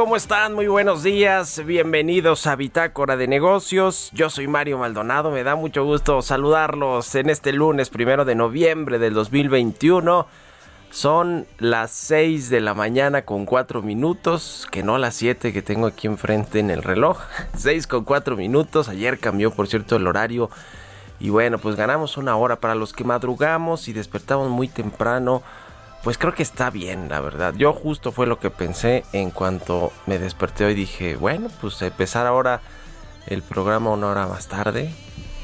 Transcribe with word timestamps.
¿Cómo 0.00 0.16
están? 0.16 0.54
Muy 0.54 0.66
buenos 0.66 1.02
días. 1.02 1.62
Bienvenidos 1.66 2.46
a 2.46 2.56
Bitácora 2.56 3.18
de 3.18 3.28
Negocios. 3.28 4.08
Yo 4.14 4.30
soy 4.30 4.48
Mario 4.48 4.78
Maldonado. 4.78 5.30
Me 5.30 5.44
da 5.44 5.56
mucho 5.56 5.84
gusto 5.84 6.22
saludarlos 6.22 7.14
en 7.16 7.28
este 7.28 7.52
lunes 7.52 7.90
primero 7.90 8.24
de 8.24 8.34
noviembre 8.34 8.98
del 8.98 9.12
2021. 9.12 10.26
Son 10.90 11.46
las 11.58 11.90
6 11.90 12.48
de 12.48 12.62
la 12.62 12.72
mañana 12.72 13.26
con 13.26 13.44
4 13.44 13.82
minutos, 13.82 14.66
que 14.70 14.82
no 14.82 14.96
las 14.96 15.16
7 15.16 15.52
que 15.52 15.60
tengo 15.60 15.86
aquí 15.86 16.06
enfrente 16.06 16.60
en 16.60 16.70
el 16.70 16.82
reloj. 16.82 17.18
6 17.58 17.86
con 17.86 18.04
4 18.04 18.36
minutos. 18.36 18.88
Ayer 18.88 19.18
cambió, 19.18 19.50
por 19.50 19.68
cierto, 19.68 19.96
el 19.96 20.06
horario. 20.06 20.48
Y 21.20 21.28
bueno, 21.28 21.58
pues 21.58 21.76
ganamos 21.76 22.16
una 22.16 22.34
hora 22.36 22.56
para 22.56 22.74
los 22.74 22.94
que 22.94 23.04
madrugamos 23.04 23.86
y 23.86 23.92
despertamos 23.92 24.48
muy 24.48 24.66
temprano. 24.66 25.42
Pues 26.02 26.16
creo 26.16 26.34
que 26.34 26.42
está 26.42 26.70
bien, 26.70 27.10
la 27.10 27.20
verdad. 27.20 27.52
Yo 27.54 27.74
justo 27.74 28.10
fue 28.10 28.26
lo 28.26 28.38
que 28.38 28.50
pensé 28.50 29.04
en 29.12 29.30
cuanto 29.30 29.92
me 30.06 30.18
desperté 30.18 30.64
hoy. 30.64 30.74
Dije, 30.74 31.16
bueno, 31.16 31.48
pues 31.60 31.80
empezar 31.82 32.26
ahora 32.26 32.62
el 33.26 33.42
programa 33.42 33.90
una 33.90 34.06
hora 34.06 34.26
más 34.26 34.48
tarde. 34.48 34.90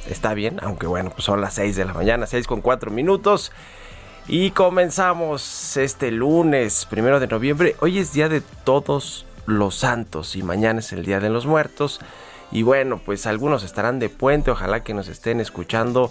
Está 0.08 0.32
bien, 0.32 0.58
aunque 0.62 0.86
bueno, 0.86 1.10
pues 1.10 1.24
son 1.24 1.42
las 1.42 1.54
6 1.54 1.76
de 1.76 1.84
la 1.84 1.92
mañana, 1.92 2.26
6 2.26 2.46
con 2.46 2.62
4 2.62 2.90
minutos. 2.90 3.52
Y 4.28 4.52
comenzamos 4.52 5.76
este 5.76 6.10
lunes, 6.10 6.86
primero 6.86 7.20
de 7.20 7.26
noviembre. 7.26 7.76
Hoy 7.80 7.98
es 7.98 8.14
día 8.14 8.30
de 8.30 8.40
todos 8.40 9.26
los 9.44 9.74
santos 9.76 10.36
y 10.36 10.42
mañana 10.42 10.80
es 10.80 10.90
el 10.92 11.04
día 11.04 11.20
de 11.20 11.28
los 11.28 11.44
muertos. 11.44 12.00
Y 12.50 12.62
bueno, 12.62 12.98
pues 13.04 13.26
algunos 13.26 13.62
estarán 13.62 13.98
de 13.98 14.08
puente, 14.08 14.50
ojalá 14.50 14.82
que 14.82 14.94
nos 14.94 15.08
estén 15.08 15.40
escuchando 15.40 16.10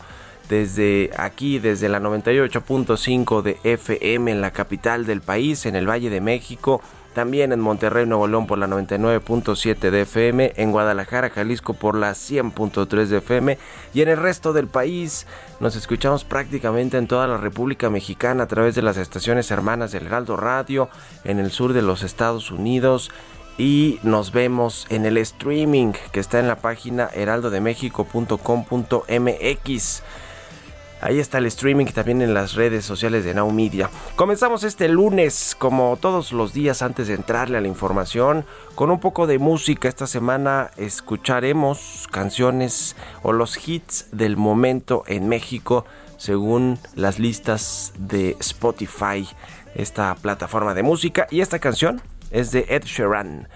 desde 0.50 1.11
aquí, 1.17 1.59
desde 1.59 1.89
la 1.89 2.00
98.5 2.00 3.41
de 3.41 3.57
FM 3.63 4.31
en 4.31 4.41
la 4.41 4.51
capital 4.51 5.06
del 5.06 5.22
país, 5.22 5.66
en 5.66 5.75
el 5.75 5.89
Valle 5.89 6.09
de 6.09 6.22
México, 6.22 6.81
también 7.16 7.51
en 7.53 7.61
Monterrey, 7.61 8.06
Nuevo 8.06 8.28
León 8.28 8.45
por 8.45 8.57
la 8.57 8.67
99.7 8.67 9.89
de 9.89 10.01
FM, 10.01 10.51
en 10.57 10.72
Guadalajara, 10.72 11.29
Jalisco 11.29 11.73
por 11.73 11.95
la 11.95 12.11
100.3 12.11 13.06
de 13.06 13.17
FM 13.17 13.57
y 13.94 14.01
en 14.01 14.09
el 14.09 14.17
resto 14.17 14.51
del 14.51 14.67
país 14.67 15.25
nos 15.61 15.78
escuchamos 15.78 16.25
prácticamente 16.25 16.97
en 16.97 17.07
toda 17.07 17.27
la 17.27 17.38
República 17.38 17.89
Mexicana 17.89 18.44
a 18.44 18.47
través 18.47 18.75
de 18.75 18.81
las 18.81 18.97
estaciones 18.97 19.50
hermanas 19.50 19.94
del 19.94 20.07
Heraldo 20.07 20.35
Radio, 20.35 20.89
en 21.23 21.39
el 21.39 21.51
sur 21.51 21.72
de 21.72 21.81
los 21.81 22.03
Estados 22.03 22.51
Unidos 22.51 23.12
y 23.57 24.01
nos 24.03 24.33
vemos 24.33 24.85
en 24.89 25.06
el 25.06 25.17
streaming 25.17 25.94
que 26.12 26.19
está 26.19 26.39
en 26.39 26.50
la 26.50 26.57
página 26.57 27.09
heraldodemexico.com.mx. 27.13 30.03
Ahí 31.06 31.20
está 31.20 31.38
el 31.38 31.46
streaming 31.46 31.86
también 31.86 32.24
en 32.24 32.34
las 32.34 32.56
redes 32.56 32.84
sociales 32.84 33.24
de 33.24 33.36
Now 33.36 33.52
Media. 33.52 33.92
Comenzamos 34.16 34.64
este 34.64 34.90
lunes, 34.90 35.56
como 35.56 36.00
todos 36.02 36.32
los 36.32 36.52
días 36.52 36.82
antes 36.82 37.08
de 37.08 37.14
entrarle 37.14 37.60
a 37.60 37.62
la 37.62 37.68
información, 37.68 38.44
con 38.74 38.90
un 38.90 39.00
poco 39.00 39.28
de 39.28 39.38
música. 39.38 39.88
Esta 39.88 40.08
semana 40.08 40.72
escucharemos 40.78 42.08
canciones 42.10 42.96
o 43.22 43.34
los 43.34 43.68
hits 43.68 44.08
del 44.14 44.36
momento 44.36 45.04
en 45.06 45.30
México 45.30 45.86
según 46.18 46.80
las 46.96 47.20
listas 47.20 47.94
de 48.00 48.36
Spotify, 48.40 49.30
esta 49.75 50.16
plataforma 50.16 50.74
de 50.74 50.81
música. 50.81 51.28
Y 51.30 51.42
esta 51.42 51.60
canción 51.60 52.01
es 52.31 52.51
de 52.51 52.66
Ed 52.68 52.84
Sheeran. 52.84 53.48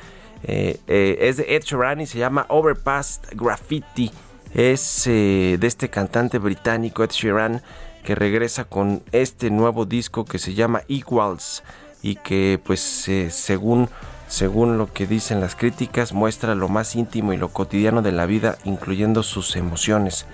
Eh, 0.43 0.79
eh, 0.85 1.17
es 1.21 1.37
de 1.37 1.55
Ed 1.55 1.63
Sheeran 1.63 1.99
y 1.99 2.05
se 2.05 2.19
llama 2.19 2.45
Overpass 2.47 3.21
Graffiti 3.31 4.11
es 4.53 5.05
eh, 5.07 5.57
de 5.59 5.67
este 5.67 5.89
cantante 5.89 6.39
británico 6.39 7.03
Ed 7.03 7.11
Sheeran 7.11 7.61
que 8.03 8.15
regresa 8.15 8.65
con 8.65 9.03
este 9.11 9.51
nuevo 9.51 9.85
disco 9.85 10.25
que 10.25 10.39
se 10.39 10.53
llama 10.53 10.81
Equals 10.87 11.63
y 12.01 12.15
que 12.15 12.59
pues 12.63 13.07
eh, 13.07 13.29
según 13.29 13.89
según 14.27 14.77
lo 14.77 14.93
que 14.93 15.07
dicen 15.07 15.41
las 15.41 15.55
críticas 15.55 16.13
muestra 16.13 16.55
lo 16.55 16.69
más 16.69 16.95
íntimo 16.95 17.33
y 17.33 17.37
lo 17.37 17.49
cotidiano 17.49 18.01
de 18.01 18.11
la 18.11 18.25
vida 18.25 18.57
incluyendo 18.63 19.23
sus 19.23 19.55
emociones. 19.55 20.25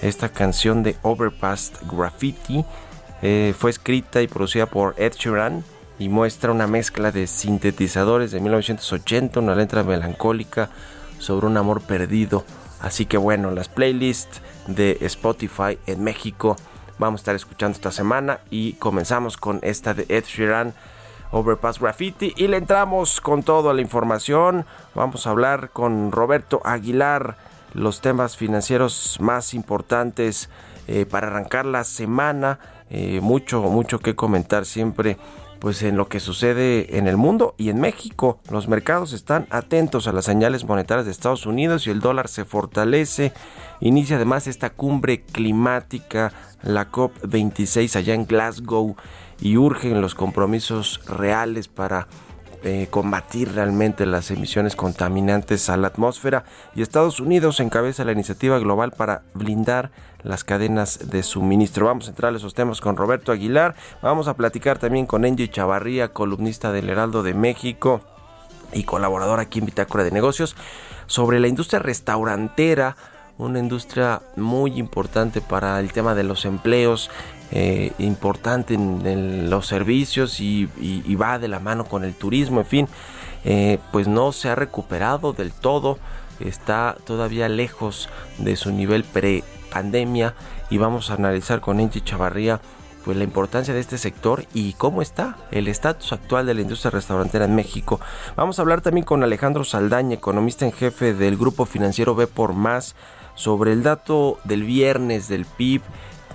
Esta 0.00 0.28
canción 0.28 0.82
de 0.82 0.96
Overpass 1.02 1.72
Graffiti 1.90 2.64
eh, 3.22 3.54
fue 3.56 3.70
escrita 3.70 4.22
y 4.22 4.28
producida 4.28 4.66
por 4.66 4.94
Ed 4.96 5.12
Sheeran 5.14 5.64
y 5.98 6.08
muestra 6.08 6.52
una 6.52 6.66
mezcla 6.66 7.10
de 7.10 7.26
sintetizadores 7.26 8.30
de 8.30 8.40
1980 8.40 9.40
una 9.40 9.54
letra 9.54 9.82
melancólica 9.82 10.70
sobre 11.18 11.46
un 11.46 11.56
amor 11.56 11.82
perdido 11.82 12.44
Así 12.80 13.06
que 13.06 13.16
bueno, 13.16 13.50
las 13.50 13.68
playlists 13.68 14.40
de 14.66 14.98
Spotify 15.02 15.78
en 15.86 16.04
México 16.04 16.56
vamos 16.98 17.20
a 17.20 17.22
estar 17.22 17.34
escuchando 17.34 17.76
esta 17.76 17.90
semana 17.90 18.40
y 18.50 18.74
comenzamos 18.74 19.36
con 19.36 19.60
esta 19.62 19.94
de 19.94 20.06
Ed 20.08 20.24
Sheeran. 20.24 20.74
Overpass 21.30 21.78
Graffiti 21.78 22.32
y 22.36 22.48
le 22.48 22.56
entramos 22.56 23.20
con 23.20 23.42
toda 23.42 23.74
la 23.74 23.82
información. 23.82 24.64
Vamos 24.94 25.26
a 25.26 25.30
hablar 25.30 25.70
con 25.70 26.10
Roberto 26.10 26.62
Aguilar 26.64 27.36
los 27.74 28.00
temas 28.00 28.36
financieros 28.36 29.18
más 29.20 29.52
importantes 29.52 30.48
eh, 30.86 31.04
para 31.04 31.26
arrancar 31.26 31.66
la 31.66 31.84
semana. 31.84 32.58
Eh, 32.90 33.20
mucho, 33.20 33.60
mucho 33.62 33.98
que 33.98 34.14
comentar 34.14 34.64
siempre 34.64 35.18
pues 35.58 35.82
en 35.82 35.96
lo 35.96 36.08
que 36.08 36.20
sucede 36.20 36.98
en 36.98 37.06
el 37.06 37.16
mundo 37.16 37.54
y 37.58 37.70
en 37.70 37.80
México. 37.80 38.38
Los 38.50 38.68
mercados 38.68 39.12
están 39.12 39.46
atentos 39.50 40.06
a 40.06 40.12
las 40.12 40.24
señales 40.24 40.64
monetarias 40.64 41.06
de 41.06 41.12
Estados 41.12 41.46
Unidos 41.46 41.86
y 41.86 41.90
el 41.90 42.00
dólar 42.00 42.28
se 42.28 42.44
fortalece. 42.44 43.32
Inicia 43.80 44.16
además 44.16 44.46
esta 44.46 44.70
cumbre 44.70 45.22
climática, 45.22 46.32
la 46.62 46.90
COP26 46.90 47.96
allá 47.96 48.14
en 48.14 48.26
Glasgow 48.26 48.96
y 49.40 49.56
urgen 49.56 50.00
los 50.00 50.14
compromisos 50.14 51.00
reales 51.06 51.68
para 51.68 52.08
eh, 52.64 52.88
combatir 52.90 53.52
realmente 53.52 54.04
las 54.04 54.32
emisiones 54.32 54.74
contaminantes 54.74 55.70
a 55.70 55.76
la 55.76 55.88
atmósfera 55.88 56.42
y 56.74 56.82
Estados 56.82 57.20
Unidos 57.20 57.60
encabeza 57.60 58.04
la 58.04 58.10
iniciativa 58.10 58.58
global 58.58 58.90
para 58.90 59.22
blindar 59.32 59.92
las 60.22 60.44
cadenas 60.44 61.10
de 61.10 61.22
suministro. 61.22 61.86
Vamos 61.86 62.06
a 62.06 62.10
entrar 62.10 62.32
a 62.32 62.36
esos 62.36 62.54
temas 62.54 62.80
con 62.80 62.96
Roberto 62.96 63.32
Aguilar, 63.32 63.74
vamos 64.02 64.28
a 64.28 64.34
platicar 64.34 64.78
también 64.78 65.06
con 65.06 65.24
Angie 65.24 65.50
Chavarría, 65.50 66.08
columnista 66.12 66.72
del 66.72 66.88
Heraldo 66.88 67.22
de 67.22 67.34
México 67.34 68.00
y 68.72 68.84
colaborador 68.84 69.40
aquí 69.40 69.60
en 69.60 69.66
Bitácora 69.66 70.04
de 70.04 70.10
Negocios, 70.10 70.56
sobre 71.06 71.40
la 71.40 71.48
industria 71.48 71.78
restaurantera 71.78 72.96
una 73.38 73.60
industria 73.60 74.20
muy 74.36 74.78
importante 74.78 75.40
para 75.40 75.78
el 75.80 75.92
tema 75.92 76.14
de 76.14 76.24
los 76.24 76.44
empleos, 76.44 77.08
eh, 77.50 77.92
importante 77.98 78.74
en, 78.74 79.48
los 79.48 79.66
servicios 79.66 80.40
y, 80.40 80.66
va 81.14 81.38
de 81.38 81.48
la 81.48 81.60
mano 81.60 81.84
con 81.84 82.04
el 82.04 82.14
turismo, 82.14 82.60
en 82.60 82.66
fin, 82.66 82.88
eh, 83.44 83.78
pues 83.92 84.08
no 84.08 84.32
se 84.32 84.48
ha 84.48 84.54
recuperado 84.54 85.32
del 85.32 85.52
todo, 85.52 85.98
está 86.40 86.96
todavía 87.06 87.48
lejos 87.48 88.08
de 88.38 88.56
su 88.56 88.72
nivel 88.72 89.04
pre-pandemia 89.68 90.34
y 90.70 90.78
vamos 90.78 91.10
a 91.10 91.14
analizar 91.14 91.60
con 91.60 91.80
Enchi 91.80 92.00
Chavarría 92.00 92.60
pues 93.04 93.16
la 93.16 93.24
importancia 93.24 93.72
de 93.72 93.80
este 93.80 93.96
sector 93.96 94.44
y 94.52 94.74
cómo 94.74 95.00
está 95.00 95.36
el 95.50 95.68
estatus 95.68 96.12
actual 96.12 96.46
de 96.46 96.54
la 96.54 96.60
industria 96.60 96.90
restaurantera 96.90 97.44
en 97.46 97.54
México. 97.54 98.00
Vamos 98.36 98.58
a 98.58 98.62
hablar 98.62 98.80
también 98.80 99.04
con 99.04 99.22
Alejandro 99.22 99.64
Saldaña, 99.64 100.16
economista 100.16 100.66
en 100.66 100.72
jefe 100.72 101.14
del 101.14 101.36
grupo 101.36 101.64
financiero 101.64 102.14
B 102.14 102.26
por 102.26 102.52
Más 102.52 102.96
sobre 103.34 103.72
el 103.72 103.82
dato 103.82 104.38
del 104.44 104.64
viernes 104.64 105.28
del 105.28 105.46
PIB 105.46 105.80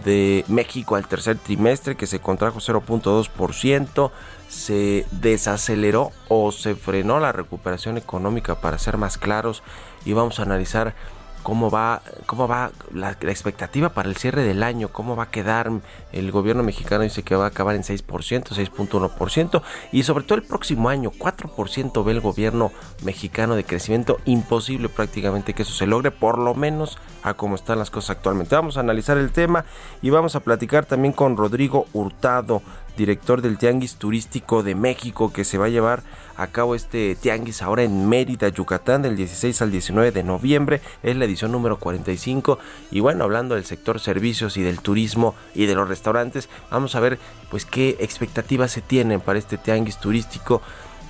de 0.06 0.46
México 0.48 0.96
al 0.96 1.08
tercer 1.08 1.38
trimestre 1.38 1.96
que 1.96 2.08
se 2.08 2.20
contrajo 2.20 2.60
0.2%, 2.60 4.12
se 4.50 5.06
desaceleró 5.12 6.12
o 6.30 6.52
se 6.52 6.74
frenó 6.76 7.20
la 7.20 7.34
recuperación 7.34 7.98
económica 7.98 8.60
para 8.62 8.80
ser 8.80 8.98
más 8.98 9.20
claros 9.20 9.62
y 10.06 10.14
vamos 10.14 10.40
a 10.40 10.44
analizar 10.44 10.96
cómo 11.44 11.70
va, 11.70 12.02
cómo 12.26 12.48
va 12.48 12.72
la, 12.94 13.12
expectativa 13.12 13.90
para 13.90 14.10
el 14.10 14.16
cierre 14.16 14.44
del 14.44 14.64
año, 14.64 14.88
cómo 14.88 15.16
va 15.16 15.24
a 15.24 15.30
quedar. 15.30 15.72
El 16.12 16.32
gobierno 16.32 16.64
mexicano 16.64 17.04
dice 17.04 17.24
que 17.24 17.36
va 17.36 17.46
a 17.46 17.50
acabar 17.50 17.76
en 17.76 17.84
6%, 17.84 18.04
6.1%, 18.04 19.62
y 19.92 20.04
sobre 20.04 20.24
todo 20.24 20.38
el 20.38 20.44
próximo 20.44 20.90
año, 20.90 21.12
4% 21.12 22.04
ve 22.04 22.12
el 22.14 22.22
gobierno 22.22 22.72
mexicano 23.04 23.56
de 23.56 23.66
crecimiento. 23.66 24.18
Imposible 24.26 24.90
prácticamente 24.90 25.54
que 25.54 25.64
eso 25.64 25.74
se 25.74 25.86
logre, 25.86 26.12
por 26.12 26.40
lo 26.40 26.56
menos 26.56 26.98
a 27.22 27.36
cómo 27.36 27.56
están 27.56 27.80
las 27.80 27.92
cosas 27.92 28.18
actualmente. 28.18 28.56
Vamos 28.56 28.78
a 28.78 28.80
analizar 28.80 29.18
el 29.18 29.32
tema 29.32 29.66
y 30.02 30.10
vamos 30.10 30.36
a 30.36 30.40
platicar 30.40 30.86
también 30.86 31.14
con 31.14 31.38
Rodrigo 31.38 31.86
Hurtado 31.94 32.62
director 32.98 33.42
del 33.42 33.58
Tianguis 33.58 33.96
Turístico 33.96 34.64
de 34.64 34.76
México, 34.76 35.32
que 35.34 35.44
se 35.44 35.58
va 35.58 35.66
a 35.66 35.70
llevar 35.70 36.04
a 36.36 36.48
cabo 36.48 36.76
este 36.76 37.16
Tianguis 37.16 37.62
ahora 37.62 37.84
en 37.84 38.08
Mérida, 38.08 38.50
Yucatán, 38.50 39.02
del 39.02 39.16
16 39.16 39.62
al 39.62 39.72
19 39.72 40.12
de 40.12 40.24
noviembre. 40.24 40.82
Es 41.02 41.16
la 41.16 41.26
edición 41.26 41.52
número 41.52 41.78
45. 41.78 42.60
Y 42.92 43.00
bueno, 43.00 43.24
hablando 43.24 43.56
del 43.56 43.66
sector 43.66 44.00
servicios 44.00 44.58
y 44.58 44.64
del 44.64 44.80
turismo 44.80 45.36
y 45.54 45.66
de 45.66 45.76
los 45.76 45.88
restaurantes, 45.88 46.50
vamos 46.70 46.96
a 46.96 47.00
ver 47.00 47.20
pues 47.50 47.66
qué 47.66 47.98
expectativas 48.00 48.72
se 48.72 48.82
tienen 48.82 49.22
para 49.22 49.40
este 49.40 49.58
Tianguis 49.58 49.98
Turístico 49.98 50.62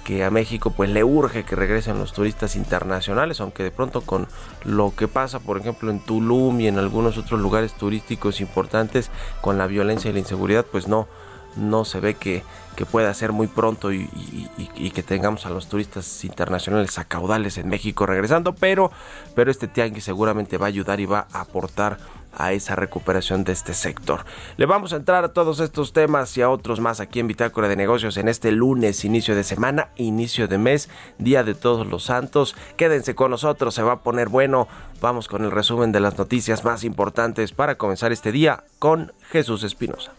que 0.04 0.24
a 0.24 0.30
México 0.30 0.72
pues 0.72 0.90
le 0.90 1.04
urge 1.04 1.44
que 1.44 1.56
regresen 1.56 1.98
los 1.98 2.14
turistas 2.14 2.56
internacionales, 2.56 3.40
aunque 3.40 3.64
de 3.64 3.72
pronto 3.72 4.02
con 4.02 4.28
lo 4.66 4.94
que 4.96 5.08
pasa, 5.08 5.40
por 5.40 5.58
ejemplo, 5.58 5.90
en 5.90 6.00
Tulum 6.00 6.60
y 6.60 6.68
en 6.68 6.78
algunos 6.78 7.18
otros 7.18 7.40
lugares 7.40 7.74
turísticos 7.74 8.42
importantes 8.42 9.10
con 9.42 9.58
la 9.58 9.68
violencia 9.68 10.10
y 10.10 10.14
la 10.14 10.20
inseguridad, 10.20 10.66
pues 10.70 10.88
no 10.88 11.08
no 11.56 11.86
se 11.86 12.00
ve 12.00 12.16
que, 12.16 12.44
pueda 12.92 13.14
ser 13.14 13.32
muy 13.32 13.48
pronto 13.48 13.94
y, 13.94 14.08
que 14.94 15.04
tengamos 15.04 15.46
a 15.46 15.50
los 15.50 15.68
turistas 15.68 16.26
internacionales 16.26 16.98
a 16.98 17.06
caudales 17.06 17.58
en 17.58 17.70
México 17.70 18.06
regresando, 18.06 18.56
pero, 18.56 18.92
pero 19.36 19.52
este 19.52 19.68
tianguis 19.68 20.04
seguramente 20.04 20.58
va 20.58 20.66
a 20.66 20.70
ayudar 20.70 21.00
y 21.00 21.06
va 21.06 21.28
a 21.32 21.42
aportar 21.42 21.98
a 22.36 22.52
esa 22.54 22.76
recuperación 22.76 23.44
de 23.44 23.54
este 23.54 23.74
sector. 23.74 24.26
Le 24.58 24.66
vamos 24.66 24.94
a 24.94 24.98
entrar 24.98 25.24
a 25.24 25.34
todos 25.34 25.60
estos 25.60 25.94
temas 25.94 26.36
y 26.38 26.42
a 26.42 26.50
otros 26.50 26.80
más 26.80 27.00
aquí 27.00 27.20
en 27.20 27.28
Bitácora 27.28 27.68
de 27.68 27.76
Negocios 27.76 28.18
en 28.18 28.28
este 28.28 28.52
lunes, 28.52 29.06
inicio 29.06 29.36
de 29.36 29.44
semana, 29.44 29.90
inicio 29.96 30.48
de 30.48 30.58
mes, 30.58 30.90
Día 31.18 31.44
de 31.44 31.54
Todos 31.54 31.88
los 31.88 32.06
Santos. 32.06 32.56
Quédense 32.78 33.16
con 33.16 33.32
nosotros, 33.32 33.76
se 33.76 33.84
va 33.84 33.94
a 33.94 34.04
poner 34.04 34.30
bueno. 34.30 34.68
Vamos 35.02 35.28
con 35.28 35.44
el 35.44 35.52
resumen 35.52 35.92
de 35.92 36.00
las 36.00 36.18
noticias 36.18 36.64
más 36.64 36.84
importantes 36.84 37.52
para 37.52 37.76
comenzar 37.76 38.12
este 38.12 38.32
día 38.32 38.64
con 38.80 39.14
Jesús 39.30 39.64
Espinosa. 39.64 40.14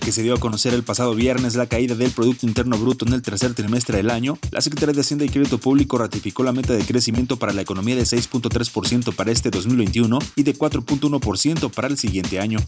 Que 0.00 0.12
se 0.12 0.22
dio 0.22 0.34
a 0.34 0.40
conocer 0.40 0.74
el 0.74 0.82
pasado 0.82 1.14
viernes 1.14 1.54
la 1.54 1.66
caída 1.66 1.94
del 1.94 2.10
Producto 2.10 2.46
Interno 2.46 2.78
Bruto 2.78 3.06
en 3.06 3.12
el 3.12 3.22
tercer 3.22 3.54
trimestre 3.54 3.96
del 3.96 4.10
año, 4.10 4.38
la 4.50 4.60
Secretaría 4.60 4.94
de 4.94 5.00
Hacienda 5.00 5.24
y 5.24 5.28
Crédito 5.28 5.58
Público 5.58 5.98
ratificó 5.98 6.42
la 6.42 6.52
meta 6.52 6.74
de 6.74 6.84
crecimiento 6.84 7.36
para 7.36 7.52
la 7.52 7.62
economía 7.62 7.96
de 7.96 8.02
6.3% 8.02 9.14
para 9.14 9.32
este 9.32 9.50
2021 9.50 10.18
y 10.36 10.42
de 10.42 10.54
4.1% 10.54 11.70
para 11.70 11.88
el 11.88 11.98
siguiente 11.98 12.38
año. 12.38 12.58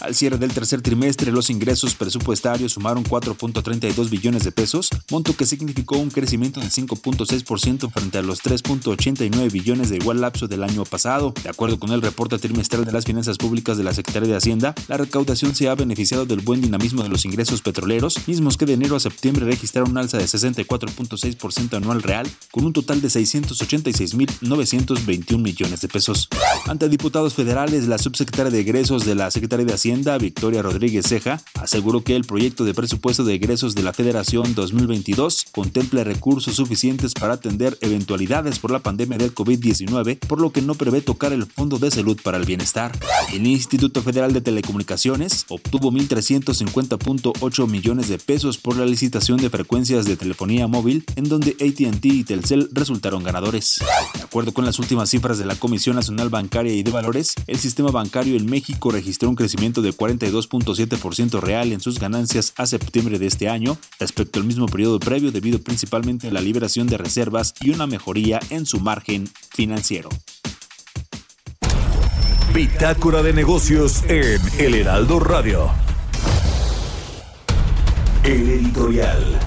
Al 0.00 0.14
cierre 0.14 0.38
del 0.38 0.52
tercer 0.52 0.80
trimestre, 0.80 1.32
los 1.32 1.50
ingresos 1.50 1.94
presupuestarios 1.94 2.72
sumaron 2.72 3.04
4.32 3.04 4.08
billones 4.08 4.44
de 4.44 4.52
pesos, 4.52 4.90
monto 5.10 5.36
que 5.36 5.46
significó 5.46 5.98
un 5.98 6.10
crecimiento 6.10 6.60
de 6.60 6.68
5.6% 6.68 7.90
frente 7.90 8.18
a 8.18 8.22
los 8.22 8.42
3.89 8.42 9.52
billones 9.52 9.90
de 9.90 9.96
igual 9.96 10.20
lapso 10.20 10.48
del 10.48 10.62
año 10.62 10.84
pasado. 10.84 11.34
De 11.42 11.50
acuerdo 11.50 11.78
con 11.78 11.92
el 11.92 12.02
reporte 12.02 12.38
trimestral 12.38 12.84
de 12.84 12.92
las 12.92 13.04
finanzas 13.04 13.36
públicas 13.36 13.76
de 13.76 13.84
la 13.84 13.94
Secretaría 13.94 14.30
de 14.30 14.36
Hacienda, 14.36 14.74
la 14.88 14.96
recaudación 14.96 15.54
se 15.54 15.68
ha 15.68 15.74
beneficiado 15.74 16.24
del 16.24 16.40
buen 16.40 16.60
dinamismo 16.60 16.77
de 16.78 17.08
los 17.08 17.24
ingresos 17.24 17.60
petroleros, 17.60 18.16
mismos 18.26 18.56
que 18.56 18.64
de 18.64 18.74
enero 18.74 18.94
a 18.96 19.00
septiembre 19.00 19.44
registraron 19.44 19.90
un 19.90 19.98
alza 19.98 20.16
de 20.16 20.22
64.6% 20.24 21.76
anual 21.76 22.02
real, 22.02 22.26
con 22.50 22.64
un 22.64 22.72
total 22.72 23.02
de 23.02 23.08
686.921 23.08 25.42
millones 25.42 25.80
de 25.80 25.88
pesos. 25.88 26.28
Ante 26.66 26.88
diputados 26.88 27.34
federales, 27.34 27.88
la 27.88 27.98
subsecretaria 27.98 28.50
de 28.50 28.60
egresos 28.60 29.04
de 29.04 29.16
la 29.16 29.30
Secretaría 29.30 29.66
de 29.66 29.74
Hacienda, 29.74 30.16
Victoria 30.18 30.62
Rodríguez 30.62 31.06
Ceja, 31.06 31.42
aseguró 31.54 32.02
que 32.02 32.16
el 32.16 32.24
proyecto 32.24 32.64
de 32.64 32.74
presupuesto 32.74 33.24
de 33.24 33.34
egresos 33.34 33.74
de 33.74 33.82
la 33.82 33.92
Federación 33.92 34.54
2022 34.54 35.46
contempla 35.52 36.04
recursos 36.04 36.56
suficientes 36.56 37.12
para 37.12 37.34
atender 37.34 37.76
eventualidades 37.80 38.58
por 38.58 38.70
la 38.70 38.78
pandemia 38.78 39.18
del 39.18 39.34
COVID-19, 39.34 40.20
por 40.20 40.40
lo 40.40 40.52
que 40.52 40.62
no 40.62 40.74
prevé 40.74 41.02
tocar 41.02 41.32
el 41.32 41.46
Fondo 41.46 41.78
de 41.78 41.90
Salud 41.90 42.18
para 42.22 42.38
el 42.38 42.46
Bienestar. 42.46 42.96
El 43.32 43.46
Instituto 43.46 44.02
Federal 44.02 44.32
de 44.32 44.40
Telecomunicaciones 44.40 45.44
obtuvo 45.48 45.90
1.300 45.90 46.60
150.8 46.68 47.66
millones 47.68 48.08
de 48.08 48.18
pesos 48.18 48.58
por 48.58 48.76
la 48.76 48.84
licitación 48.84 49.38
de 49.38 49.50
frecuencias 49.50 50.04
de 50.04 50.16
telefonía 50.16 50.66
móvil, 50.66 51.04
en 51.16 51.28
donde 51.28 51.52
ATT 51.52 52.04
y 52.04 52.24
Telcel 52.24 52.68
resultaron 52.72 53.22
ganadores. 53.22 53.78
De 54.14 54.22
acuerdo 54.22 54.52
con 54.52 54.64
las 54.64 54.78
últimas 54.78 55.10
cifras 55.10 55.38
de 55.38 55.46
la 55.46 55.56
Comisión 55.56 55.96
Nacional 55.96 56.28
Bancaria 56.28 56.72
y 56.74 56.82
de 56.82 56.90
Valores, 56.90 57.34
el 57.46 57.58
sistema 57.58 57.90
bancario 57.90 58.36
en 58.36 58.46
México 58.46 58.90
registró 58.90 59.28
un 59.28 59.36
crecimiento 59.36 59.82
de 59.82 59.92
42.7% 59.92 61.40
real 61.40 61.72
en 61.72 61.80
sus 61.80 61.98
ganancias 61.98 62.52
a 62.56 62.66
septiembre 62.66 63.18
de 63.18 63.26
este 63.26 63.48
año, 63.48 63.78
respecto 63.98 64.38
al 64.38 64.46
mismo 64.46 64.66
periodo 64.66 65.00
previo 65.00 65.32
debido 65.32 65.60
principalmente 65.60 66.28
a 66.28 66.32
la 66.32 66.40
liberación 66.40 66.86
de 66.86 66.98
reservas 66.98 67.54
y 67.60 67.70
una 67.70 67.86
mejoría 67.86 68.40
en 68.50 68.66
su 68.66 68.80
margen 68.80 69.28
financiero. 69.50 70.08
Bitácora 72.54 73.22
de 73.22 73.32
negocios 73.32 74.02
en 74.08 74.40
El 74.58 74.74
Heraldo 74.74 75.20
Radio. 75.20 75.87
El 78.28 78.46
editorial. 78.46 79.38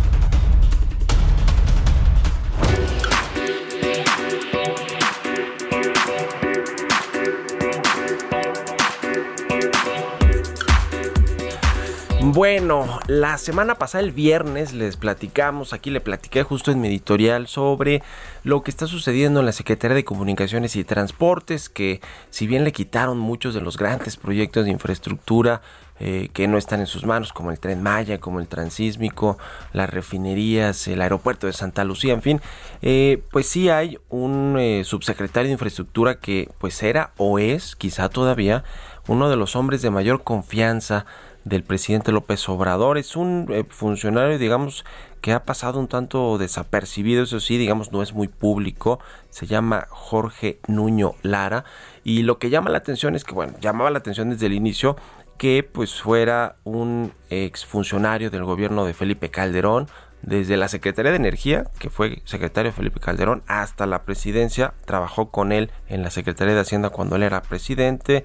Bueno, 12.23 13.00
la 13.05 13.38
semana 13.38 13.75
pasada, 13.75 14.03
el 14.03 14.11
viernes, 14.13 14.73
les 14.73 14.97
platicamos, 14.97 15.73
aquí 15.73 15.91
le 15.91 16.01
platiqué 16.01 16.41
justo 16.41 16.71
en 16.71 16.81
mi 16.81 16.88
editorial 16.88 17.47
sobre 17.47 18.01
lo 18.43 18.63
que 18.63 18.71
está 18.71 18.88
sucediendo 18.88 19.41
en 19.41 19.45
la 19.45 19.51
Secretaría 19.51 19.93
de 19.93 20.03
Comunicaciones 20.03 20.75
y 20.75 20.83
Transportes, 20.83 21.69
que 21.69 22.01
si 22.31 22.47
bien 22.47 22.63
le 22.63 22.71
quitaron 22.71 23.19
muchos 23.19 23.53
de 23.53 23.61
los 23.61 23.77
grandes 23.77 24.17
proyectos 24.17 24.65
de 24.65 24.71
infraestructura 24.71 25.61
eh, 26.03 26.29
que 26.34 26.48
no 26.48 26.58
están 26.58 26.79
en 26.79 26.88
sus 26.88 27.05
manos, 27.05 27.31
como 27.31 27.51
el 27.51 27.60
tren 27.60 27.84
Maya, 27.84 28.20
como 28.20 28.39
el 28.39 28.48
transísmico, 28.48 29.38
las 29.72 29.88
refinerías, 29.88 30.88
el 30.88 31.00
aeropuerto 31.00 31.46
de 31.46 31.53
Santa 31.53 31.84
Lucía, 31.84 32.13
en 32.13 32.24
fin, 32.24 32.41
eh, 32.81 33.22
pues 33.29 33.46
sí 33.46 33.70
hay 33.70 34.00
un 34.10 34.58
eh, 34.58 34.81
subsecretario 34.84 35.50
de 35.50 35.53
infraestructura 35.53 36.15
que 36.15 36.50
pues 36.58 36.81
era 36.81 37.12
o 37.17 37.38
es, 37.38 37.75
quizá 37.75 38.10
todavía, 38.10 38.63
uno 39.08 39.29
de 39.29 39.36
los 39.36 39.55
hombres 39.55 39.84
de 39.84 39.91
mayor 39.91 40.24
confianza 40.24 41.05
del 41.43 41.63
presidente 41.63 42.12
López 42.12 42.50
Obrador. 42.50 42.98
Es 42.98 43.15
un 43.15 43.48
funcionario, 43.70 44.39
digamos, 44.39 44.84
que 45.22 45.34
ha 45.34 45.46
pasado 45.46 45.79
un 45.79 45.88
tanto 45.88 46.38
desapercibido, 46.39 47.24
eso 47.24 47.39
sí, 47.39 47.58
digamos, 47.58 47.91
no 47.91 48.01
es 48.01 48.13
muy 48.13 48.27
público. 48.27 49.00
Se 49.29 49.46
llama 49.46 49.88
Jorge 49.89 50.60
Nuño 50.67 51.13
Lara. 51.22 51.63
Y 52.03 52.24
lo 52.24 52.39
que 52.39 52.50
llama 52.50 52.72
la 52.72 52.79
atención 52.79 53.15
es 53.15 53.24
que, 53.24 53.34
bueno, 53.34 53.53
llamaba 53.62 53.91
la 53.91 54.00
atención 54.00 54.31
desde 54.31 54.48
el 54.48 54.53
inicio 54.53 54.96
que 55.41 55.63
pues 55.63 56.00
fuera 56.00 56.57
un 56.65 57.13
exfuncionario 57.31 58.29
del 58.29 58.43
gobierno 58.43 58.86
de 58.86 58.93
Felipe 58.93 59.31
Calderón, 59.31 59.88
desde 60.21 60.55
la 60.55 60.67
Secretaría 60.67 61.10
de 61.10 61.17
Energía, 61.17 61.63
que 61.79 61.89
fue 61.89 62.21
secretario 62.25 62.71
Felipe 62.71 63.00
Calderón, 63.00 63.41
hasta 63.48 63.88
la 63.88 64.03
presidencia, 64.03 64.75
trabajó 64.86 65.31
con 65.31 65.51
él 65.51 65.71
en 65.88 66.03
la 66.03 66.12
Secretaría 66.12 66.53
de 66.53 66.60
Hacienda 66.60 66.91
cuando 66.91 67.15
él 67.15 67.24
era 67.24 67.41
presidente. 67.41 68.24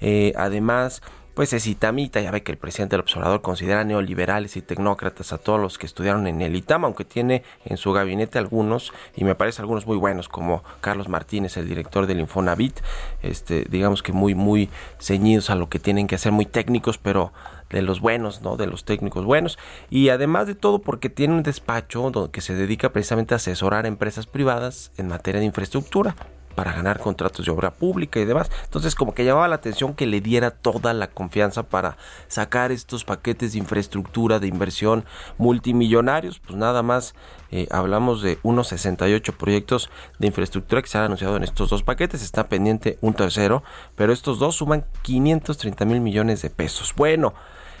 Eh, 0.00 0.32
además, 0.34 1.00
pues 1.38 1.52
es 1.52 1.68
itamita, 1.68 2.20
ya 2.20 2.32
ve 2.32 2.42
que 2.42 2.50
el 2.50 2.58
presidente 2.58 2.96
del 2.96 3.02
observador 3.02 3.42
considera 3.42 3.84
neoliberales 3.84 4.56
y 4.56 4.60
tecnócratas 4.60 5.32
a 5.32 5.38
todos 5.38 5.60
los 5.60 5.78
que 5.78 5.86
estudiaron 5.86 6.26
en 6.26 6.42
el 6.42 6.56
ITAM, 6.56 6.84
aunque 6.84 7.04
tiene 7.04 7.44
en 7.64 7.76
su 7.76 7.92
gabinete 7.92 8.40
algunos, 8.40 8.92
y 9.14 9.22
me 9.22 9.36
parece 9.36 9.62
algunos 9.62 9.86
muy 9.86 9.96
buenos, 9.96 10.28
como 10.28 10.64
Carlos 10.80 11.08
Martínez, 11.08 11.56
el 11.56 11.68
director 11.68 12.08
del 12.08 12.18
Infonavit, 12.18 12.80
este, 13.22 13.64
digamos 13.70 14.02
que 14.02 14.10
muy, 14.10 14.34
muy 14.34 14.68
ceñidos 14.98 15.48
a 15.50 15.54
lo 15.54 15.68
que 15.68 15.78
tienen 15.78 16.08
que 16.08 16.16
hacer, 16.16 16.32
muy 16.32 16.44
técnicos, 16.44 16.98
pero 16.98 17.32
de 17.70 17.82
los 17.82 18.00
buenos, 18.00 18.42
¿no? 18.42 18.56
De 18.56 18.66
los 18.66 18.84
técnicos 18.84 19.24
buenos. 19.24 19.60
Y 19.90 20.08
además 20.08 20.48
de 20.48 20.56
todo, 20.56 20.80
porque 20.80 21.08
tiene 21.08 21.34
un 21.34 21.44
despacho 21.44 22.32
que 22.32 22.40
se 22.40 22.56
dedica 22.56 22.90
precisamente 22.90 23.34
a 23.34 23.36
asesorar 23.36 23.84
a 23.84 23.88
empresas 23.88 24.26
privadas 24.26 24.90
en 24.96 25.06
materia 25.06 25.38
de 25.38 25.46
infraestructura 25.46 26.16
para 26.58 26.72
ganar 26.72 26.98
contratos 26.98 27.46
de 27.46 27.52
obra 27.52 27.70
pública 27.70 28.18
y 28.18 28.24
demás. 28.24 28.50
Entonces 28.64 28.96
como 28.96 29.14
que 29.14 29.24
llamaba 29.24 29.46
la 29.46 29.54
atención 29.54 29.94
que 29.94 30.08
le 30.08 30.20
diera 30.20 30.50
toda 30.50 30.92
la 30.92 31.06
confianza 31.06 31.62
para 31.62 31.96
sacar 32.26 32.72
estos 32.72 33.04
paquetes 33.04 33.52
de 33.52 33.60
infraestructura, 33.60 34.40
de 34.40 34.48
inversión 34.48 35.04
multimillonarios. 35.36 36.40
Pues 36.40 36.58
nada 36.58 36.82
más 36.82 37.14
eh, 37.52 37.68
hablamos 37.70 38.22
de 38.22 38.40
unos 38.42 38.66
68 38.70 39.38
proyectos 39.38 39.88
de 40.18 40.26
infraestructura 40.26 40.82
que 40.82 40.88
se 40.88 40.98
han 40.98 41.04
anunciado 41.04 41.36
en 41.36 41.44
estos 41.44 41.70
dos 41.70 41.84
paquetes. 41.84 42.24
Está 42.24 42.48
pendiente 42.48 42.98
un 43.02 43.14
tercero, 43.14 43.62
pero 43.94 44.12
estos 44.12 44.40
dos 44.40 44.56
suman 44.56 44.84
530 45.02 45.84
mil 45.84 46.00
millones 46.00 46.42
de 46.42 46.50
pesos. 46.50 46.92
Bueno. 46.96 47.34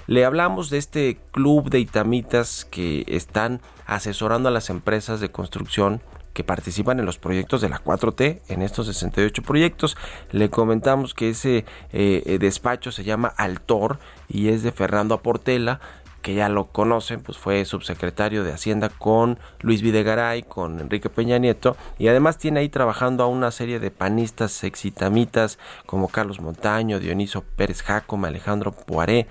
Le 0.06 0.24
hablamos 0.24 0.70
de 0.70 0.78
este 0.78 1.20
club 1.32 1.68
de 1.68 1.80
itamitas 1.80 2.64
que 2.64 3.04
están 3.08 3.60
asesorando 3.84 4.48
a 4.48 4.52
las 4.52 4.70
empresas 4.70 5.20
de 5.20 5.30
construcción 5.30 6.00
que 6.38 6.44
participan 6.44 7.00
en 7.00 7.04
los 7.04 7.18
proyectos 7.18 7.60
de 7.62 7.68
la 7.68 7.82
4T, 7.82 8.42
en 8.46 8.62
estos 8.62 8.86
68 8.86 9.42
proyectos. 9.42 9.96
Le 10.30 10.50
comentamos 10.50 11.12
que 11.12 11.30
ese 11.30 11.64
eh, 11.92 12.38
despacho 12.38 12.92
se 12.92 13.02
llama 13.02 13.26
Altor 13.36 13.98
y 14.28 14.46
es 14.46 14.62
de 14.62 14.70
Fernando 14.70 15.16
Aportela, 15.16 15.80
que 16.22 16.34
ya 16.34 16.48
lo 16.48 16.66
conocen, 16.66 17.22
pues 17.22 17.38
fue 17.38 17.64
subsecretario 17.64 18.44
de 18.44 18.52
Hacienda 18.52 18.88
con 18.88 19.40
Luis 19.62 19.82
Videgaray, 19.82 20.44
con 20.44 20.78
Enrique 20.78 21.10
Peña 21.10 21.38
Nieto, 21.38 21.76
y 21.98 22.06
además 22.06 22.38
tiene 22.38 22.60
ahí 22.60 22.68
trabajando 22.68 23.24
a 23.24 23.26
una 23.26 23.50
serie 23.50 23.80
de 23.80 23.90
panistas 23.90 24.62
exitamitas 24.62 25.58
como 25.86 26.06
Carlos 26.06 26.40
Montaño, 26.40 27.00
Dioniso 27.00 27.42
Pérez 27.42 27.82
Jacome, 27.82 28.28
Alejandro 28.28 28.70
Poiré, 28.70 29.26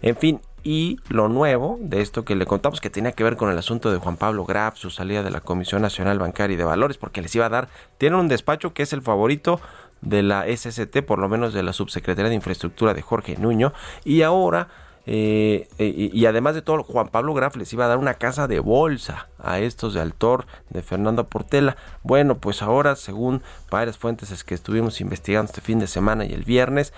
en 0.00 0.16
fin, 0.16 0.40
y 0.64 0.98
lo 1.08 1.28
nuevo 1.28 1.78
de 1.80 2.00
esto 2.00 2.24
que 2.24 2.36
le 2.36 2.46
contamos 2.46 2.80
que 2.80 2.90
tenía 2.90 3.12
que 3.12 3.24
ver 3.24 3.36
con 3.36 3.50
el 3.50 3.58
asunto 3.58 3.90
de 3.90 3.98
Juan 3.98 4.16
Pablo 4.16 4.44
Graf, 4.44 4.76
su 4.76 4.90
salida 4.90 5.22
de 5.22 5.30
la 5.30 5.40
Comisión 5.40 5.82
Nacional 5.82 6.18
Bancaria 6.18 6.54
y 6.54 6.58
de 6.58 6.64
Valores, 6.64 6.98
porque 6.98 7.22
les 7.22 7.34
iba 7.34 7.46
a 7.46 7.50
dar, 7.50 7.68
tienen 7.98 8.18
un 8.18 8.28
despacho 8.28 8.72
que 8.72 8.82
es 8.82 8.92
el 8.92 9.02
favorito 9.02 9.60
de 10.00 10.22
la 10.22 10.44
SST, 10.46 11.02
por 11.06 11.18
lo 11.18 11.28
menos 11.28 11.52
de 11.52 11.62
la 11.62 11.72
Subsecretaría 11.72 12.28
de 12.28 12.34
Infraestructura 12.34 12.94
de 12.94 13.02
Jorge 13.02 13.36
Nuño, 13.38 13.72
y 14.04 14.22
ahora, 14.22 14.68
eh, 15.06 15.68
eh, 15.78 16.10
y, 16.12 16.26
además 16.26 16.54
de 16.54 16.62
todo, 16.62 16.82
Juan 16.84 17.08
Pablo 17.08 17.34
Graf 17.34 17.56
les 17.56 17.72
iba 17.72 17.84
a 17.84 17.88
dar 17.88 17.98
una 17.98 18.14
casa 18.14 18.46
de 18.46 18.60
bolsa 18.60 19.28
a 19.38 19.58
estos 19.58 19.94
de 19.94 20.00
Altor, 20.00 20.46
de 20.70 20.82
Fernando 20.82 21.28
Portela. 21.28 21.76
Bueno, 22.02 22.36
pues 22.36 22.62
ahora, 22.62 22.94
según 22.94 23.42
varias 23.70 23.98
fuentes 23.98 24.30
es 24.30 24.44
que 24.44 24.54
estuvimos 24.54 25.00
investigando 25.00 25.50
este 25.50 25.60
fin 25.60 25.78
de 25.78 25.86
semana 25.86 26.24
y 26.24 26.32
el 26.32 26.44
viernes, 26.44 26.92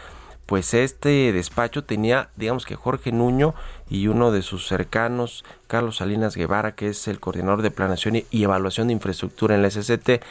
pues 0.46 0.74
este 0.74 1.32
despacho 1.32 1.84
tenía, 1.84 2.30
digamos 2.36 2.66
que 2.66 2.76
Jorge 2.76 3.12
Nuño 3.12 3.54
y 3.88 4.08
uno 4.08 4.30
de 4.30 4.42
sus 4.42 4.66
cercanos, 4.66 5.44
Carlos 5.66 5.96
Salinas 5.96 6.36
Guevara, 6.36 6.74
que 6.74 6.88
es 6.88 7.08
el 7.08 7.20
coordinador 7.20 7.62
de 7.62 7.70
planeación 7.70 8.22
y 8.30 8.44
evaluación 8.44 8.88
de 8.88 8.92
infraestructura 8.92 9.54
en 9.54 9.62
la 9.62 9.70
SCT, 9.70 10.22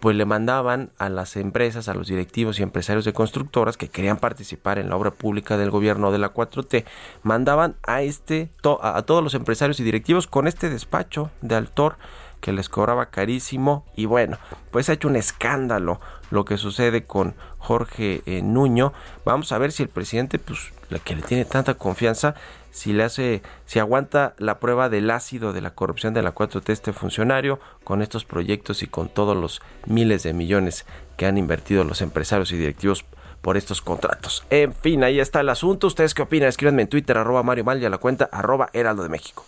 pues 0.00 0.16
le 0.16 0.26
mandaban 0.26 0.90
a 0.98 1.08
las 1.08 1.34
empresas, 1.36 1.88
a 1.88 1.94
los 1.94 2.08
directivos 2.08 2.58
y 2.58 2.62
empresarios 2.62 3.06
de 3.06 3.14
constructoras 3.14 3.78
que 3.78 3.88
querían 3.88 4.18
participar 4.18 4.78
en 4.78 4.90
la 4.90 4.96
obra 4.96 5.10
pública 5.12 5.56
del 5.56 5.70
gobierno 5.70 6.12
de 6.12 6.18
la 6.18 6.34
4T, 6.34 6.84
mandaban 7.22 7.76
a 7.86 8.02
este 8.02 8.50
a 8.82 9.00
todos 9.02 9.24
los 9.24 9.32
empresarios 9.32 9.80
y 9.80 9.84
directivos 9.84 10.26
con 10.26 10.46
este 10.46 10.68
despacho 10.68 11.30
de 11.40 11.54
Altor 11.54 11.96
que 12.42 12.52
les 12.52 12.68
cobraba 12.68 13.06
carísimo 13.06 13.86
y 13.96 14.04
bueno, 14.04 14.36
pues 14.70 14.90
ha 14.90 14.92
hecho 14.92 15.08
un 15.08 15.16
escándalo 15.16 15.98
lo 16.34 16.44
que 16.44 16.58
sucede 16.58 17.04
con 17.04 17.34
Jorge 17.58 18.22
eh, 18.26 18.42
Nuño. 18.42 18.92
Vamos 19.24 19.52
a 19.52 19.58
ver 19.58 19.72
si 19.72 19.82
el 19.82 19.88
presidente, 19.88 20.38
pues, 20.38 20.72
la 20.90 20.98
que 20.98 21.16
le 21.16 21.22
tiene 21.22 21.44
tanta 21.44 21.74
confianza, 21.74 22.34
si 22.70 22.92
le 22.92 23.04
hace, 23.04 23.42
si 23.66 23.78
aguanta 23.78 24.34
la 24.36 24.58
prueba 24.58 24.88
del 24.88 25.10
ácido 25.10 25.52
de 25.52 25.60
la 25.60 25.74
corrupción 25.74 26.12
de 26.12 26.22
la 26.22 26.34
4T 26.34 26.70
este 26.70 26.92
funcionario 26.92 27.60
con 27.84 28.02
estos 28.02 28.24
proyectos 28.24 28.82
y 28.82 28.88
con 28.88 29.08
todos 29.08 29.36
los 29.36 29.62
miles 29.86 30.24
de 30.24 30.32
millones 30.32 30.84
que 31.16 31.26
han 31.26 31.38
invertido 31.38 31.84
los 31.84 32.02
empresarios 32.02 32.50
y 32.52 32.56
directivos 32.56 33.04
por 33.40 33.56
estos 33.56 33.80
contratos. 33.80 34.44
En 34.50 34.74
fin, 34.74 35.04
ahí 35.04 35.20
está 35.20 35.40
el 35.40 35.50
asunto. 35.50 35.86
¿Ustedes 35.86 36.14
qué 36.14 36.22
opinan? 36.22 36.48
Escríbanme 36.48 36.82
en 36.82 36.88
Twitter, 36.88 37.16
arroba 37.16 37.42
Mario 37.42 37.64
Mal 37.64 37.80
y 37.80 37.84
a 37.84 37.90
la 37.90 37.98
cuenta 37.98 38.28
arroba 38.32 38.70
Heraldo 38.72 39.02
de 39.04 39.08
México. 39.08 39.46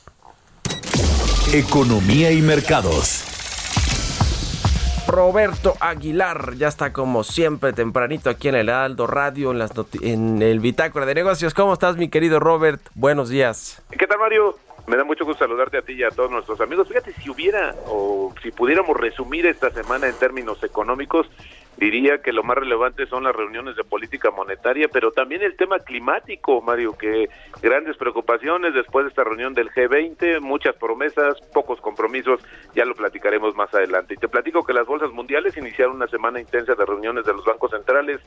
Economía 1.52 2.30
y 2.30 2.42
mercados. 2.42 3.35
Roberto 5.06 5.74
Aguilar 5.80 6.54
ya 6.56 6.68
está 6.68 6.92
como 6.92 7.22
siempre 7.22 7.72
tempranito 7.72 8.28
aquí 8.28 8.48
en 8.48 8.56
el 8.56 8.68
Aldo 8.68 9.06
Radio, 9.06 9.52
en, 9.52 9.58
las 9.58 9.70
en 10.02 10.42
el 10.42 10.58
Bitácora 10.60 11.06
de 11.06 11.14
Negocios. 11.14 11.54
¿Cómo 11.54 11.72
estás, 11.72 11.96
mi 11.96 12.08
querido 12.08 12.40
Robert? 12.40 12.80
Buenos 12.94 13.28
días. 13.28 13.82
¿Qué 13.96 14.06
tal, 14.06 14.18
Mario? 14.18 14.58
Me 14.86 14.96
da 14.96 15.04
mucho 15.04 15.24
gusto 15.24 15.44
saludarte 15.44 15.78
a 15.78 15.82
ti 15.82 15.94
y 15.94 16.02
a 16.02 16.10
todos 16.10 16.30
nuestros 16.30 16.60
amigos. 16.60 16.88
Fíjate, 16.88 17.12
si 17.12 17.30
hubiera 17.30 17.74
o 17.86 18.34
si 18.42 18.50
pudiéramos 18.50 18.96
resumir 18.96 19.46
esta 19.46 19.70
semana 19.70 20.08
en 20.08 20.14
términos 20.14 20.62
económicos, 20.62 21.26
diría 21.76 22.22
que 22.22 22.32
lo 22.32 22.42
más 22.42 22.56
relevante 22.56 23.06
son 23.06 23.24
las 23.24 23.34
reuniones 23.34 23.76
de 23.76 23.84
política 23.84 24.30
monetaria, 24.30 24.88
pero 24.88 25.12
también 25.12 25.42
el 25.42 25.56
tema 25.56 25.78
climático, 25.80 26.60
Mario, 26.62 26.96
que 26.96 27.28
grandes 27.62 27.96
preocupaciones 27.96 28.74
después 28.74 29.04
de 29.04 29.10
esta 29.10 29.24
reunión 29.24 29.54
del 29.54 29.70
G20, 29.70 30.40
muchas 30.40 30.74
promesas, 30.76 31.40
pocos 31.52 31.80
compromisos, 31.80 32.40
ya 32.74 32.84
lo 32.84 32.94
platicaremos 32.94 33.54
más 33.54 33.72
adelante. 33.74 34.14
Y 34.14 34.16
te 34.16 34.28
platico 34.28 34.64
que 34.64 34.72
las 34.72 34.86
bolsas 34.86 35.10
mundiales 35.12 35.56
iniciaron 35.56 35.96
una 35.96 36.06
semana 36.08 36.40
intensa 36.40 36.74
de 36.74 36.84
reuniones 36.84 37.24
de 37.26 37.32
los 37.32 37.44
bancos 37.44 37.70
centrales 37.70 38.20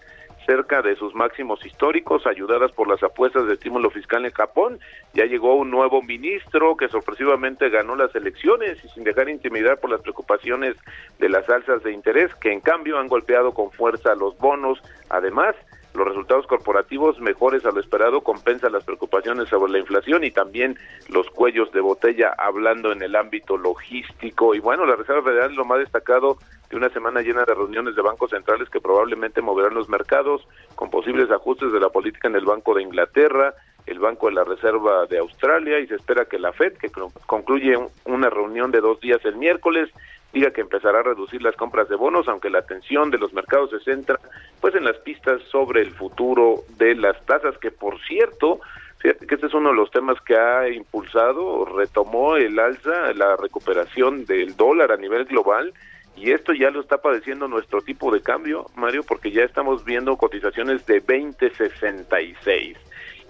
cerca 0.45 0.81
de 0.81 0.95
sus 0.95 1.13
máximos 1.13 1.63
históricos, 1.65 2.25
ayudadas 2.25 2.71
por 2.71 2.87
las 2.87 3.01
apuestas 3.03 3.45
de 3.45 3.53
estímulo 3.53 3.89
fiscal 3.89 4.25
en 4.25 4.31
Japón. 4.31 4.79
Ya 5.13 5.25
llegó 5.25 5.55
un 5.55 5.69
nuevo 5.69 6.01
ministro 6.01 6.75
que 6.75 6.87
sorpresivamente 6.87 7.69
ganó 7.69 7.95
las 7.95 8.15
elecciones 8.15 8.83
y 8.83 8.89
sin 8.89 9.03
dejar 9.03 9.29
intimidar 9.29 9.79
por 9.79 9.91
las 9.91 10.01
preocupaciones 10.01 10.75
de 11.19 11.29
las 11.29 11.47
alzas 11.49 11.83
de 11.83 11.91
interés, 11.91 12.33
que 12.35 12.51
en 12.51 12.61
cambio 12.61 12.97
han 12.97 13.07
golpeado 13.07 13.38
con 13.53 13.71
fuerza 13.71 14.15
los 14.15 14.37
bonos. 14.37 14.79
Además, 15.09 15.55
los 15.93 16.07
resultados 16.07 16.45
corporativos 16.45 17.19
mejores 17.19 17.65
a 17.65 17.71
lo 17.71 17.79
esperado 17.79 18.21
compensan 18.21 18.73
las 18.73 18.83
preocupaciones 18.83 19.49
sobre 19.49 19.71
la 19.71 19.79
inflación 19.79 20.23
y 20.23 20.31
también 20.31 20.77
los 21.09 21.27
cuellos 21.31 21.71
de 21.71 21.81
botella 21.81 22.33
hablando 22.37 22.91
en 22.91 23.01
el 23.01 23.15
ámbito 23.15 23.57
logístico. 23.57 24.53
Y 24.53 24.59
bueno, 24.59 24.85
la 24.85 24.95
Reserva 24.95 25.23
Federal 25.23 25.55
lo 25.55 25.65
más 25.65 25.79
destacado 25.79 26.37
de 26.69 26.77
una 26.77 26.89
semana 26.89 27.21
llena 27.21 27.43
de 27.45 27.55
reuniones 27.55 27.95
de 27.95 28.03
bancos 28.03 28.29
centrales 28.29 28.69
que 28.69 28.79
probablemente 28.79 29.41
moverán 29.41 29.73
los 29.73 29.89
mercados 29.89 30.47
con 30.75 30.91
posibles 30.91 31.31
ajustes 31.31 31.71
de 31.71 31.79
la 31.79 31.89
política 31.89 32.27
en 32.27 32.35
el 32.35 32.45
Banco 32.45 32.75
de 32.75 32.83
Inglaterra, 32.83 33.55
el 33.87 33.97
Banco 33.97 34.27
de 34.27 34.33
la 34.33 34.43
Reserva 34.43 35.07
de 35.07 35.17
Australia 35.17 35.79
y 35.79 35.87
se 35.87 35.95
espera 35.95 36.25
que 36.25 36.37
la 36.37 36.53
Fed, 36.53 36.73
que 36.73 36.91
concluye 37.25 37.75
una 38.05 38.29
reunión 38.29 38.69
de 38.69 38.81
dos 38.81 38.99
días 38.99 39.19
el 39.25 39.37
miércoles, 39.37 39.89
diga 40.33 40.51
que 40.51 40.61
empezará 40.61 40.99
a 40.99 41.03
reducir 41.03 41.41
las 41.41 41.55
compras 41.55 41.89
de 41.89 41.95
bonos, 41.95 42.27
aunque 42.27 42.49
la 42.49 42.59
atención 42.59 43.09
de 43.09 43.17
los 43.17 43.33
mercados 43.33 43.71
se 43.71 43.79
centra 43.79 44.19
pues 44.61 44.75
en 44.75 44.83
las 44.83 44.97
pistas 44.97 45.41
sobre 45.51 45.81
el 45.81 45.91
futuro 45.91 46.63
de 46.77 46.95
las 46.95 47.23
tasas, 47.25 47.57
que 47.57 47.71
por 47.71 47.99
cierto, 48.01 48.59
fíjate 48.99 49.25
que 49.25 49.35
este 49.35 49.47
es 49.47 49.53
uno 49.53 49.69
de 49.69 49.75
los 49.75 49.91
temas 49.91 50.19
que 50.21 50.37
ha 50.37 50.69
impulsado, 50.69 51.65
retomó 51.65 52.35
el 52.35 52.59
alza, 52.59 53.13
la 53.13 53.35
recuperación 53.37 54.25
del 54.25 54.55
dólar 54.55 54.91
a 54.91 54.97
nivel 54.97 55.25
global, 55.25 55.73
y 56.15 56.31
esto 56.31 56.53
ya 56.53 56.69
lo 56.69 56.81
está 56.81 56.97
padeciendo 56.97 57.47
nuestro 57.47 57.81
tipo 57.81 58.11
de 58.11 58.21
cambio, 58.21 58.65
Mario, 58.75 59.03
porque 59.03 59.31
ya 59.31 59.43
estamos 59.43 59.85
viendo 59.85 60.17
cotizaciones 60.17 60.85
de 60.85 60.99
2066. 60.99 62.77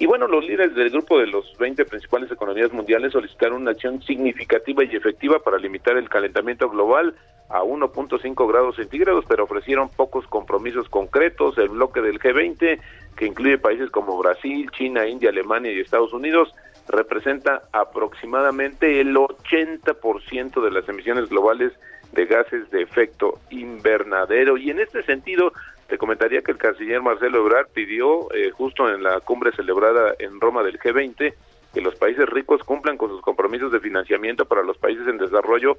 Y 0.02 0.06
bueno, 0.06 0.28
los 0.28 0.46
líderes 0.46 0.74
del 0.76 0.92
grupo 0.92 1.20
de 1.20 1.28
los 1.28 1.58
20 1.58 1.84
principales 1.84 2.32
economías 2.32 2.72
mundiales 2.72 3.12
solicitaron 3.12 3.64
una 3.64 3.72
acción 3.72 4.02
significativa 4.02 4.82
y 4.86 4.96
efectiva 4.96 5.40
para 5.40 5.58
limitar 5.58 5.98
el 5.98 6.08
calentamiento 6.08 6.70
global 6.70 7.16
a 7.50 7.64
1.5 7.64 8.48
grados 8.48 8.78
centígrados, 8.78 9.26
pero 9.28 9.44
ofrecieron 9.44 9.90
pocos 9.90 10.26
compromisos 10.28 10.88
concretos. 10.88 11.58
El 11.58 11.68
bloque 11.68 12.00
del 12.00 12.18
G20, 12.18 12.80
que 13.18 13.26
incluye 13.26 13.58
países 13.58 13.90
como 13.92 14.18
Brasil, 14.18 14.72
China, 14.72 15.06
India, 15.06 15.32
Alemania 15.32 15.74
y 15.74 15.82
Estados 15.82 16.14
Unidos, 16.14 16.56
representa 16.88 17.64
aproximadamente 17.74 19.02
el 19.02 19.14
80% 19.14 20.64
de 20.64 20.72
las 20.72 20.88
emisiones 20.88 21.28
globales 21.28 21.74
de 22.14 22.26
gases 22.26 22.72
de 22.72 22.84
efecto 22.84 23.40
invernadero. 23.50 24.56
Y 24.58 24.70
en 24.70 24.80
este 24.80 25.04
sentido, 25.04 25.52
te 25.90 25.98
comentaría 25.98 26.42
que 26.42 26.52
el 26.52 26.58
canciller 26.58 27.02
Marcelo 27.02 27.40
Ebrard 27.40 27.68
pidió, 27.74 28.32
eh, 28.34 28.52
justo 28.52 28.94
en 28.94 29.04
la 29.04 29.20
cumbre 29.22 29.52
celebrada 29.52 30.14
en 30.20 30.40
Roma 30.40 30.64
del 30.64 30.80
G20, 30.80 31.34
que 31.74 31.82
los 31.82 31.96
países 31.96 32.28
ricos 32.30 32.64
cumplan 32.64 32.98
con 32.98 33.10
sus 33.10 33.22
compromisos 33.22 33.72
de 33.72 33.80
financiamiento 33.80 34.46
para 34.46 34.64
los 34.64 34.78
países 34.78 35.08
en 35.08 35.18
desarrollo, 35.18 35.78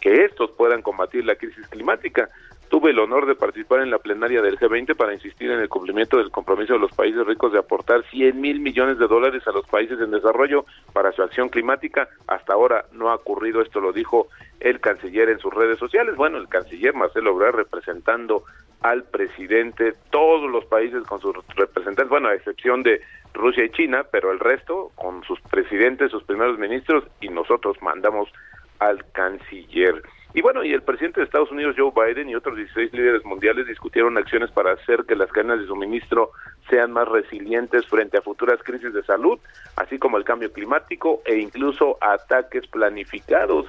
que 0.00 0.24
estos 0.24 0.50
puedan 0.52 0.82
combatir 0.82 1.24
la 1.24 1.36
crisis 1.36 1.66
climática. 1.68 2.28
Tuve 2.68 2.90
el 2.90 2.98
honor 2.98 3.26
de 3.26 3.34
participar 3.34 3.80
en 3.80 3.90
la 3.90 3.98
plenaria 3.98 4.40
del 4.40 4.58
G20 4.58 4.96
para 4.96 5.12
insistir 5.12 5.50
en 5.50 5.60
el 5.60 5.68
cumplimiento 5.68 6.16
del 6.16 6.30
compromiso 6.30 6.72
de 6.72 6.78
los 6.78 6.92
países 6.92 7.26
ricos 7.26 7.52
de 7.52 7.58
aportar 7.58 8.02
100 8.10 8.40
mil 8.40 8.60
millones 8.60 8.98
de 8.98 9.06
dólares 9.06 9.46
a 9.46 9.52
los 9.52 9.66
países 9.66 10.00
en 10.00 10.10
desarrollo 10.10 10.64
para 10.92 11.12
su 11.12 11.22
acción 11.22 11.50
climática. 11.50 12.08
Hasta 12.26 12.54
ahora 12.54 12.86
no 12.92 13.10
ha 13.10 13.16
ocurrido, 13.16 13.60
esto 13.60 13.80
lo 13.80 13.92
dijo 13.92 14.28
el 14.58 14.80
canciller 14.80 15.28
en 15.28 15.38
sus 15.38 15.52
redes 15.52 15.78
sociales. 15.78 16.16
Bueno, 16.16 16.38
el 16.38 16.48
canciller 16.48 16.94
Marcelo 16.94 17.34
Obrador 17.34 17.56
representando 17.56 18.44
al 18.82 19.04
presidente, 19.04 19.94
todos 20.10 20.50
los 20.50 20.64
países 20.66 21.02
con 21.04 21.20
sus 21.20 21.34
representantes, 21.56 22.08
bueno, 22.08 22.28
a 22.28 22.34
excepción 22.34 22.82
de 22.82 23.00
Rusia 23.34 23.64
y 23.64 23.70
China, 23.70 24.04
pero 24.10 24.32
el 24.32 24.40
resto 24.40 24.90
con 24.96 25.22
sus 25.24 25.40
presidentes, 25.42 26.10
sus 26.10 26.24
primeros 26.24 26.58
ministros 26.58 27.04
y 27.20 27.28
nosotros 27.28 27.76
mandamos 27.80 28.28
al 28.78 29.04
canciller. 29.12 30.02
Y 30.34 30.40
bueno, 30.40 30.64
y 30.64 30.72
el 30.72 30.82
presidente 30.82 31.20
de 31.20 31.26
Estados 31.26 31.50
Unidos, 31.50 31.76
Joe 31.78 31.92
Biden, 31.94 32.28
y 32.28 32.34
otros 32.34 32.56
16 32.56 32.92
líderes 32.94 33.24
mundiales 33.24 33.66
discutieron 33.66 34.16
acciones 34.16 34.50
para 34.50 34.72
hacer 34.72 35.04
que 35.04 35.14
las 35.14 35.30
cadenas 35.30 35.60
de 35.60 35.66
suministro 35.66 36.30
sean 36.70 36.92
más 36.92 37.06
resilientes 37.06 37.86
frente 37.86 38.16
a 38.16 38.22
futuras 38.22 38.62
crisis 38.62 38.94
de 38.94 39.02
salud, 39.02 39.38
así 39.76 39.98
como 39.98 40.16
el 40.16 40.24
cambio 40.24 40.50
climático 40.50 41.20
e 41.26 41.36
incluso 41.38 41.98
ataques 42.00 42.66
planificados. 42.68 43.66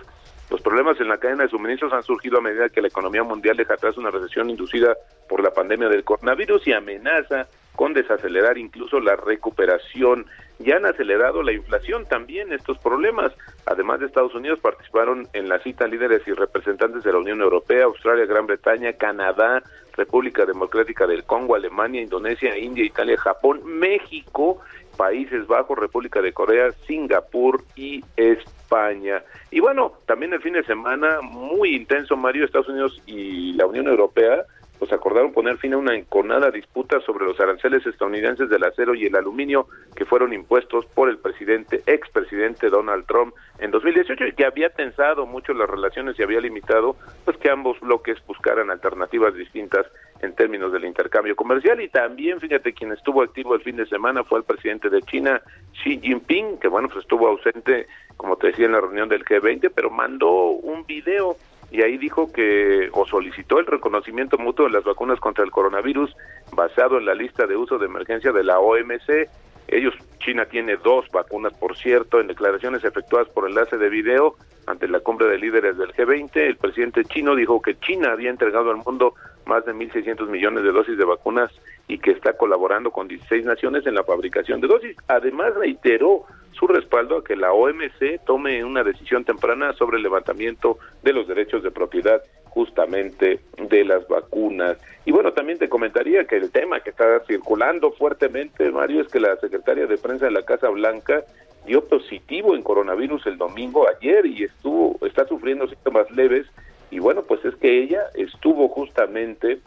Los 0.50 0.62
problemas 0.62 1.00
en 1.00 1.08
la 1.08 1.18
cadena 1.18 1.44
de 1.44 1.50
suministros 1.50 1.94
han 1.94 2.04
surgido 2.04 2.38
a 2.38 2.42
medida 2.42 2.70
que 2.70 2.82
la 2.82 2.88
economía 2.88 3.24
mundial 3.24 3.58
deja 3.58 3.74
atrás 3.74 3.98
una 3.98 4.12
recesión 4.12 4.50
inducida 4.50 4.96
por 5.28 5.42
la 5.42 5.52
pandemia 5.52 5.90
del 5.90 6.04
coronavirus 6.04 6.68
y 6.68 6.74
amenaza 6.74 7.48
con 7.76 7.94
desacelerar 7.94 8.58
incluso 8.58 9.00
la 9.00 9.16
recuperación. 9.16 10.26
Ya 10.60 10.78
han 10.78 10.86
acelerado 10.86 11.42
la 11.42 11.54
inflación 11.54 12.06
también 12.06 12.54
estos 12.54 12.78
problemas. 12.78 13.34
Además 13.65 14.00
de 14.00 14.06
Estados 14.06 14.36
Unidos, 14.36 14.60
participaron 14.60 15.28
en 15.34 15.50
la 15.50 15.60
cita 15.60 15.88
líderes 15.88 16.22
y 16.28 16.34
representantes 16.34 17.04
de 17.04 17.12
la 17.12 17.17
Unión 17.17 17.41
Europea, 17.41 17.86
Australia, 17.86 18.26
Gran 18.26 18.46
Bretaña, 18.46 18.94
Canadá, 18.94 19.63
República 19.94 20.46
Democrática 20.46 21.08
del 21.08 21.24
Congo, 21.24 21.56
Alemania, 21.56 22.02
Indonesia, 22.02 22.58
India, 22.58 22.86
Italia, 22.86 23.17
Japón, 23.17 23.62
México, 23.65 24.60
Países 24.97 25.47
Bajos, 25.47 25.77
República 25.77 26.21
de 26.21 26.34
Corea, 26.34 26.71
Singapur 26.88 27.63
y 27.75 28.03
España. 28.15 29.23
Y 29.51 29.60
bueno, 29.60 29.93
también 30.06 30.34
el 30.34 30.41
fin 30.41 30.53
de 30.53 30.63
semana 30.63 31.21
muy 31.21 31.75
intenso, 31.75 32.15
Mario, 32.15 32.45
Estados 32.45 32.69
Unidos 32.69 33.01
y 33.06 33.53
la 33.53 33.65
Unión 33.65 33.88
Europea 33.88 34.45
pues 34.84 34.91
acordaron 34.91 35.32
poner 35.32 35.58
fin 35.60 35.73
a 35.73 35.77
una 35.77 35.95
enconada 35.95 36.51
disputa 36.51 36.99
sobre 37.06 37.23
los 37.23 37.39
aranceles 37.39 37.86
estadounidenses 37.86 38.49
del 38.49 38.65
acero 38.65 38.93
y 38.93 39.06
el 39.06 39.15
aluminio 39.15 39.67
que 39.95 40.03
fueron 40.03 40.34
impuestos 40.34 40.86
por 40.88 41.08
el 41.08 41.19
presidente, 41.19 41.82
expresidente 41.86 42.69
Donald 42.69 43.06
Trump 43.06 43.34
en 43.60 43.71
2018 43.71 44.25
y 44.25 44.34
que 44.34 44.45
había 44.45 44.71
tensado 44.71 45.25
mucho 45.25 45.53
las 45.53 45.69
relaciones 45.69 46.19
y 46.19 46.23
había 46.23 46.41
limitado 46.41 46.97
pues 47.23 47.38
que 47.38 47.49
ambos 47.49 47.79
bloques 47.79 48.17
buscaran 48.27 48.71
alternativas 48.71 49.34
distintas 49.36 49.86
en 50.24 50.34
términos 50.34 50.72
del 50.72 50.86
intercambio 50.86 51.36
comercial 51.36 51.82
y 51.82 51.90
también 51.90 52.40
fíjate 52.40 52.74
quien 52.74 52.92
estuvo 52.94 53.22
activo 53.22 53.56
el 53.56 53.62
fin 53.62 53.76
de 53.76 53.86
semana 53.86 54.24
fue 54.24 54.40
el 54.40 54.46
presidente 54.46 54.90
de 54.90 55.02
China 55.02 55.42
Xi 55.74 56.00
Jinping 56.00 56.60
que 56.60 56.70
bueno 56.70 56.88
pues 56.88 57.02
estuvo 57.02 57.28
ausente 57.28 57.88
como 58.16 58.38
te 58.38 58.48
decía 58.48 58.66
en 58.66 58.72
la 58.72 58.82
reunión 58.82 59.10
del 59.10 59.26
G20 59.26 59.72
pero 59.76 59.90
mandó 59.90 60.32
un 60.32 60.86
video 60.86 61.36
y 61.74 61.82
ahí 61.82 61.98
dijo 61.98 62.32
que 62.32 62.90
o 62.94 63.06
solicitó 63.08 63.60
el 63.60 63.66
reconocimiento 63.66 64.38
mutuo 64.38 64.68
de 64.68 64.72
las 64.72 64.84
vacunas 64.84 65.20
contra 65.20 65.44
el 65.44 65.50
coronavirus 65.50 66.16
basado 66.54 67.00
en 67.00 67.06
la 67.06 67.16
lista 67.16 67.48
de 67.48 67.58
uso 67.58 67.80
de 67.80 67.88
emergencia 67.88 68.32
de 68.32 68.44
la 68.44 68.60
OMC. 68.60 69.28
Ellos, 69.68 69.96
China 70.20 70.46
tiene 70.46 70.78
dos 70.78 71.10
vacunas, 71.12 71.52
por 71.54 71.76
cierto, 71.76 72.20
en 72.20 72.28
declaraciones 72.28 72.84
efectuadas 72.84 73.28
por 73.30 73.50
enlace 73.50 73.78
de 73.78 73.90
video 73.90 74.36
ante 74.68 74.88
la 74.88 75.00
cumbre 75.00 75.28
de 75.28 75.40
líderes 75.40 75.76
del 75.76 75.92
G20. 75.94 76.36
El 76.36 76.58
presidente 76.58 77.06
chino 77.06 77.36
dijo 77.36 77.60
que 77.60 77.80
China 77.80 78.12
había 78.12 78.30
entregado 78.30 78.70
al 78.70 78.78
mundo 78.78 79.16
más 79.45 79.65
de 79.65 79.73
1.600 79.73 80.27
millones 80.27 80.63
de 80.63 80.71
dosis 80.71 80.97
de 80.97 81.06
vacunas 81.06 81.51
y 81.88 81.97
que 81.99 82.12
está 82.12 82.34
colaborando 82.34 82.91
con 82.91 83.08
16 83.08 83.45
naciones 83.45 83.86
en 83.86 83.95
la 83.95 84.03
fabricación 84.03 84.62
de 84.62 84.67
dosis. 84.67 84.95
Además, 85.08 85.53
reiteró 85.56 86.25
su 86.51 86.67
respaldo 86.67 87.17
a 87.17 87.23
que 87.23 87.36
la 87.36 87.51
OMC 87.51 88.23
tome 88.25 88.63
una 88.63 88.84
decisión 88.84 89.25
temprana 89.25 89.73
sobre 89.73 89.97
el 89.97 90.03
levantamiento 90.03 90.77
de 91.01 91.13
los 91.13 91.27
derechos 91.27 91.63
de 91.63 91.71
propiedad 91.71 92.21
justamente 92.45 93.39
de 93.58 93.84
las 93.84 94.08
vacunas. 94.08 94.77
Y 95.06 95.12
bueno, 95.12 95.34
también 95.34 95.58
te 95.58 95.69
comentaría 95.69 96.25
que 96.25 96.38
el 96.38 96.51
tema 96.51 96.79
que 96.82 96.91
está 96.91 97.19
circulando 97.25 97.91
fuertemente, 97.91 98.71
Mario, 98.71 99.01
es 99.01 99.08
que 99.08 99.19
la 99.19 99.36
secretaria 99.38 99.88
de 99.88 99.97
prensa 99.97 100.25
de 100.25 100.32
la 100.32 100.45
Casa 100.45 100.69
Blanca 100.69 101.23
dio 101.65 101.84
positivo 101.88 102.56
en 102.56 102.62
coronavirus 102.62 103.25
el 103.25 103.38
domingo 103.38 103.88
ayer 103.89 104.25
y 104.25 104.43
estuvo 104.43 104.99
está 105.06 105.25
sufriendo 105.25 105.67
síntomas 105.67 106.10
leves 106.12 106.45
y 106.93 106.99
bueno, 106.99 107.23
pues 107.23 107.43
es 107.43 107.56
que 107.56 107.82
ella 107.82 108.03
estuvo 108.13 108.67
justamente 108.69 109.62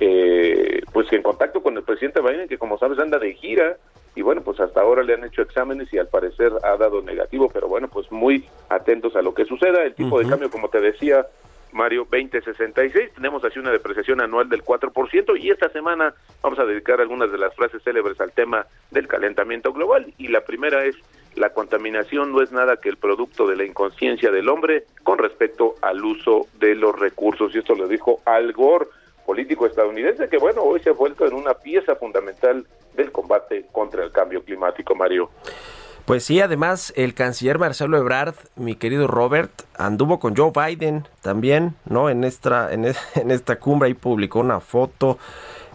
eh, 0.00 0.80
pues 0.92 1.12
en 1.12 1.22
contacto 1.22 1.62
con 1.62 1.76
el 1.76 1.84
presidente 1.84 2.20
Biden 2.20 2.48
que 2.48 2.58
como 2.58 2.76
sabes 2.76 2.98
anda 2.98 3.20
de 3.20 3.34
gira 3.34 3.76
y 4.16 4.22
bueno, 4.22 4.42
pues 4.42 4.58
hasta 4.58 4.80
ahora 4.80 5.04
le 5.04 5.14
han 5.14 5.22
hecho 5.22 5.42
exámenes 5.42 5.92
y 5.92 5.98
al 5.98 6.08
parecer 6.08 6.52
ha 6.64 6.76
dado 6.76 7.00
negativo, 7.00 7.48
pero 7.48 7.68
bueno, 7.68 7.86
pues 7.86 8.10
muy 8.10 8.44
atentos 8.68 9.14
a 9.14 9.22
lo 9.22 9.32
que 9.32 9.44
suceda. 9.44 9.84
El 9.84 9.94
tipo 9.94 10.18
de 10.18 10.28
cambio, 10.28 10.50
como 10.50 10.68
te 10.68 10.80
decía, 10.80 11.24
Mario, 11.70 12.06
2066, 12.10 13.14
tenemos 13.14 13.42
así 13.44 13.58
una 13.58 13.70
depreciación 13.70 14.20
anual 14.20 14.48
del 14.48 14.64
4% 14.64 15.40
y 15.40 15.50
esta 15.50 15.70
semana 15.70 16.12
vamos 16.42 16.58
a 16.58 16.66
dedicar 16.66 17.00
algunas 17.00 17.30
de 17.30 17.38
las 17.38 17.54
frases 17.54 17.82
célebres 17.84 18.20
al 18.20 18.32
tema 18.32 18.66
del 18.90 19.08
calentamiento 19.08 19.72
global 19.72 20.12
y 20.18 20.28
la 20.28 20.42
primera 20.42 20.84
es 20.84 20.96
la 21.34 21.50
contaminación 21.50 22.32
no 22.32 22.42
es 22.42 22.52
nada 22.52 22.76
que 22.76 22.88
el 22.88 22.96
producto 22.96 23.46
de 23.46 23.56
la 23.56 23.64
inconsciencia 23.64 24.30
del 24.30 24.48
hombre 24.48 24.84
con 25.02 25.18
respecto 25.18 25.76
al 25.80 26.04
uso 26.04 26.46
de 26.58 26.74
los 26.74 26.98
recursos 26.98 27.54
y 27.54 27.58
esto 27.58 27.74
lo 27.74 27.88
dijo 27.88 28.20
Al 28.24 28.52
Gore 28.52 28.86
político 29.24 29.66
estadounidense 29.66 30.28
que 30.28 30.38
bueno, 30.38 30.62
hoy 30.62 30.80
se 30.80 30.90
ha 30.90 30.92
vuelto 30.92 31.26
en 31.26 31.34
una 31.34 31.54
pieza 31.54 31.96
fundamental 31.96 32.66
del 32.94 33.10
combate 33.10 33.66
contra 33.72 34.04
el 34.04 34.12
cambio 34.12 34.42
climático, 34.44 34.94
Mario. 34.94 35.30
Pues 36.04 36.24
sí, 36.24 36.40
además 36.40 36.92
el 36.96 37.14
canciller 37.14 37.58
Marcelo 37.58 37.96
Ebrard, 37.96 38.34
mi 38.56 38.74
querido 38.74 39.06
Robert, 39.06 39.52
anduvo 39.78 40.18
con 40.18 40.34
Joe 40.36 40.50
Biden 40.52 41.06
también, 41.20 41.76
¿no? 41.84 42.10
En 42.10 42.24
esta, 42.24 42.72
en, 42.72 42.84
esta 43.30 43.58
cumbre 43.58 43.86
ahí 43.86 43.94
publicó 43.94 44.40
una 44.40 44.60
foto 44.60 45.18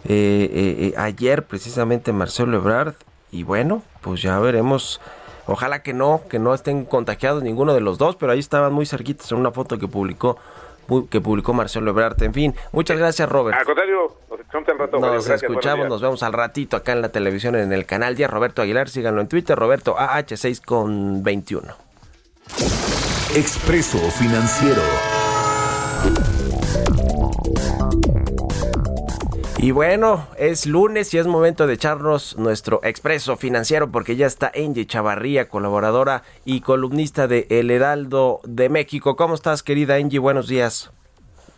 eh, 0.04 0.48
eh, 0.52 0.76
eh, 0.86 0.94
ayer 0.98 1.44
precisamente 1.44 2.12
Marcelo 2.12 2.58
Ebrard 2.58 2.94
y 3.32 3.42
bueno, 3.42 3.82
pues 4.02 4.22
ya 4.22 4.38
veremos. 4.38 5.00
Ojalá 5.48 5.82
que 5.82 5.94
no, 5.94 6.20
que 6.28 6.38
no 6.38 6.54
estén 6.54 6.84
contagiados 6.84 7.42
ninguno 7.42 7.74
de 7.74 7.80
los 7.80 7.96
dos, 7.96 8.16
pero 8.16 8.32
ahí 8.32 8.38
estaban 8.38 8.72
muy 8.72 8.84
cerquitos 8.86 9.32
en 9.32 9.38
una 9.38 9.50
foto 9.50 9.78
que 9.78 9.88
publicó 9.88 10.38
que 11.10 11.20
publicó 11.20 11.52
Marcelo 11.52 11.90
Ebrard. 11.90 12.22
En 12.22 12.32
fin, 12.32 12.54
muchas 12.72 12.98
gracias, 12.98 13.28
Robert. 13.28 13.58
Al 13.58 13.64
contrario, 13.64 14.16
nos 14.30 14.40
escuchamos 14.40 14.70
al 14.70 14.78
rato. 14.78 14.98
Nos 14.98 15.28
escuchamos, 15.28 15.88
nos 15.88 16.00
vemos 16.00 16.22
al 16.22 16.32
ratito 16.32 16.76
acá 16.76 16.92
en 16.92 17.02
la 17.02 17.10
televisión 17.10 17.56
en 17.56 17.72
el 17.72 17.84
canal 17.84 18.14
10. 18.16 18.30
Roberto 18.30 18.62
Aguilar, 18.62 18.88
síganlo 18.88 19.20
en 19.20 19.28
Twitter, 19.28 19.58
Roberto 19.58 19.96
AH6 19.96 20.64
con 20.64 21.22
21. 21.22 21.74
Expreso 23.34 23.98
Financiero. 24.12 24.82
Y 29.60 29.72
bueno, 29.72 30.28
es 30.38 30.66
lunes 30.66 31.12
y 31.12 31.18
es 31.18 31.26
momento 31.26 31.66
de 31.66 31.74
echarnos 31.74 32.38
nuestro 32.38 32.78
expreso 32.84 33.36
financiero 33.36 33.90
porque 33.90 34.14
ya 34.14 34.26
está 34.26 34.52
Angie 34.54 34.86
Chavarría, 34.86 35.48
colaboradora 35.48 36.22
y 36.44 36.60
columnista 36.60 37.26
de 37.26 37.48
El 37.50 37.72
Heraldo 37.72 38.38
de 38.44 38.68
México. 38.68 39.16
¿Cómo 39.16 39.34
estás, 39.34 39.64
querida 39.64 39.96
Angie? 39.96 40.20
Buenos 40.20 40.46
días. 40.46 40.92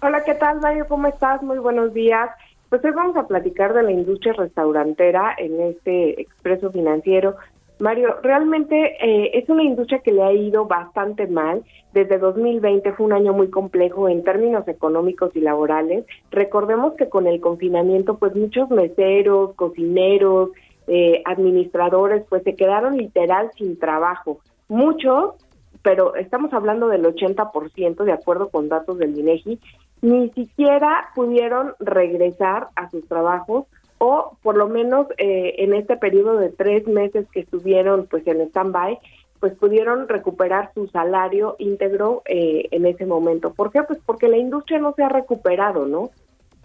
Hola, 0.01 0.25
¿qué 0.25 0.35
tal, 0.35 0.63
Mario? 0.63 0.87
¿Cómo 0.89 1.09
estás? 1.09 1.43
Muy 1.43 1.59
buenos 1.59 1.93
días. 1.93 2.31
Pues 2.71 2.83
hoy 2.87 2.93
vamos 2.93 3.19
a 3.19 3.27
platicar 3.27 3.75
de 3.75 3.83
la 3.83 3.93
industria 3.93 4.33
restaurantera 4.33 5.35
en 5.37 5.61
este 5.61 6.23
expreso 6.23 6.73
financiero. 6.73 7.37
Mario, 7.81 8.17
realmente 8.23 8.97
eh, 9.01 9.31
es 9.35 9.49
una 9.49 9.63
industria 9.63 10.01
que 10.01 10.13
le 10.13 10.23
ha 10.23 10.33
ido 10.33 10.67
bastante 10.67 11.27
mal. 11.27 11.65
Desde 11.95 12.19
2020 12.19 12.93
fue 12.93 13.07
un 13.07 13.15
año 13.15 13.33
muy 13.33 13.49
complejo 13.49 14.09
en 14.09 14.23
términos 14.23 14.69
económicos 14.69 15.35
y 15.35 15.41
laborales. 15.41 16.05
Recordemos 16.31 16.95
que 16.95 17.09
con 17.09 17.27
el 17.27 17.41
confinamiento, 17.41 18.19
pues 18.19 18.37
muchos 18.37 18.69
meseros, 18.71 19.55
cocineros, 19.55 20.51
eh, 20.87 21.23
administradores, 21.25 22.25
pues 22.29 22.43
se 22.43 22.55
quedaron 22.55 22.99
literal 22.99 23.51
sin 23.57 23.79
trabajo. 23.79 24.41
Muchos, 24.69 25.35
pero 25.83 26.15
estamos 26.17 26.53
hablando 26.53 26.89
del 26.89 27.05
80% 27.05 28.05
de 28.05 28.13
acuerdo 28.13 28.51
con 28.51 28.69
datos 28.69 28.99
del 28.99 29.19
INEGI, 29.19 29.59
ni 30.03 30.31
siquiera 30.31 31.09
pudieron 31.15 31.75
regresar 31.79 32.69
a 32.77 32.91
sus 32.91 33.07
trabajos 33.09 33.67
o 34.03 34.39
por 34.43 34.57
lo 34.57 34.67
menos 34.67 35.09
eh, 35.19 35.57
en 35.59 35.75
este 35.75 35.95
periodo 35.99 36.39
de 36.39 36.49
tres 36.49 36.87
meses 36.87 37.27
que 37.33 37.41
estuvieron 37.41 38.07
pues 38.11 38.27
en 38.27 38.41
stand-by, 38.41 38.99
pues 39.41 39.53
pudieron 39.57 40.09
recuperar 40.09 40.73
su 40.73 40.89
salario 40.89 41.57
íntegro 41.59 42.23
eh, 42.25 42.67
en 42.71 42.87
ese 42.87 43.05
momento. 43.05 43.53
¿Por 43.53 43.71
qué? 43.71 43.83
Pues 43.83 43.99
porque 44.07 44.29
la 44.29 44.39
industria 44.39 44.79
no 44.79 44.95
se 44.95 45.03
ha 45.03 45.11
recuperado, 45.11 45.85
¿no? 45.85 46.11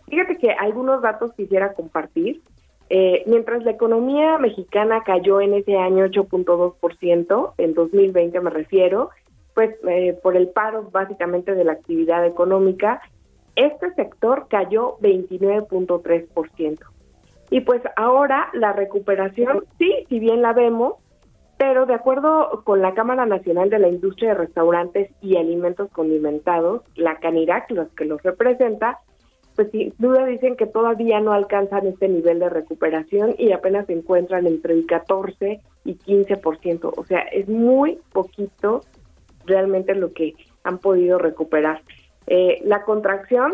Fíjate 0.08 0.38
que 0.38 0.52
algunos 0.52 1.02
datos 1.02 1.34
quisiera 1.34 1.74
compartir. 1.74 2.42
Eh, 2.90 3.24
mientras 3.26 3.66
la 3.66 3.72
economía 3.72 4.38
mexicana 4.38 5.04
cayó 5.06 5.42
en 5.42 5.56
ese 5.56 5.76
año 5.76 6.06
8.2%, 6.06 7.54
en 7.58 7.74
2020 7.74 8.40
me 8.40 8.50
refiero, 8.50 9.10
pues 9.54 9.76
por 10.24 10.38
el 10.38 10.50
paro 10.50 10.90
básicamente 10.90 11.54
de 11.54 11.66
la 11.66 11.74
actividad 11.74 12.26
económica, 12.26 13.02
este 13.56 13.94
sector 13.96 14.48
cayó 14.50 14.98
29.3%. 15.00 16.95
Y 17.50 17.62
pues 17.62 17.82
ahora 17.96 18.50
la 18.54 18.74
recuperación, 18.74 19.66
sí, 19.78 20.06
si 20.10 20.20
bien 20.20 20.42
la 20.42 20.54
vemos, 20.54 20.96
pero 21.58 21.86
de 21.86 21.94
acuerdo 21.94 22.64
con 22.64 22.82
la 22.82 22.94
Cámara 22.94 23.26
Nacional 23.26 23.70
de 23.70 23.80
la 23.80 23.88
Industria 23.88 24.30
de 24.30 24.36
Restaurantes 24.36 25.10
y 25.22 25.38
Alimentos 25.38 25.90
Condimentados, 25.92 26.82
la 26.96 27.18
Canirac, 27.20 27.72
los 27.72 27.90
que 27.90 28.06
los 28.06 28.22
representa, 28.24 29.00
pues 29.56 29.72
sin 29.72 29.94
duda 29.98 30.26
dicen 30.26 30.58
que 30.58 30.66
todavía 30.66 31.22
no 31.22 31.32
alcanzan 31.32 31.88
este 31.88 32.10
nivel 32.10 32.40
de 32.40 32.50
recuperación 32.50 33.36
y 33.38 33.54
apenas 33.54 33.86
se 33.86 33.94
encuentran 33.94 34.48
entre 34.48 34.74
el 34.74 34.86
14 34.86 35.62
y 35.86 35.96
15%. 35.96 36.94
O 36.96 37.06
sea, 37.06 37.20
es 37.20 37.48
muy 37.48 38.00
poquito 38.12 38.82
realmente 39.46 39.96
lo 39.96 40.12
que 40.12 40.34
han 40.64 40.80
podido 40.80 41.18
recuperar. 41.20 41.82
Eh, 42.28 42.60
la 42.66 42.84
contracción 42.84 43.54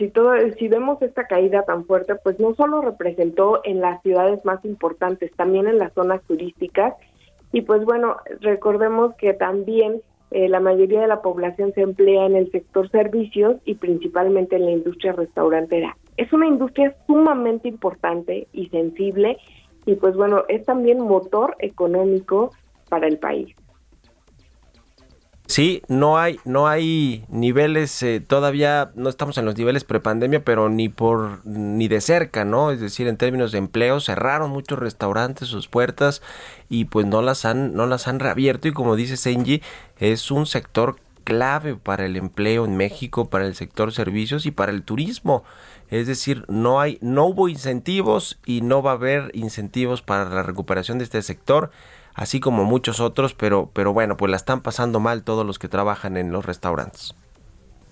si 0.00 0.08
todo, 0.08 0.32
si 0.58 0.68
vemos 0.68 1.00
esta 1.02 1.26
caída 1.26 1.62
tan 1.62 1.84
fuerte, 1.84 2.14
pues 2.14 2.40
no 2.40 2.54
solo 2.54 2.80
representó 2.80 3.60
en 3.64 3.80
las 3.80 4.02
ciudades 4.02 4.42
más 4.46 4.64
importantes, 4.64 5.30
también 5.36 5.68
en 5.68 5.78
las 5.78 5.92
zonas 5.92 6.22
turísticas. 6.22 6.94
Y 7.52 7.60
pues 7.60 7.84
bueno, 7.84 8.16
recordemos 8.40 9.14
que 9.16 9.34
también 9.34 10.00
eh, 10.30 10.48
la 10.48 10.58
mayoría 10.58 11.02
de 11.02 11.06
la 11.06 11.20
población 11.20 11.74
se 11.74 11.82
emplea 11.82 12.24
en 12.24 12.34
el 12.34 12.50
sector 12.50 12.88
servicios 12.90 13.56
y 13.66 13.74
principalmente 13.74 14.56
en 14.56 14.64
la 14.64 14.70
industria 14.70 15.12
restaurantera. 15.12 15.98
Es 16.16 16.32
una 16.32 16.46
industria 16.46 16.96
sumamente 17.06 17.68
importante 17.68 18.48
y 18.54 18.68
sensible 18.68 19.36
y 19.84 19.96
pues 19.96 20.16
bueno, 20.16 20.44
es 20.48 20.64
también 20.64 21.00
motor 21.00 21.56
económico 21.58 22.52
para 22.88 23.06
el 23.06 23.18
país. 23.18 23.54
Sí, 25.50 25.82
no 25.88 26.16
hay, 26.16 26.38
no 26.44 26.68
hay 26.68 27.24
niveles, 27.28 28.04
eh, 28.04 28.20
todavía 28.20 28.92
no 28.94 29.08
estamos 29.08 29.36
en 29.36 29.44
los 29.44 29.58
niveles 29.58 29.82
prepandemia, 29.82 30.44
pero 30.44 30.68
ni 30.68 30.88
por 30.88 31.44
ni 31.44 31.88
de 31.88 32.00
cerca, 32.00 32.44
¿no? 32.44 32.70
Es 32.70 32.80
decir, 32.80 33.08
en 33.08 33.16
términos 33.16 33.50
de 33.50 33.58
empleo, 33.58 33.98
cerraron 33.98 34.52
muchos 34.52 34.78
restaurantes 34.78 35.48
sus 35.48 35.66
puertas 35.66 36.22
y 36.68 36.84
pues 36.84 37.04
no 37.06 37.20
las 37.20 37.44
han, 37.44 37.74
no 37.74 37.88
las 37.88 38.06
han 38.06 38.20
reabierto. 38.20 38.68
Y 38.68 38.72
como 38.72 38.94
dice 38.94 39.16
Senji, 39.16 39.60
es 39.98 40.30
un 40.30 40.46
sector 40.46 41.00
clave 41.24 41.74
para 41.74 42.06
el 42.06 42.16
empleo 42.16 42.64
en 42.64 42.76
México, 42.76 43.28
para 43.28 43.44
el 43.44 43.56
sector 43.56 43.92
servicios 43.92 44.46
y 44.46 44.52
para 44.52 44.70
el 44.70 44.84
turismo. 44.84 45.42
Es 45.88 46.06
decir, 46.06 46.44
no 46.46 46.80
hay, 46.80 46.96
no 47.00 47.26
hubo 47.26 47.48
incentivos 47.48 48.38
y 48.46 48.60
no 48.60 48.82
va 48.82 48.92
a 48.92 48.94
haber 48.94 49.32
incentivos 49.34 50.00
para 50.00 50.26
la 50.26 50.44
recuperación 50.44 50.98
de 50.98 51.04
este 51.04 51.22
sector 51.22 51.72
así 52.20 52.38
como 52.38 52.64
muchos 52.64 53.00
otros, 53.00 53.32
pero, 53.32 53.70
pero 53.72 53.94
bueno, 53.94 54.18
pues 54.18 54.30
la 54.30 54.36
están 54.36 54.60
pasando 54.60 55.00
mal 55.00 55.24
todos 55.24 55.46
los 55.46 55.58
que 55.58 55.68
trabajan 55.68 56.18
en 56.18 56.32
los 56.32 56.44
restaurantes. 56.44 57.14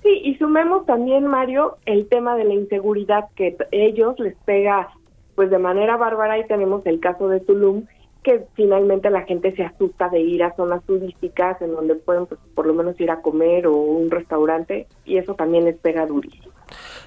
Sí, 0.03 0.21
y 0.23 0.35
sumemos 0.37 0.85
también, 0.85 1.27
Mario, 1.27 1.79
el 1.87 2.07
tema 2.11 2.37
de 2.37 2.45
la 2.45 2.53
inseguridad 2.53 3.25
que 3.37 3.57
ellos 3.73 4.19
les 4.19 4.37
pega 4.45 4.91
pues 5.35 5.51
de 5.51 5.59
manera 5.59 5.97
bárbara 5.97 6.39
y 6.39 6.47
tenemos 6.47 6.85
el 6.85 7.01
caso 7.01 7.29
de 7.29 7.41
Tulum, 7.41 7.87
que 8.23 8.45
finalmente 8.53 9.09
la 9.09 9.23
gente 9.23 9.57
se 9.57 9.65
asusta 9.65 10.11
de 10.11 10.21
ir 10.21 10.43
a 10.43 10.55
zonas 10.57 10.85
turísticas 10.85 11.63
en 11.63 11.75
donde 11.75 11.95
pueden 11.95 12.27
pues, 12.27 12.39
por 12.55 12.67
lo 12.67 12.75
menos 12.75 13.01
ir 13.01 13.11
a 13.11 13.23
comer 13.23 13.67
o 13.67 13.77
un 13.77 14.11
restaurante 14.11 14.89
y 15.07 15.17
eso 15.17 15.37
también 15.37 15.65
les 15.65 15.79
pega 15.79 16.05
durísimo. 16.05 16.53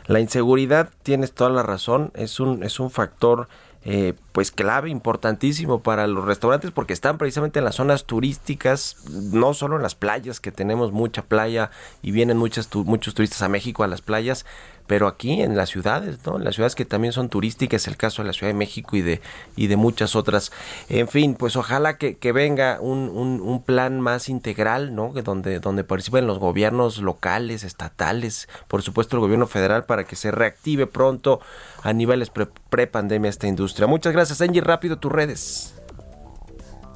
La 0.07 0.19
inseguridad, 0.19 0.89
tienes 1.03 1.33
toda 1.33 1.51
la 1.51 1.61
razón, 1.61 2.11
es 2.15 2.39
un, 2.39 2.63
es 2.63 2.79
un 2.79 2.89
factor 2.89 3.47
eh, 3.83 4.13
pues 4.31 4.51
clave, 4.51 4.89
importantísimo 4.89 5.81
para 5.81 6.05
los 6.07 6.25
restaurantes 6.25 6.71
porque 6.71 6.93
están 6.93 7.17
precisamente 7.17 7.59
en 7.59 7.65
las 7.65 7.75
zonas 7.75 8.05
turísticas, 8.05 8.97
no 9.09 9.53
solo 9.53 9.77
en 9.77 9.81
las 9.81 9.95
playas, 9.95 10.39
que 10.39 10.51
tenemos 10.51 10.91
mucha 10.91 11.23
playa 11.23 11.71
y 12.01 12.11
vienen 12.11 12.37
muchas, 12.37 12.73
muchos 12.75 13.15
turistas 13.15 13.41
a 13.41 13.49
México 13.49 13.83
a 13.83 13.87
las 13.87 14.01
playas, 14.01 14.45
pero 14.91 15.07
aquí 15.07 15.41
en 15.41 15.55
las 15.55 15.69
ciudades, 15.69 16.17
¿no? 16.25 16.37
En 16.37 16.43
las 16.43 16.55
ciudades 16.55 16.75
que 16.75 16.83
también 16.83 17.13
son 17.13 17.29
turísticas, 17.29 17.87
el 17.87 17.95
caso 17.95 18.21
de 18.21 18.27
la 18.27 18.33
Ciudad 18.33 18.51
de 18.51 18.57
México 18.57 18.97
y 18.97 19.01
de, 19.01 19.21
y 19.55 19.67
de 19.67 19.77
muchas 19.77 20.17
otras. 20.17 20.51
En 20.89 21.07
fin, 21.07 21.35
pues 21.35 21.55
ojalá 21.55 21.97
que, 21.97 22.17
que 22.17 22.33
venga 22.33 22.77
un, 22.81 23.09
un, 23.09 23.63
plan 23.63 24.01
más 24.01 24.27
integral, 24.27 24.93
¿no? 24.93 25.13
Donde, 25.13 25.59
donde 25.59 25.85
participen 25.85 26.27
los 26.27 26.39
gobiernos 26.39 26.97
locales, 26.97 27.63
estatales, 27.63 28.49
por 28.67 28.81
supuesto 28.81 29.15
el 29.15 29.21
gobierno 29.21 29.47
federal, 29.47 29.85
para 29.85 30.03
que 30.03 30.17
se 30.17 30.29
reactive 30.29 30.87
pronto 30.87 31.39
a 31.83 31.93
niveles 31.93 32.29
pre-pandemia 32.69 33.29
esta 33.29 33.47
industria. 33.47 33.87
Muchas 33.87 34.13
gracias, 34.13 34.41
Angie. 34.41 34.61
Rápido 34.61 34.97
tus 34.97 35.11
redes. 35.11 35.75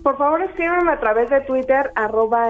Por 0.03 0.19
favor, 0.19 0.39
escríbeme 0.43 0.91
a 0.91 0.99
través 0.99 1.31
de 1.31 1.41
Twitter, 1.41 1.91
arroba 1.95 2.49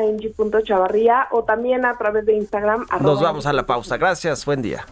o 1.31 1.43
también 1.45 1.85
a 1.85 1.97
través 1.97 2.25
de 2.25 2.33
Instagram. 2.33 2.85
Nos 2.99 3.21
vamos 3.21 3.45
a 3.45 3.53
la 3.53 3.65
pausa. 3.65 3.95
Gracias. 3.95 4.45
Buen 4.45 4.61
día. 4.61 4.85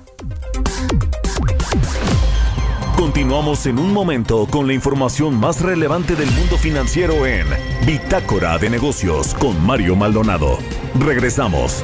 Continuamos 2.95 3.65
en 3.65 3.79
un 3.79 3.91
momento 3.91 4.47
con 4.49 4.65
la 4.65 4.73
información 4.73 5.38
más 5.38 5.62
relevante 5.62 6.15
del 6.15 6.32
mundo 6.32 6.58
financiero 6.58 7.25
en 7.25 7.47
Bitácora 7.86 8.58
de 8.58 8.69
Negocios 8.69 9.34
con 9.34 9.62
Mario 9.65 9.97
Maldonado. 9.97 10.58
Regresamos. 10.97 11.84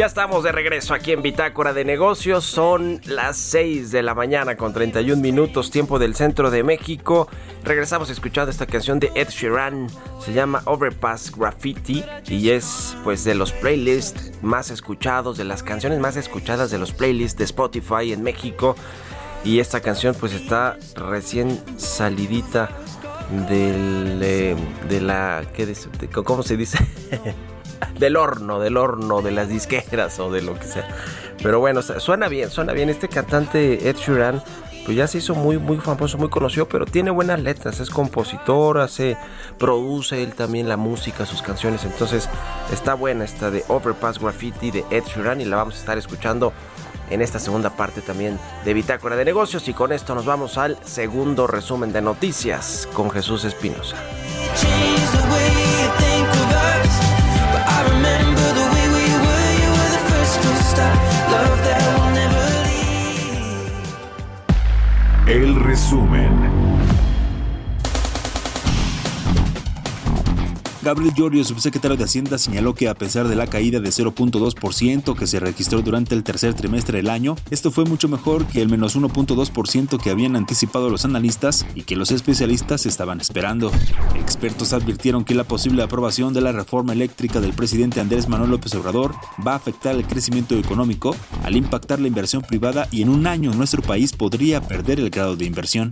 Ya 0.00 0.06
estamos 0.06 0.42
de 0.44 0.50
regreso 0.50 0.94
aquí 0.94 1.12
en 1.12 1.20
Bitácora 1.20 1.74
de 1.74 1.84
Negocios. 1.84 2.46
Son 2.46 3.02
las 3.04 3.36
6 3.36 3.90
de 3.90 4.02
la 4.02 4.14
mañana 4.14 4.56
con 4.56 4.72
31 4.72 5.20
minutos, 5.20 5.70
tiempo 5.70 5.98
del 5.98 6.14
centro 6.14 6.50
de 6.50 6.62
México. 6.62 7.28
Regresamos 7.64 8.08
escuchando 8.08 8.50
esta 8.50 8.64
canción 8.64 8.98
de 8.98 9.12
Ed 9.14 9.28
Sheeran. 9.28 9.88
Se 10.24 10.32
llama 10.32 10.62
Overpass 10.64 11.36
Graffiti 11.36 12.02
y 12.26 12.48
es 12.48 12.96
pues 13.04 13.24
de 13.24 13.34
los 13.34 13.52
playlists 13.52 14.32
más 14.40 14.70
escuchados, 14.70 15.36
de 15.36 15.44
las 15.44 15.62
canciones 15.62 15.98
más 15.98 16.16
escuchadas 16.16 16.70
de 16.70 16.78
los 16.78 16.92
playlists 16.92 17.36
de 17.36 17.44
Spotify 17.44 18.14
en 18.14 18.22
México. 18.22 18.76
Y 19.44 19.58
esta 19.60 19.80
canción 19.82 20.16
pues 20.18 20.32
está 20.32 20.78
recién 20.96 21.62
salidita 21.76 22.70
del, 23.50 24.18
eh, 24.22 24.56
de 24.88 25.00
la... 25.02 25.44
¿qué? 25.54 25.66
De- 25.66 26.08
¿Cómo 26.24 26.42
se 26.42 26.56
dice? 26.56 26.78
del 27.98 28.16
horno, 28.16 28.58
del 28.60 28.76
horno, 28.76 29.22
de 29.22 29.30
las 29.30 29.48
disqueras 29.48 30.18
o 30.18 30.30
de 30.30 30.42
lo 30.42 30.58
que 30.58 30.66
sea. 30.66 30.86
Pero 31.42 31.60
bueno, 31.60 31.82
su- 31.82 31.98
suena 32.00 32.28
bien, 32.28 32.50
suena 32.50 32.72
bien. 32.72 32.90
Este 32.90 33.08
cantante 33.08 33.88
Ed 33.88 33.96
Sheeran, 33.96 34.42
pues 34.84 34.96
ya 34.96 35.06
se 35.06 35.18
hizo 35.18 35.34
muy, 35.34 35.58
muy 35.58 35.76
famoso, 35.78 36.16
muy 36.18 36.28
conocido, 36.30 36.66
pero 36.68 36.84
tiene 36.86 37.10
buenas 37.10 37.40
letras, 37.40 37.80
es 37.80 37.90
compositor, 37.90 38.78
hace, 38.78 39.16
produce 39.58 40.22
él 40.22 40.34
también 40.34 40.68
la 40.68 40.76
música, 40.76 41.26
sus 41.26 41.42
canciones. 41.42 41.84
Entonces 41.84 42.28
está 42.72 42.94
buena 42.94 43.24
esta 43.24 43.50
de 43.50 43.64
Overpass 43.68 44.18
Graffiti 44.18 44.70
de 44.70 44.84
Ed 44.90 45.04
Sheeran 45.04 45.40
y 45.40 45.44
la 45.44 45.56
vamos 45.56 45.76
a 45.76 45.78
estar 45.78 45.98
escuchando 45.98 46.52
en 47.10 47.22
esta 47.22 47.38
segunda 47.40 47.70
parte 47.70 48.02
también 48.02 48.38
de 48.64 48.72
Bitácora 48.74 49.16
de 49.16 49.24
Negocios. 49.24 49.66
Y 49.68 49.74
con 49.74 49.92
esto 49.92 50.14
nos 50.14 50.24
vamos 50.26 50.56
al 50.58 50.78
segundo 50.84 51.46
resumen 51.46 51.92
de 51.92 52.00
noticias 52.02 52.88
con 52.94 53.10
Jesús 53.10 53.44
Espinosa. 53.44 53.96
El 65.26 65.54
resumen. 65.54 66.49
Gabriel 70.82 71.12
Llorio, 71.14 71.44
subsecretario 71.44 71.98
de 71.98 72.04
Hacienda, 72.04 72.38
señaló 72.38 72.74
que 72.74 72.88
a 72.88 72.94
pesar 72.94 73.28
de 73.28 73.36
la 73.36 73.46
caída 73.46 73.80
de 73.80 73.90
0.2% 73.90 75.14
que 75.14 75.26
se 75.26 75.38
registró 75.38 75.82
durante 75.82 76.14
el 76.14 76.24
tercer 76.24 76.54
trimestre 76.54 76.96
del 76.96 77.10
año, 77.10 77.36
esto 77.50 77.70
fue 77.70 77.84
mucho 77.84 78.08
mejor 78.08 78.46
que 78.46 78.62
el 78.62 78.70
menos 78.70 78.96
1.2% 78.96 80.02
que 80.02 80.08
habían 80.08 80.36
anticipado 80.36 80.88
los 80.88 81.04
analistas 81.04 81.66
y 81.74 81.82
que 81.82 81.96
los 81.96 82.10
especialistas 82.10 82.86
estaban 82.86 83.20
esperando. 83.20 83.70
Expertos 84.18 84.72
advirtieron 84.72 85.24
que 85.24 85.34
la 85.34 85.44
posible 85.44 85.82
aprobación 85.82 86.32
de 86.32 86.40
la 86.40 86.52
reforma 86.52 86.94
eléctrica 86.94 87.42
del 87.42 87.52
presidente 87.52 88.00
Andrés 88.00 88.26
Manuel 88.26 88.52
López 88.52 88.74
Obrador 88.74 89.14
va 89.46 89.52
a 89.52 89.56
afectar 89.56 89.94
el 89.94 90.06
crecimiento 90.06 90.56
económico 90.56 91.14
al 91.44 91.56
impactar 91.56 92.00
la 92.00 92.08
inversión 92.08 92.40
privada 92.40 92.88
y 92.90 93.02
en 93.02 93.10
un 93.10 93.26
año 93.26 93.52
nuestro 93.52 93.82
país 93.82 94.14
podría 94.14 94.62
perder 94.62 94.98
el 94.98 95.10
grado 95.10 95.36
de 95.36 95.44
inversión. 95.44 95.90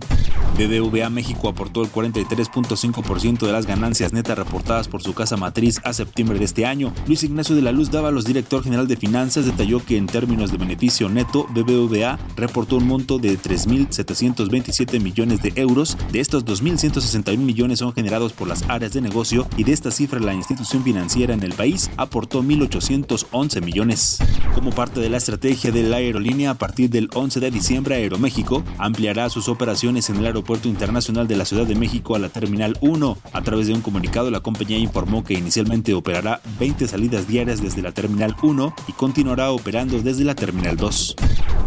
BBVA 0.57 1.09
México 1.11 1.47
aportó 1.47 1.83
el 1.83 1.91
43.5% 1.91 3.45
de 3.45 3.51
las 3.51 3.67
ganancias 3.67 4.13
netas 4.13 4.37
reportadas 4.37 4.78
por 4.87 5.03
su 5.03 5.13
casa 5.13 5.37
matriz 5.37 5.79
a 5.83 5.93
septiembre 5.93 6.39
de 6.39 6.45
este 6.45 6.65
año. 6.65 6.93
Luis 7.07 7.23
Ignacio 7.23 7.55
de 7.55 7.61
la 7.61 7.71
Luz 7.71 7.91
Dávalos, 7.91 8.25
director 8.25 8.63
general 8.63 8.87
de 8.87 8.97
finanzas, 8.97 9.45
detalló 9.45 9.83
que 9.85 9.97
en 9.97 10.07
términos 10.07 10.51
de 10.51 10.57
beneficio 10.57 11.09
neto, 11.09 11.45
BBVA 11.49 12.17
reportó 12.35 12.77
un 12.77 12.87
monto 12.87 13.19
de 13.19 13.37
3.727 13.37 14.99
millones 14.99 15.41
de 15.41 15.53
euros. 15.55 15.97
De 16.11 16.19
estos, 16.19 16.45
2.161 16.45 17.37
millones 17.37 17.79
son 17.79 17.93
generados 17.93 18.33
por 18.33 18.47
las 18.47 18.63
áreas 18.69 18.93
de 18.93 19.01
negocio 19.01 19.47
y 19.57 19.63
de 19.63 19.73
esta 19.73 19.91
cifra 19.91 20.19
la 20.19 20.33
institución 20.33 20.83
financiera 20.83 21.33
en 21.33 21.43
el 21.43 21.53
país 21.53 21.89
aportó 21.97 22.43
1.811 22.43 23.63
millones. 23.63 24.19
Como 24.53 24.71
parte 24.71 24.99
de 24.99 25.09
la 25.09 25.17
estrategia 25.17 25.71
de 25.71 25.83
la 25.83 25.97
aerolínea, 25.97 26.51
a 26.51 26.55
partir 26.55 26.89
del 26.89 27.09
11 27.13 27.39
de 27.39 27.51
diciembre, 27.51 27.95
Aeroméxico 27.95 28.63
ampliará 28.77 29.29
sus 29.29 29.49
operaciones 29.49 30.09
en 30.09 30.17
el 30.17 30.25
Aeropuerto 30.25 30.67
Internacional 30.67 31.27
de 31.27 31.35
la 31.35 31.45
Ciudad 31.45 31.65
de 31.65 31.75
México 31.75 32.15
a 32.15 32.19
la 32.19 32.29
Terminal 32.29 32.77
1. 32.81 33.17
A 33.33 33.41
través 33.41 33.67
de 33.67 33.73
un 33.73 33.81
comunicado, 33.81 34.31
la 34.31 34.41
compañía 34.41 34.68
informó 34.77 35.23
que 35.23 35.33
inicialmente 35.33 35.93
operará 35.93 36.41
20 36.59 36.87
salidas 36.87 37.27
diarias 37.27 37.61
desde 37.61 37.81
la 37.81 37.91
Terminal 37.91 38.35
1 38.41 38.73
y 38.87 38.91
continuará 38.93 39.51
operando 39.51 40.01
desde 40.01 40.23
la 40.23 40.35
Terminal 40.35 40.77
2. 40.77 41.15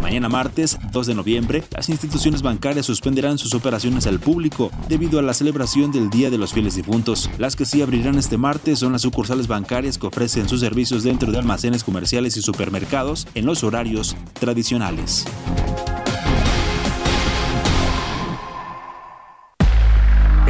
Mañana 0.01 0.29
martes, 0.29 0.79
2 0.91 1.07
de 1.07 1.15
noviembre, 1.15 1.62
las 1.71 1.88
instituciones 1.88 2.43
bancarias 2.43 2.87
suspenderán 2.87 3.38
sus 3.38 3.55
operaciones 3.55 4.07
al 4.07 4.19
público 4.19 4.71
debido 4.88 5.19
a 5.19 5.23
la 5.23 5.33
celebración 5.33 5.93
del 5.93 6.11
Día 6.11 6.29
de 6.29 6.38
los 6.38 6.53
Fieles 6.53 6.75
Difuntos. 6.75 7.31
Las 7.38 7.55
que 7.57 7.65
sí 7.65 7.83
abrirán 7.83 8.19
este 8.19 8.37
martes 8.37 8.81
son 8.81 8.93
las 8.93 9.03
sucursales 9.03 9.47
bancarias 9.47 9.99
que 9.99 10.09
ofrecen 10.09 10.49
sus 10.49 10.61
servicios 10.61 11.05
dentro 11.05 11.31
de 11.31 11.38
almacenes 11.38 11.85
comerciales 11.85 12.37
y 12.37 12.43
supermercados 12.43 13.29
en 13.35 13.47
los 13.47 13.62
horarios 13.62 14.17
tradicionales. 14.41 15.25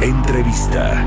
Entrevista. 0.01 1.05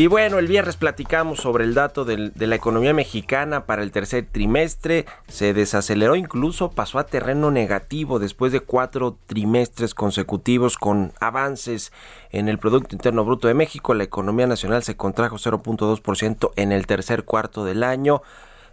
Y 0.00 0.06
bueno, 0.06 0.38
el 0.38 0.46
viernes 0.46 0.78
platicamos 0.78 1.40
sobre 1.40 1.64
el 1.64 1.74
dato 1.74 2.06
de 2.06 2.46
la 2.46 2.54
economía 2.54 2.94
mexicana 2.94 3.66
para 3.66 3.82
el 3.82 3.92
tercer 3.92 4.26
trimestre. 4.32 5.04
Se 5.28 5.52
desaceleró 5.52 6.16
incluso, 6.16 6.70
pasó 6.70 6.98
a 6.98 7.04
terreno 7.04 7.50
negativo 7.50 8.18
después 8.18 8.50
de 8.50 8.60
cuatro 8.60 9.18
trimestres 9.26 9.94
consecutivos 9.94 10.78
con 10.78 11.12
avances 11.20 11.92
en 12.30 12.48
el 12.48 12.58
Producto 12.58 12.94
Interno 12.94 13.26
Bruto 13.26 13.46
de 13.46 13.52
México. 13.52 13.92
La 13.92 14.04
economía 14.04 14.46
nacional 14.46 14.82
se 14.84 14.96
contrajo 14.96 15.36
0.2% 15.36 16.52
en 16.56 16.72
el 16.72 16.86
tercer 16.86 17.24
cuarto 17.24 17.66
del 17.66 17.82
año. 17.82 18.22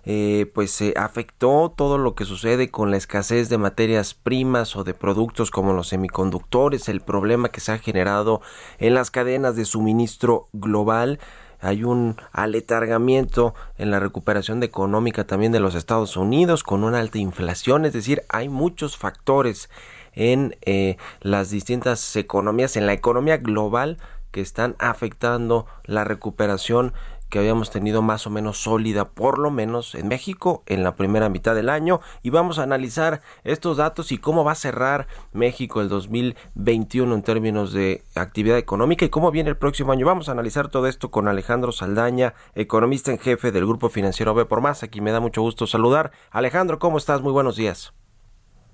Eh, 0.05 0.49
pues 0.53 0.71
se 0.71 0.93
afectó 0.95 1.73
todo 1.75 1.97
lo 1.97 2.15
que 2.15 2.25
sucede 2.25 2.69
con 2.69 2.91
la 2.91 2.97
escasez 2.97 3.49
de 3.49 3.57
materias 3.57 4.13
primas 4.13 4.75
o 4.75 4.83
de 4.83 4.93
productos 4.93 5.51
como 5.51 5.73
los 5.73 5.89
semiconductores, 5.89 6.88
el 6.88 7.01
problema 7.01 7.49
que 7.49 7.60
se 7.60 7.71
ha 7.71 7.79
generado 7.79 8.41
en 8.79 8.93
las 8.93 9.12
cadenas 9.12 9.55
de 9.55 9.65
suministro 9.65 10.47
global. 10.53 11.19
Hay 11.60 11.83
un 11.83 12.17
aletargamiento 12.31 13.55
en 13.77 13.91
la 13.91 13.99
recuperación 13.99 14.62
económica 14.63 15.25
también 15.25 15.51
de 15.51 15.60
los 15.60 15.75
Estados 15.75 16.15
Unidos 16.15 16.63
con 16.63 16.83
una 16.83 16.99
alta 16.99 17.17
inflación, 17.17 17.86
es 17.86 17.93
decir, 17.93 18.23
hay 18.29 18.47
muchos 18.47 18.95
factores 18.95 19.69
en 20.13 20.55
eh, 20.62 20.97
las 21.21 21.49
distintas 21.49 22.15
economías, 22.15 22.75
en 22.75 22.86
la 22.86 22.93
economía 22.93 23.38
global 23.38 23.97
que 24.31 24.41
están 24.41 24.75
afectando 24.79 25.67
la 25.86 26.03
recuperación 26.03 26.93
que 27.29 27.39
habíamos 27.39 27.71
tenido 27.71 28.01
más 28.01 28.27
o 28.27 28.29
menos 28.29 28.57
sólida, 28.57 29.05
por 29.05 29.39
lo 29.39 29.51
menos 29.51 29.95
en 29.95 30.07
México, 30.07 30.63
en 30.65 30.83
la 30.83 30.95
primera 30.95 31.29
mitad 31.29 31.55
del 31.55 31.69
año. 31.69 31.99
Y 32.23 32.29
vamos 32.29 32.59
a 32.59 32.63
analizar 32.63 33.21
estos 33.43 33.77
datos 33.77 34.11
y 34.11 34.17
cómo 34.17 34.43
va 34.43 34.53
a 34.53 34.55
cerrar 34.55 35.07
México 35.33 35.81
el 35.81 35.89
2021 35.89 37.13
en 37.13 37.23
términos 37.23 37.73
de 37.73 38.03
actividad 38.15 38.57
económica 38.57 39.05
y 39.05 39.09
cómo 39.09 39.31
viene 39.31 39.49
el 39.49 39.57
próximo 39.57 39.91
año. 39.91 40.05
Vamos 40.05 40.29
a 40.29 40.33
analizar 40.33 40.69
todo 40.69 40.87
esto 40.87 41.11
con 41.11 41.27
Alejandro 41.27 41.71
Saldaña, 41.71 42.33
economista 42.55 43.11
en 43.11 43.19
jefe 43.19 43.51
del 43.51 43.65
Grupo 43.65 43.89
Financiero 43.89 44.33
B 44.33 44.45
por 44.45 44.61
Más. 44.61 44.83
Aquí 44.83 45.01
me 45.01 45.11
da 45.11 45.19
mucho 45.19 45.41
gusto 45.41 45.67
saludar. 45.67 46.11
Alejandro, 46.31 46.79
¿cómo 46.79 46.97
estás? 46.97 47.21
Muy 47.21 47.31
buenos 47.31 47.55
días. 47.55 47.93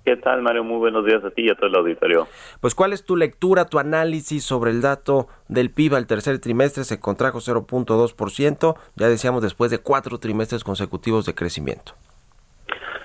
¿Qué 0.06 0.18
tal, 0.18 0.42
Mario? 0.42 0.66
Muy 0.66 0.80
buenos 0.80 1.06
días 1.06 1.24
a 1.24 1.32
ti 1.32 1.44
y 1.44 1.50
a 1.50 1.56
todo 1.56 1.68
el 1.68 1.76
auditorio. 1.76 2.28
Pues, 2.60 2.76
¿cuál 2.76 2.92
es 2.92 3.06
tu 3.06 3.16
lectura, 3.16 3.66
tu 3.66 3.80
análisis 3.80 4.44
sobre 4.44 4.72
el 4.72 4.82
dato 4.82 5.28
del 5.48 5.72
PIB 5.72 5.96
al 5.96 6.08
tercer 6.08 6.40
trimestre? 6.40 6.84
Se 6.84 7.00
contrajo 7.00 7.40
0.2%, 7.40 8.76
ya 8.96 9.08
decíamos 9.08 9.42
después 9.42 9.72
de 9.72 9.78
cuatro 9.80 10.18
trimestres 10.18 10.66
consecutivos 10.66 11.26
de 11.26 11.34
crecimiento. 11.34 11.94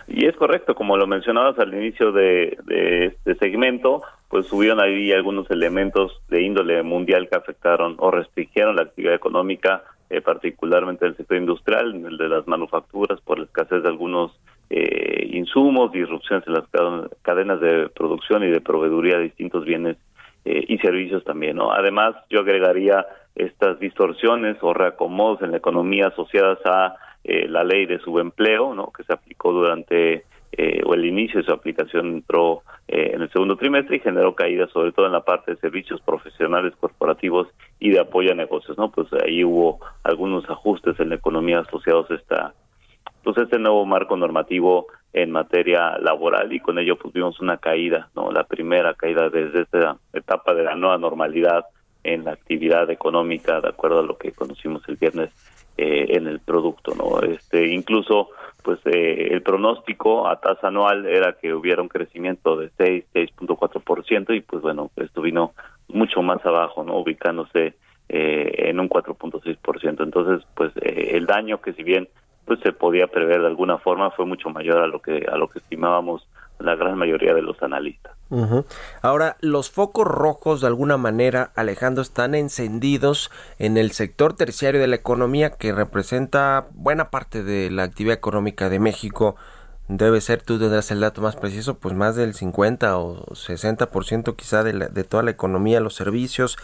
Y 0.08 0.26
es 0.26 0.34
correcto, 0.36 0.74
como 0.74 0.96
lo 0.96 1.06
mencionabas 1.06 1.56
al 1.60 1.72
inicio 1.72 2.10
de, 2.10 2.58
este 2.66 3.36
segmento, 3.36 4.02
pues 4.28 4.46
subieron 4.46 4.80
ahí 4.80 5.12
algunos 5.12 5.48
elementos 5.50 6.20
de 6.28 6.42
índole 6.42 6.82
mundial 6.82 7.28
que 7.28 7.36
afectaron 7.36 7.94
o 7.98 8.10
restringieron 8.10 8.74
la 8.74 8.82
actividad 8.82 9.14
económica, 9.14 9.84
eh, 10.10 10.20
particularmente 10.20 11.06
el 11.06 11.16
sector 11.16 11.36
industrial, 11.36 11.94
el 11.94 12.16
de 12.16 12.28
las 12.28 12.48
manufacturas, 12.48 13.20
por 13.20 13.38
la 13.38 13.44
escasez 13.44 13.82
de 13.82 13.88
algunos 13.88 14.32
eh, 14.70 15.28
insumos, 15.32 15.92
disrupciones 15.92 16.46
en 16.46 16.54
las 16.54 16.64
cadenas 17.22 17.60
de 17.60 17.88
producción 17.88 18.44
y 18.44 18.48
de 18.48 18.60
proveeduría 18.60 19.16
de 19.16 19.24
distintos 19.24 19.64
bienes 19.64 19.96
eh, 20.44 20.64
y 20.68 20.78
servicios 20.78 21.24
también. 21.24 21.56
¿no? 21.56 21.72
Además, 21.72 22.14
yo 22.30 22.40
agregaría 22.40 23.06
estas 23.34 23.78
distorsiones 23.78 24.56
o 24.62 24.74
reacomodos 24.74 25.42
en 25.42 25.52
la 25.52 25.58
economía 25.58 26.08
asociadas 26.08 26.58
a 26.64 26.96
eh, 27.24 27.48
la 27.48 27.64
ley 27.64 27.86
de 27.86 27.98
subempleo, 28.00 28.74
¿no? 28.74 28.92
que 28.92 29.04
se 29.04 29.12
aplicó 29.12 29.52
durante 29.52 30.24
eh, 30.52 30.82
o 30.84 30.94
el 30.94 31.04
inicio 31.04 31.40
de 31.40 31.46
su 31.46 31.52
aplicación 31.52 32.06
entró 32.08 32.62
eh, 32.88 33.10
en 33.14 33.22
el 33.22 33.30
segundo 33.30 33.56
trimestre 33.56 33.96
y 33.96 34.00
generó 34.00 34.34
caídas 34.34 34.70
sobre 34.70 34.92
todo 34.92 35.06
en 35.06 35.12
la 35.12 35.20
parte 35.24 35.52
de 35.52 35.58
servicios 35.58 36.00
profesionales 36.00 36.72
corporativos 36.80 37.48
y 37.78 37.90
de 37.90 38.00
apoyo 38.00 38.32
a 38.32 38.34
negocios, 38.34 38.78
¿no? 38.78 38.90
Pues 38.90 39.08
ahí 39.24 39.44
hubo 39.44 39.78
algunos 40.04 40.48
ajustes 40.48 40.98
en 41.00 41.10
la 41.10 41.16
economía 41.16 41.60
asociados 41.60 42.10
a 42.10 42.14
esta 42.14 42.54
pues 43.22 43.36
este 43.38 43.58
nuevo 43.58 43.84
marco 43.84 44.16
normativo 44.16 44.86
en 45.12 45.30
materia 45.30 45.98
laboral 45.98 46.52
y 46.52 46.60
con 46.60 46.78
ello 46.78 46.96
pues 46.96 47.14
vimos 47.14 47.40
una 47.40 47.56
caída, 47.56 48.08
¿no? 48.14 48.30
La 48.30 48.44
primera 48.44 48.94
caída 48.94 49.28
desde 49.30 49.62
esta 49.62 49.96
etapa 50.12 50.54
de 50.54 50.64
la 50.64 50.74
nueva 50.74 50.98
normalidad 50.98 51.64
en 52.04 52.24
la 52.24 52.32
actividad 52.32 52.90
económica, 52.90 53.60
de 53.60 53.68
acuerdo 53.68 54.00
a 54.00 54.02
lo 54.02 54.16
que 54.16 54.32
conocimos 54.32 54.82
el 54.88 54.96
viernes 54.96 55.30
eh, 55.76 56.16
en 56.16 56.26
el 56.26 56.40
producto, 56.40 56.94
¿no? 56.94 57.20
Este, 57.20 57.68
incluso, 57.68 58.30
pues 58.62 58.78
eh, 58.84 59.28
el 59.30 59.42
pronóstico 59.42 60.26
a 60.26 60.40
tasa 60.40 60.68
anual 60.68 61.06
era 61.06 61.34
que 61.34 61.54
hubiera 61.54 61.82
un 61.82 61.88
crecimiento 61.88 62.56
de 62.56 62.70
6, 62.76 63.04
6.4% 63.14 64.36
y 64.36 64.40
pues 64.40 64.62
bueno, 64.62 64.90
esto 64.96 65.22
vino 65.22 65.52
mucho 65.88 66.22
más 66.22 66.44
abajo, 66.44 66.84
¿no? 66.84 66.98
Ubicándose 66.98 67.74
eh, 68.08 68.52
en 68.68 68.80
un 68.80 68.88
4.6%. 68.88 70.02
Entonces, 70.02 70.46
pues 70.54 70.72
el 70.82 71.26
daño 71.26 71.60
que 71.60 71.72
si 71.74 71.82
bien 71.82 72.08
pues 72.48 72.58
se 72.60 72.72
podía 72.72 73.06
prever 73.06 73.42
de 73.42 73.46
alguna 73.46 73.78
forma 73.78 74.10
fue 74.10 74.24
mucho 74.24 74.48
mayor 74.48 74.78
a 74.78 74.86
lo 74.86 75.00
que 75.00 75.26
a 75.30 75.36
lo 75.36 75.48
que 75.48 75.58
estimábamos 75.58 76.26
la 76.58 76.74
gran 76.74 76.98
mayoría 76.98 77.34
de 77.34 77.42
los 77.42 77.62
analistas. 77.62 78.16
Ahora, 79.00 79.36
los 79.40 79.70
focos 79.70 80.06
rojos 80.06 80.60
de 80.60 80.66
alguna 80.66 80.96
manera, 80.96 81.52
Alejandro, 81.54 82.02
están 82.02 82.34
encendidos 82.34 83.30
en 83.58 83.76
el 83.76 83.92
sector 83.92 84.34
terciario 84.34 84.80
de 84.80 84.88
la 84.88 84.96
economía 84.96 85.50
que 85.50 85.72
representa 85.72 86.66
buena 86.72 87.10
parte 87.10 87.44
de 87.44 87.70
la 87.70 87.84
actividad 87.84 88.16
económica 88.16 88.68
de 88.68 88.80
México. 88.80 89.36
Debe 89.88 90.20
ser, 90.20 90.42
tú 90.42 90.58
tendrás 90.58 90.90
el 90.90 91.00
dato 91.00 91.22
más 91.22 91.34
preciso, 91.34 91.78
pues 91.78 91.94
más 91.94 92.14
del 92.14 92.34
50 92.34 92.98
o 92.98 93.24
60% 93.34 94.36
quizá 94.36 94.62
de, 94.62 94.72
de 94.72 95.04
toda 95.04 95.22
la 95.22 95.30
economía, 95.30 95.80
los 95.80 95.94
servicios. 95.94 96.58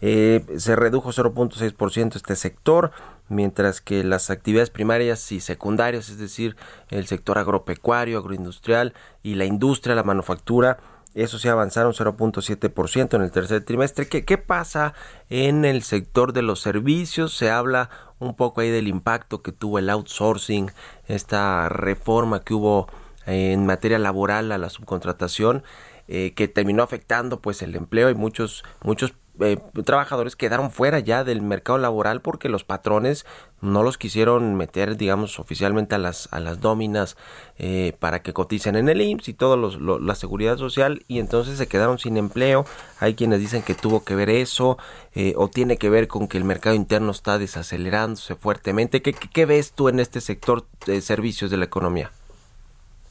Eh, 0.00 0.42
se 0.56 0.76
redujo 0.76 1.10
0.6% 1.10 2.16
este 2.16 2.36
sector 2.36 2.90
mientras 3.28 3.80
que 3.80 4.02
las 4.02 4.30
actividades 4.30 4.70
primarias 4.70 5.30
y 5.30 5.40
secundarias, 5.40 6.08
es 6.08 6.18
decir, 6.18 6.56
el 6.88 7.06
sector 7.06 7.38
agropecuario, 7.38 8.18
agroindustrial 8.18 8.94
y 9.22 9.34
la 9.36 9.44
industria, 9.44 9.94
la 9.94 10.02
manufactura, 10.02 10.78
eso 11.14 11.38
se 11.38 11.48
avanzaron 11.48 11.92
0.7% 11.92 13.14
en 13.14 13.22
el 13.22 13.30
tercer 13.30 13.64
trimestre. 13.64 14.06
¿Qué, 14.08 14.24
¿Qué 14.24 14.38
pasa 14.38 14.94
en 15.28 15.64
el 15.64 15.82
sector 15.82 16.32
de 16.32 16.42
los 16.42 16.60
servicios? 16.60 17.36
Se 17.36 17.50
habla 17.50 17.90
un 18.18 18.36
poco 18.36 18.60
ahí 18.60 18.70
del 18.70 18.88
impacto 18.88 19.42
que 19.42 19.52
tuvo 19.52 19.78
el 19.78 19.90
outsourcing, 19.90 20.70
esta 21.06 21.68
reforma 21.68 22.44
que 22.44 22.54
hubo 22.54 22.88
en 23.26 23.66
materia 23.66 23.98
laboral 23.98 24.52
a 24.52 24.58
la 24.58 24.70
subcontratación, 24.70 25.64
eh, 26.08 26.32
que 26.34 26.48
terminó 26.48 26.82
afectando 26.82 27.40
pues 27.40 27.62
el 27.62 27.74
empleo 27.76 28.10
y 28.10 28.14
muchos 28.14 28.64
muchos 28.82 29.14
eh, 29.40 29.58
trabajadores 29.84 30.36
quedaron 30.36 30.70
fuera 30.70 30.98
ya 30.98 31.24
del 31.24 31.42
mercado 31.42 31.78
laboral 31.78 32.20
porque 32.20 32.48
los 32.48 32.64
patrones 32.64 33.26
no 33.60 33.82
los 33.82 33.98
quisieron 33.98 34.54
meter, 34.54 34.96
digamos, 34.96 35.38
oficialmente 35.38 35.94
a 35.94 35.98
las, 35.98 36.28
a 36.32 36.40
las 36.40 36.60
nóminas 36.62 37.16
eh, 37.58 37.94
para 37.98 38.22
que 38.22 38.32
coticen 38.32 38.76
en 38.76 38.88
el 38.88 39.00
IMSS 39.00 39.28
y 39.28 39.34
todo 39.34 39.56
la 39.98 40.14
seguridad 40.14 40.56
social 40.56 41.04
y 41.08 41.18
entonces 41.18 41.58
se 41.58 41.68
quedaron 41.68 41.98
sin 41.98 42.16
empleo. 42.16 42.64
Hay 43.00 43.14
quienes 43.14 43.40
dicen 43.40 43.62
que 43.62 43.74
tuvo 43.74 44.04
que 44.04 44.14
ver 44.14 44.30
eso 44.30 44.78
eh, 45.14 45.34
o 45.36 45.48
tiene 45.48 45.76
que 45.76 45.90
ver 45.90 46.08
con 46.08 46.28
que 46.28 46.38
el 46.38 46.44
mercado 46.44 46.74
interno 46.74 47.10
está 47.10 47.38
desacelerándose 47.38 48.34
fuertemente. 48.34 49.02
¿Qué, 49.02 49.12
qué 49.12 49.46
ves 49.46 49.72
tú 49.72 49.88
en 49.88 50.00
este 50.00 50.20
sector 50.20 50.66
de 50.86 51.00
servicios 51.00 51.50
de 51.50 51.56
la 51.56 51.66
economía? 51.66 52.10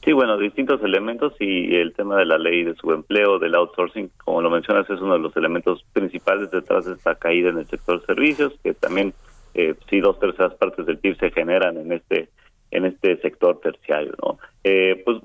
Sí, 0.02 0.12
bueno, 0.12 0.38
distintos 0.38 0.82
elementos 0.82 1.34
y 1.40 1.76
el 1.76 1.92
tema 1.92 2.16
de 2.16 2.24
la 2.24 2.38
ley 2.38 2.64
de 2.64 2.74
subempleo, 2.74 3.38
del 3.38 3.54
outsourcing, 3.54 4.10
como 4.24 4.40
lo 4.40 4.50
mencionas, 4.50 4.88
es 4.88 4.98
uno 5.00 5.12
de 5.12 5.18
los 5.18 5.36
elementos 5.36 5.84
principales 5.92 6.50
detrás 6.50 6.86
de 6.86 6.94
esta 6.94 7.16
caída 7.16 7.50
en 7.50 7.58
el 7.58 7.66
sector 7.66 8.04
servicios, 8.06 8.54
que 8.62 8.72
también 8.72 9.12
eh, 9.52 9.74
sí 9.90 10.00
dos 10.00 10.18
terceras 10.18 10.54
partes 10.54 10.86
del 10.86 10.98
PIB 10.98 11.18
se 11.18 11.30
generan 11.30 11.76
en 11.76 11.92
este 11.92 12.28
en 12.70 12.84
este 12.84 13.16
sector 13.16 13.60
terciario, 13.60 14.14
¿no? 14.22 14.38
Eh, 14.62 15.02
pues 15.04 15.18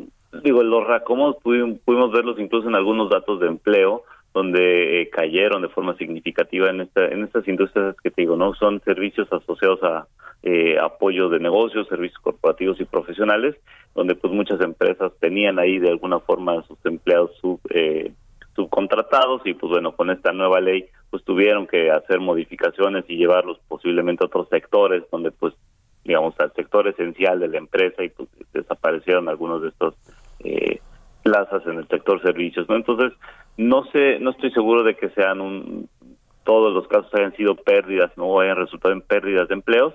digo, 0.43 0.63
los 0.63 0.85
racomos 0.85 1.38
pudimos, 1.38 1.79
pudimos 1.85 2.11
verlos 2.11 2.39
incluso 2.39 2.67
en 2.67 2.75
algunos 2.75 3.09
datos 3.09 3.39
de 3.39 3.47
empleo, 3.47 4.03
donde 4.33 5.01
eh, 5.01 5.09
cayeron 5.09 5.61
de 5.61 5.69
forma 5.69 5.95
significativa 5.95 6.69
en 6.69 6.81
esta 6.81 7.05
en 7.07 7.23
estas 7.23 7.47
industrias 7.47 7.95
que 8.03 8.11
te 8.11 8.23
digo 8.23 8.35
no 8.35 8.53
son 8.55 8.81
servicios 8.81 9.31
asociados 9.31 9.81
a 9.83 10.07
eh, 10.45 10.77
apoyo 10.79 11.27
de 11.27 11.39
negocios 11.39 11.88
servicios 11.88 12.21
corporativos 12.21 12.79
y 12.79 12.86
profesionales 12.86 13.55
donde 13.93 14.15
pues 14.15 14.31
muchas 14.31 14.62
empresas 14.62 15.12
tenían 15.19 15.60
ahí 15.60 15.79
de 15.79 15.89
alguna 15.89 16.19
forma 16.19 16.63
sus 16.67 16.77
empleados 16.86 17.31
sub, 17.41 17.60
eh, 17.71 18.13
subcontratados 18.55 19.41
y 19.45 19.53
pues 19.53 19.71
bueno 19.71 19.95
con 19.95 20.10
esta 20.12 20.31
nueva 20.31 20.62
ley 20.62 20.86
pues 21.10 21.23
tuvieron 21.23 21.67
que 21.67 21.91
hacer 21.91 22.19
modificaciones 22.19 23.05
y 23.08 23.17
llevarlos 23.17 23.60
posiblemente 23.67 24.23
a 24.23 24.27
otros 24.27 24.47
sectores 24.49 25.03
donde 25.12 25.31
pues 25.31 25.53
digamos 26.03 26.39
al 26.39 26.53
sector 26.53 26.88
esencial 26.88 27.39
de 27.39 27.47
la 27.47 27.58
empresa 27.58 28.03
y 28.03 28.10
pues 28.10 28.29
desaparecieron 28.53 29.27
algunos 29.27 29.63
de 29.63 29.69
estos 29.69 29.95
eh, 30.39 30.79
plazas 31.23 31.65
en 31.65 31.79
el 31.79 31.88
sector 31.88 32.21
servicios 32.21 32.69
no 32.69 32.75
entonces 32.75 33.12
no 33.58 33.86
sé, 33.86 34.19
no 34.19 34.31
estoy 34.31 34.51
seguro 34.51 34.84
de 34.84 34.95
que 34.95 35.10
sean 35.10 35.39
un, 35.39 35.89
todos 36.43 36.73
los 36.73 36.88
casos 36.88 37.13
hayan 37.13 37.36
sido 37.36 37.55
pérdidas, 37.55 38.12
no 38.17 38.39
hayan 38.39 38.58
resultado 38.58 38.93
en 38.93 39.01
pérdidas 39.01 39.47
de 39.47 39.55
empleos, 39.55 39.93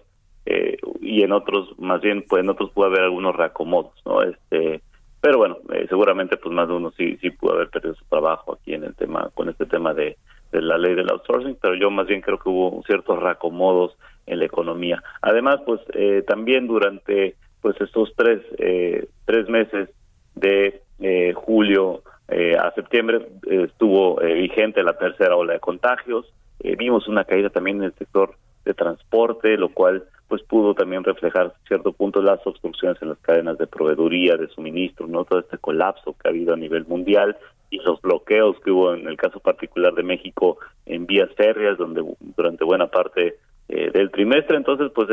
eh, 0.50 0.76
y 1.00 1.22
en 1.22 1.32
otros, 1.32 1.78
más 1.78 2.00
bien, 2.00 2.24
pues 2.28 2.42
en 2.42 2.50
otros 2.50 2.70
puede 2.72 2.90
haber 2.90 3.04
algunos 3.04 3.36
reacomodos, 3.36 3.94
¿no? 4.04 4.22
Este, 4.22 4.80
pero 5.20 5.38
bueno, 5.38 5.58
eh, 5.72 5.86
seguramente 5.88 6.36
pues 6.36 6.54
más 6.54 6.66
de 6.68 6.74
uno 6.74 6.92
sí, 6.96 7.16
sí 7.20 7.30
pudo 7.30 7.54
haber 7.54 7.68
perdido 7.68 7.94
su 7.94 8.04
trabajo 8.06 8.54
aquí 8.54 8.74
en 8.74 8.84
el 8.84 8.94
tema, 8.94 9.30
con 9.34 9.48
este 9.48 9.66
tema 9.66 9.94
de, 9.94 10.16
la 10.52 10.78
ley 10.78 10.96
del 10.96 11.10
outsourcing, 11.10 11.56
pero 11.62 11.76
yo 11.76 11.92
más 11.92 12.08
bien 12.08 12.20
creo 12.20 12.38
que 12.38 12.48
hubo 12.48 12.82
ciertos 12.84 13.20
reacomodos 13.20 13.96
en 14.26 14.40
la 14.40 14.46
economía. 14.46 15.00
Además, 15.22 15.60
pues 15.64 15.80
eh, 15.94 16.24
también 16.26 16.66
durante 16.66 17.36
pues 17.60 17.80
estos 17.80 18.12
tres, 18.16 18.40
eh, 18.58 19.06
tres 19.26 19.48
meses 19.48 19.90
de 20.34 20.82
eh, 20.98 21.32
julio 21.34 22.02
eh, 22.28 22.56
a 22.56 22.72
septiembre 22.72 23.26
estuvo 23.42 24.16
vigente 24.16 24.82
la 24.82 24.96
tercera 24.96 25.36
ola 25.36 25.54
de 25.54 25.60
contagios. 25.60 26.26
vimos 26.58 27.08
una 27.08 27.24
caída 27.24 27.50
también 27.50 27.78
en 27.78 27.84
el 27.84 27.94
sector 27.94 28.34
de 28.64 28.74
transporte, 28.74 29.56
lo 29.56 29.70
cual 29.70 30.04
pues 30.30 30.44
pudo 30.44 30.74
también 30.74 31.02
reflejar 31.02 31.52
cierto 31.66 31.92
punto 31.92 32.22
las 32.22 32.38
obstrucciones 32.46 33.02
en 33.02 33.08
las 33.08 33.18
cadenas 33.18 33.58
de 33.58 33.66
proveeduría, 33.66 34.36
de 34.36 34.46
suministro, 34.46 35.08
no 35.08 35.24
todo 35.24 35.40
este 35.40 35.58
colapso 35.58 36.14
que 36.14 36.28
ha 36.28 36.30
habido 36.30 36.54
a 36.54 36.56
nivel 36.56 36.86
mundial 36.86 37.36
y 37.68 37.78
los 37.80 38.00
bloqueos 38.00 38.56
que 38.60 38.70
hubo 38.70 38.94
en 38.94 39.08
el 39.08 39.16
caso 39.16 39.40
particular 39.40 39.92
de 39.92 40.04
México 40.04 40.58
en 40.86 41.04
vías 41.06 41.30
férreas, 41.36 41.76
donde 41.78 42.04
durante 42.36 42.64
buena 42.64 42.86
parte 42.86 43.38
del 43.68 44.10
trimestre, 44.10 44.56
entonces 44.56 44.90
pues 44.94 45.08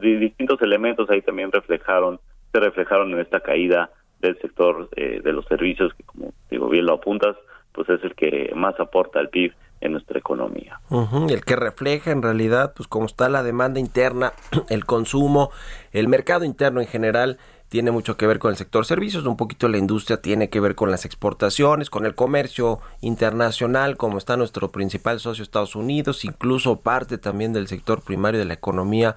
distintos 0.00 0.60
elementos 0.62 1.08
ahí 1.10 1.22
también 1.22 1.52
reflejaron, 1.52 2.18
se 2.52 2.58
reflejaron 2.58 3.12
en 3.12 3.20
esta 3.20 3.40
caída 3.40 3.90
del 4.20 4.36
sector 4.40 4.88
eh, 4.96 5.20
de 5.22 5.32
los 5.32 5.44
servicios, 5.46 5.94
que 5.94 6.02
como 6.02 6.32
digo 6.50 6.68
bien 6.68 6.86
lo 6.86 6.94
apuntas, 6.94 7.36
pues 7.72 7.88
es 7.88 8.02
el 8.02 8.14
que 8.14 8.52
más 8.54 8.78
aporta 8.80 9.20
al 9.20 9.28
PIB 9.28 9.52
en 9.80 9.92
nuestra 9.92 10.18
economía. 10.18 10.80
el 11.28 11.44
que 11.44 11.56
refleja 11.56 12.10
en 12.10 12.22
realidad, 12.22 12.72
pues 12.74 12.88
cómo 12.88 13.06
está 13.06 13.28
la 13.28 13.42
demanda 13.42 13.80
interna, 13.80 14.32
el 14.68 14.84
consumo, 14.84 15.50
el 15.92 16.08
mercado 16.08 16.44
interno 16.44 16.80
en 16.80 16.86
general, 16.86 17.38
tiene 17.68 17.90
mucho 17.90 18.16
que 18.16 18.26
ver 18.26 18.38
con 18.38 18.52
el 18.52 18.56
sector 18.56 18.86
servicios, 18.86 19.26
un 19.26 19.36
poquito 19.36 19.68
la 19.68 19.78
industria 19.78 20.22
tiene 20.22 20.48
que 20.48 20.60
ver 20.60 20.76
con 20.76 20.90
las 20.90 21.04
exportaciones, 21.04 21.90
con 21.90 22.06
el 22.06 22.14
comercio 22.14 22.80
internacional, 23.00 23.96
como 23.96 24.18
está 24.18 24.36
nuestro 24.36 24.70
principal 24.70 25.18
socio 25.18 25.42
Estados 25.42 25.74
Unidos, 25.74 26.24
incluso 26.24 26.80
parte 26.80 27.18
también 27.18 27.52
del 27.52 27.66
sector 27.66 28.02
primario 28.02 28.38
de 28.38 28.46
la 28.46 28.54
economía 28.54 29.16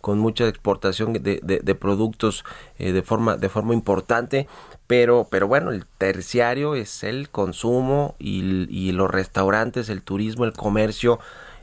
con 0.00 0.18
mucha 0.18 0.48
exportación 0.48 1.12
de, 1.12 1.40
de, 1.42 1.74
productos 1.74 2.44
eh, 2.78 2.92
de 2.92 3.02
forma 3.02 3.36
de 3.36 3.48
forma 3.48 3.74
importante 3.74 4.48
pero 4.86 5.28
pero 5.30 5.46
bueno 5.46 5.70
el 5.70 5.86
terciario 5.86 6.74
es 6.74 7.04
el 7.04 7.30
consumo 7.30 8.14
y, 8.18 8.66
y 8.70 8.92
los 8.92 9.10
restaurantes 9.10 9.88
el 9.88 10.02
turismo 10.02 10.44
el 10.44 10.52
comercio 10.52 11.20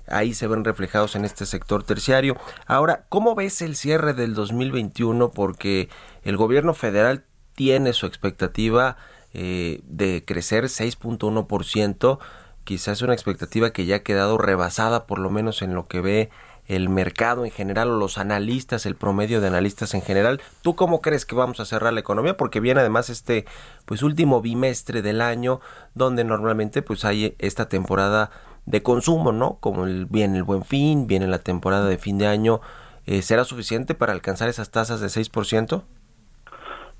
ahí 0.08 0.34
se 0.34 0.48
ven 0.48 0.64
reflejados 0.64 1.16
en 1.16 1.26
este 1.26 1.46
sector 1.46 1.84
terciario. 1.84 2.38
Ahora, 2.66 3.06
¿cómo 3.10 3.36
ves 3.36 3.62
el 3.62 3.76
cierre 3.76 4.14
del 4.14 4.34
2021? 4.34 5.32
Porque 5.32 5.90
el 6.24 6.38
gobierno 6.38 6.74
federal 6.74 7.26
tiene 7.56 7.94
su 7.94 8.06
expectativa 8.06 8.98
eh, 9.34 9.82
de 9.84 10.24
crecer 10.26 10.66
6.1%. 10.66 12.20
Quizás 12.64 13.02
una 13.02 13.14
expectativa 13.14 13.72
que 13.72 13.86
ya 13.86 13.98
ha 13.98 14.04
quedado 14.04 14.38
rebasada, 14.38 15.06
por 15.06 15.20
lo 15.20 15.30
menos 15.30 15.62
en 15.62 15.74
lo 15.74 15.88
que 15.88 16.02
ve 16.02 16.30
el 16.68 16.90
mercado 16.90 17.46
en 17.46 17.52
general 17.52 17.90
o 17.90 17.98
los 17.98 18.18
analistas, 18.18 18.86
el 18.86 18.96
promedio 18.96 19.42
de 19.42 19.48
analistas 19.48 19.94
en 19.94 20.02
general. 20.02 20.42
¿Tú 20.62 20.76
cómo 20.76 21.02
crees 21.02 21.26
que 21.26 21.36
vamos 21.36 21.60
a 21.60 21.66
cerrar 21.66 21.94
la 21.94 22.00
economía? 22.00 22.36
Porque 22.36 22.60
viene 22.60 22.82
además 22.82 23.10
este 23.10 23.46
pues 23.86 24.04
último 24.04 24.42
bimestre 24.42 25.02
del 25.02 25.22
año 25.22 25.60
donde 25.96 26.24
normalmente 26.24 26.82
pues 26.82 27.06
hay 27.06 27.36
esta 27.40 27.70
temporada 27.70 28.32
de 28.66 28.84
consumo, 28.84 29.32
¿no? 29.32 29.58
Como 29.62 29.86
el, 29.86 30.06
viene 30.06 30.38
el 30.38 30.44
buen 30.44 30.64
fin, 30.64 31.08
viene 31.08 31.28
la 31.28 31.40
temporada 31.40 31.88
de 31.88 31.98
fin 31.98 32.18
de 32.18 32.28
año. 32.28 32.60
Eh, 33.06 33.22
¿Será 33.22 33.46
suficiente 33.46 33.96
para 33.96 34.12
alcanzar 34.12 34.50
esas 34.50 34.70
tasas 34.70 35.00
de 35.00 35.08
6%? 35.08 35.84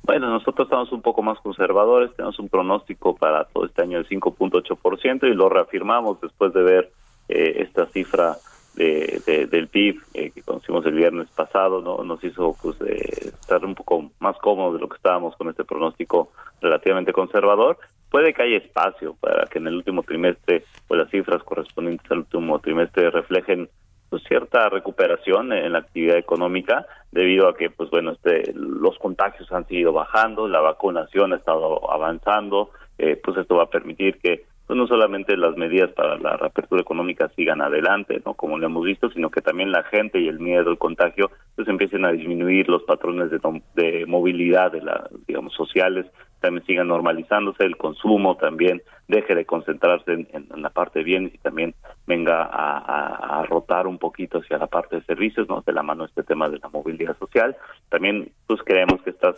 Bueno, 0.04 0.30
nosotros 0.30 0.68
estamos 0.68 0.90
un 0.94 1.02
poco 1.02 1.22
más 1.22 1.38
conservadores, 1.42 2.16
tenemos 2.16 2.40
un 2.40 2.48
pronóstico 2.48 3.18
para 3.18 3.44
todo 3.44 3.66
este 3.66 3.82
año 3.82 3.98
de 3.98 4.08
5.8% 4.08 5.30
y 5.30 5.34
lo 5.34 5.50
reafirmamos 5.50 6.22
después 6.22 6.54
de 6.54 6.64
ver 6.64 6.92
eh, 7.28 7.56
esta 7.58 7.88
cifra 7.88 8.38
de, 8.78 9.48
del 9.50 9.68
PIB 9.68 10.00
eh, 10.14 10.32
que 10.32 10.42
conocimos 10.44 10.86
el 10.86 10.94
viernes 10.94 11.28
pasado, 11.36 11.82
no 11.82 12.04
nos 12.04 12.24
hizo 12.24 12.56
pues 12.62 12.80
eh, 12.82 13.30
estar 13.30 13.66
un 13.66 13.76
poco 13.76 14.12
más 14.20 14.38
cómodos 14.38 14.76
de 14.76 14.80
lo 14.80 14.88
que 14.88 14.98
estábamos 14.98 15.36
con 15.36 15.50
este 15.50 15.64
pronóstico 15.64 16.32
relativamente 16.62 17.12
conservador. 17.12 17.78
Puede 18.10 18.34
que 18.34 18.44
haya 18.44 18.58
espacio 18.58 19.16
para 19.20 19.48
que 19.48 19.60
en 19.60 19.68
el 19.68 19.76
último 19.76 20.04
trimestre 20.04 20.64
pues 20.88 21.00
las 21.00 21.10
cifras 21.10 21.44
correspondientes 21.44 22.10
al 22.12 22.20
último 22.20 22.60
trimestre 22.60 23.10
reflejen 23.10 23.68
pues, 24.10 24.24
cierta 24.24 24.70
recuperación 24.70 25.52
en 25.52 25.74
la 25.74 25.80
actividad 25.80 26.18
económica 26.18 26.86
debido 27.12 27.50
a 27.50 27.58
que 27.58 27.70
pues 27.70 27.90
bueno 27.90 28.12
este 28.12 28.54
los 28.54 28.98
contagios 29.00 29.52
han 29.52 29.68
seguido 29.68 29.92
bajando 29.92 30.48
la 30.48 30.62
vacunación 30.62 31.34
ha 31.34 31.38
estado 31.38 31.92
avanzando 31.92 32.70
eh, 32.98 33.20
pues 33.22 33.38
esto 33.38 33.56
va 33.56 33.64
a 33.64 33.70
permitir 33.70 34.20
que 34.20 34.46
pues, 34.68 34.78
no 34.78 34.86
solamente 34.88 35.36
las 35.38 35.58
medidas 35.58 35.92
para 35.92 36.18
la 36.18 36.38
reapertura 36.38 36.82
económica 36.82 37.32
sigan 37.36 37.62
adelante 37.62 38.22
no 38.26 38.34
como 38.34 38.58
lo 38.58 38.68
hemos 38.68 38.84
visto 38.86 39.10
sino 39.10 39.30
que 39.30 39.42
también 39.42 39.72
la 39.72 39.84
gente 39.84 40.20
y 40.20 40.28
el 40.28 40.40
miedo 40.40 40.70
al 40.70 40.78
contagio 40.78 41.32
pues 41.56 41.68
empiecen 41.68 42.06
a 42.06 42.12
disminuir 42.12 42.70
los 42.70 42.84
patrones 42.84 43.32
de, 43.32 43.40
de 43.76 44.06
movilidad 44.06 44.72
de 44.72 44.82
la 44.82 45.10
digamos 45.28 45.54
sociales 45.54 46.06
también 46.40 46.66
siga 46.66 46.84
normalizándose 46.84 47.64
el 47.64 47.78
consumo 47.78 48.38
también 48.38 48.82
deje 49.08 49.36
de 49.36 49.46
concentrarse 49.46 50.12
en, 50.12 50.48
la 50.62 50.70
parte 50.70 51.00
de 51.00 51.06
bienes 51.06 51.34
y 51.34 51.38
también 51.38 51.74
venga 52.06 52.44
a, 52.44 53.44
rotar 53.48 53.88
un 53.88 53.98
poquito 53.98 54.40
hacia 54.40 54.58
la 54.58 54.68
parte 54.68 54.98
de 54.98 55.04
servicios, 55.04 55.48
¿no? 55.48 55.62
De 55.62 55.72
la 55.72 55.84
mano 55.84 56.04
este 56.04 56.24
tema 56.24 56.50
de 56.50 56.60
la 56.60 56.68
movilidad 56.68 57.18
social. 57.18 57.56
También 57.90 58.30
pues 58.46 58.62
creemos 58.66 59.02
que 59.04 59.12
estas 59.12 59.36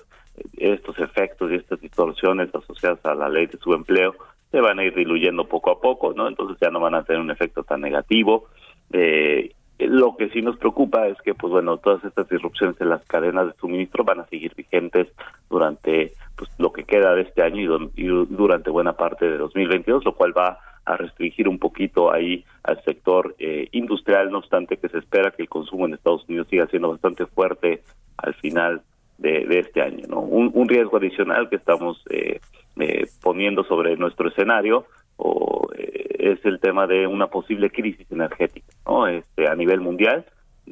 estos 0.58 0.98
efectos 1.00 1.52
y 1.52 1.56
estas 1.56 1.80
distorsiones 1.82 2.54
asociadas 2.56 3.06
a 3.06 3.14
la 3.14 3.30
ley 3.30 3.46
de 3.48 3.58
subempleo 3.58 4.16
se 4.52 4.60
van 4.60 4.80
a 4.80 4.84
ir 4.84 4.96
diluyendo 4.96 5.48
poco 5.48 5.72
a 5.72 5.80
poco, 5.80 6.14
¿no? 6.14 6.28
Entonces 6.28 6.58
ya 6.60 6.70
no 6.70 6.80
van 6.80 6.96
a 6.96 7.04
tener 7.04 7.22
un 7.22 7.32
efecto 7.32 7.64
tan 7.64 7.82
negativo. 7.82 8.48
Eh, 8.92 9.54
lo 9.80 10.18
que 10.18 10.30
sí 10.30 10.42
nos 10.42 10.58
preocupa 10.58 11.08
es 11.08 11.18
que, 11.22 11.34
pues 11.34 11.52
bueno, 11.52 11.78
todas 11.78 12.04
estas 12.04 12.28
disrupciones 12.28 12.80
en 12.82 12.90
las 12.90 13.06
cadenas 13.06 13.48
de 13.48 13.54
suministro 13.60 14.04
van 14.04 14.20
a 14.20 14.28
seguir 14.28 14.54
vigentes 14.56 15.08
durante 15.50 16.14
pues, 16.36 16.50
lo 16.58 16.74
que 16.74 16.84
queda 16.84 17.16
de 17.16 17.22
este 17.22 17.44
año 17.44 17.90
y, 17.96 18.06
durante 18.06 18.70
buena 18.70 18.94
parte 18.94 19.30
de 19.30 19.38
2022, 19.38 20.04
lo 20.04 20.16
cual 20.16 20.38
va 20.38 20.60
a 20.84 20.98
restringir 20.98 21.48
un 21.48 21.60
poquito 21.60 22.12
ahí 22.12 22.44
al 22.64 22.84
sector 22.84 23.36
eh, 23.40 23.70
industrial, 23.72 24.32
no 24.32 24.40
obstante 24.40 24.78
que 24.78 24.90
se 24.90 24.98
espera 24.98 25.32
que 25.32 25.44
el 25.44 25.50
consumo 25.50 25.86
en 25.86 25.94
Estados 25.94 26.28
Unidos 26.28 26.48
siga 26.50 26.68
siendo 26.68 26.90
bastante 26.90 27.26
fuerte 27.28 27.84
al 28.18 28.34
final 28.34 28.82
de, 29.20 29.60
este 29.60 29.82
año. 29.82 30.08
¿no? 30.08 30.20
Un, 30.20 30.68
riesgo 30.68 30.98
adicional 30.98 31.50
que 31.50 31.58
estamos 31.58 32.04
eh, 32.10 32.40
eh, 32.80 33.06
poniendo 33.22 33.64
sobre 33.64 33.96
nuestro 33.98 34.30
escenario 34.30 34.86
o 35.18 35.68
es 35.74 36.44
el 36.46 36.60
tema 36.60 36.88
de 36.88 37.08
una 37.08 37.28
posible 37.28 37.70
crisis 37.70 38.10
energética 38.12 38.68
¿no? 38.86 39.08
este, 39.08 39.48
a 39.48 39.56
nivel 39.56 39.82
mundial, 39.82 40.26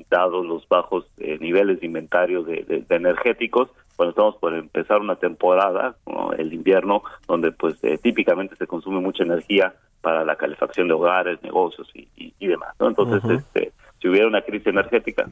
dados 0.10 0.46
los 0.46 0.68
bajos 0.68 1.06
eh, 1.18 1.38
niveles 1.40 1.80
de 1.80 1.88
inventario 1.88 2.44
de, 2.44 2.86
energéticos, 2.90 3.70
cuando 3.96 4.12
estamos 4.12 4.36
por 4.38 4.54
empezar 4.54 5.00
una 5.00 5.16
temporada, 5.16 5.96
el 6.38 6.54
invierno, 6.54 7.02
donde 7.28 7.52
pues 7.52 7.84
eh, 7.84 7.98
típicamente 7.98 8.56
se 8.56 8.68
consume 8.68 9.00
mucha 9.00 9.24
energía 9.24 9.74
para 10.02 10.24
la 10.24 10.36
calefacción 10.36 10.88
de 10.88 10.94
hogares, 10.94 11.42
negocios 11.42 11.90
y, 11.94 12.48
demás. 12.48 12.76
¿no? 12.80 12.88
Entonces, 12.88 13.24
este, 13.40 13.72
si 14.02 14.08
hubiera 14.08 14.28
una 14.28 14.42
crisis 14.42 14.68
energética, 14.68 15.30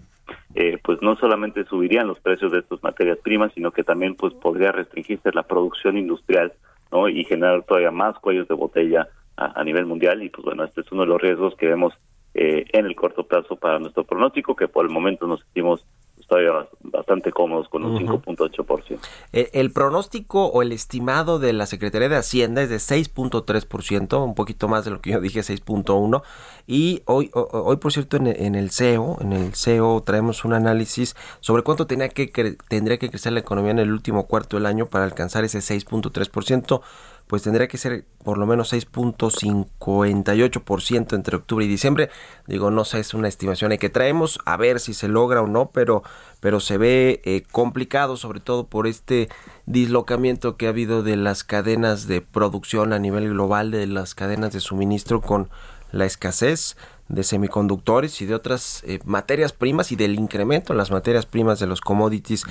eh, 0.55 0.77
pues 0.83 1.01
no 1.01 1.15
solamente 1.15 1.65
subirían 1.65 2.07
los 2.07 2.19
precios 2.19 2.51
de 2.51 2.59
estas 2.59 2.81
materias 2.81 3.19
primas, 3.19 3.51
sino 3.53 3.71
que 3.71 3.83
también 3.83 4.15
pues 4.15 4.33
podría 4.33 4.71
restringirse 4.71 5.31
la 5.33 5.43
producción 5.43 5.97
industrial 5.97 6.53
¿no? 6.91 7.07
y 7.09 7.23
generar 7.25 7.63
todavía 7.63 7.91
más 7.91 8.17
cuellos 8.19 8.47
de 8.47 8.55
botella 8.55 9.07
a, 9.37 9.63
nivel 9.63 9.85
mundial 9.85 10.23
y 10.23 10.29
pues 10.29 10.45
bueno, 10.45 10.63
este 10.63 10.81
es 10.81 10.91
uno 10.91 11.01
de 11.01 11.09
los 11.09 11.21
riesgos 11.21 11.55
que 11.57 11.67
vemos 11.67 11.93
eh, 12.33 12.65
en 12.71 12.85
el 12.85 12.95
corto 12.95 13.25
plazo 13.25 13.57
para 13.57 13.79
nuestro 13.79 14.05
pronóstico, 14.05 14.55
que 14.55 14.69
por 14.69 14.85
el 14.85 14.91
momento 14.91 15.27
nos 15.27 15.41
sentimos 15.41 15.85
todavía 16.27 16.67
bastante 16.81 17.31
cómodos 17.31 17.69
con 17.69 17.83
un 17.85 17.97
5.8%. 17.99 18.99
El, 19.31 19.49
el 19.53 19.71
pronóstico 19.71 20.47
o 20.47 20.61
el 20.61 20.71
estimado 20.71 21.39
de 21.39 21.53
la 21.53 21.65
Secretaría 21.65 22.09
de 22.09 22.17
Hacienda 22.17 22.61
es 22.63 22.69
de 22.69 22.77
6.3%, 22.77 24.23
un 24.23 24.35
poquito 24.35 24.67
más 24.67 24.85
de 24.85 24.91
lo 24.91 25.01
que 25.01 25.11
yo 25.11 25.19
dije, 25.19 25.39
6.1%. 25.41 26.23
Y 26.67 27.03
hoy, 27.05 27.29
hoy 27.33 27.77
por 27.77 27.91
cierto, 27.91 28.17
en, 28.17 28.27
en, 28.27 28.55
el 28.55 28.71
CEO, 28.71 29.17
en 29.21 29.33
el 29.33 29.53
CEO 29.53 30.01
traemos 30.01 30.45
un 30.45 30.53
análisis 30.53 31.15
sobre 31.39 31.61
cuánto 31.61 31.85
tenía 31.85 32.09
que 32.09 32.27
tendría 32.67 32.97
que 32.97 33.09
crecer 33.09 33.33
la 33.33 33.39
economía 33.39 33.71
en 33.71 33.79
el 33.79 33.91
último 33.91 34.25
cuarto 34.27 34.57
del 34.57 34.65
año 34.65 34.87
para 34.87 35.05
alcanzar 35.05 35.43
ese 35.43 35.59
6.3% 35.59 36.81
pues 37.27 37.43
tendría 37.43 37.67
que 37.67 37.77
ser 37.77 38.05
por 38.23 38.37
lo 38.37 38.45
menos 38.45 38.71
6.58% 38.73 41.13
entre 41.13 41.37
octubre 41.37 41.65
y 41.65 41.67
diciembre. 41.67 42.09
Digo, 42.47 42.71
no 42.71 42.85
sé, 42.85 42.99
es 42.99 43.13
una 43.13 43.27
estimación 43.27 43.75
que 43.77 43.89
traemos, 43.89 44.39
a 44.45 44.55
ver 44.57 44.79
si 44.79 44.93
se 44.93 45.07
logra 45.07 45.41
o 45.41 45.47
no, 45.47 45.71
pero, 45.71 46.03
pero 46.39 46.59
se 46.59 46.77
ve 46.77 47.21
eh, 47.25 47.43
complicado, 47.51 48.17
sobre 48.17 48.39
todo 48.39 48.67
por 48.67 48.87
este 48.87 49.29
dislocamiento 49.65 50.55
que 50.55 50.67
ha 50.67 50.69
habido 50.69 51.03
de 51.03 51.17
las 51.17 51.43
cadenas 51.43 52.07
de 52.07 52.21
producción 52.21 52.93
a 52.93 52.99
nivel 52.99 53.29
global, 53.29 53.71
de 53.71 53.87
las 53.87 54.13
cadenas 54.13 54.53
de 54.53 54.59
suministro 54.59 55.21
con 55.21 55.49
la 55.91 56.05
escasez 56.05 56.75
de 57.07 57.23
semiconductores 57.23 58.21
y 58.21 58.25
de 58.25 58.33
otras 58.33 58.83
eh, 58.85 58.99
materias 59.05 59.53
primas 59.53 59.91
y 59.91 59.95
del 59.95 60.15
incremento 60.15 60.73
en 60.73 60.77
las 60.77 60.91
materias 60.91 61.25
primas 61.25 61.59
de 61.59 61.67
los 61.67 61.81
commodities. 61.81 62.43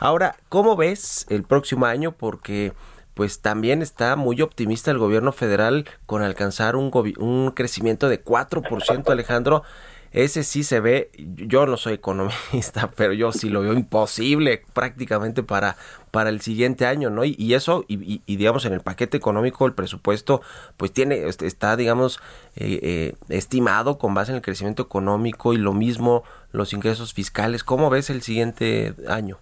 Ahora, 0.00 0.36
¿cómo 0.48 0.76
ves 0.76 1.26
el 1.28 1.44
próximo 1.44 1.86
año? 1.86 2.12
Porque 2.12 2.72
pues 3.20 3.40
también 3.40 3.82
está 3.82 4.16
muy 4.16 4.40
optimista 4.40 4.90
el 4.90 4.96
gobierno 4.96 5.30
federal 5.30 5.84
con 6.06 6.22
alcanzar 6.22 6.74
un, 6.74 6.90
un 7.18 7.50
crecimiento 7.50 8.08
de 8.08 8.24
4%, 8.24 9.10
Alejandro. 9.10 9.62
Ese 10.10 10.42
sí 10.42 10.64
se 10.64 10.80
ve, 10.80 11.10
yo 11.18 11.66
no 11.66 11.76
soy 11.76 11.92
economista, 11.92 12.90
pero 12.96 13.12
yo 13.12 13.30
sí 13.32 13.50
lo 13.50 13.60
veo 13.60 13.74
imposible 13.74 14.62
prácticamente 14.72 15.42
para, 15.42 15.76
para 16.10 16.30
el 16.30 16.40
siguiente 16.40 16.86
año, 16.86 17.10
¿no? 17.10 17.26
Y, 17.26 17.52
eso, 17.52 17.84
y, 17.88 18.22
digamos, 18.26 18.64
en 18.64 18.72
el 18.72 18.80
paquete 18.80 19.18
económico, 19.18 19.66
el 19.66 19.74
presupuesto, 19.74 20.40
pues 20.78 20.90
tiene, 20.90 21.28
este, 21.28 21.46
está, 21.46 21.76
digamos, 21.76 22.20
eh, 22.56 22.80
eh, 22.82 23.14
estimado 23.28 23.98
con 23.98 24.14
base 24.14 24.32
en 24.32 24.36
el 24.36 24.42
crecimiento 24.42 24.82
económico 24.82 25.52
y 25.52 25.58
lo 25.58 25.74
mismo 25.74 26.24
los 26.52 26.72
ingresos 26.72 27.12
fiscales. 27.12 27.64
¿Cómo 27.64 27.90
ves 27.90 28.08
el 28.08 28.22
siguiente 28.22 28.94
año? 29.06 29.40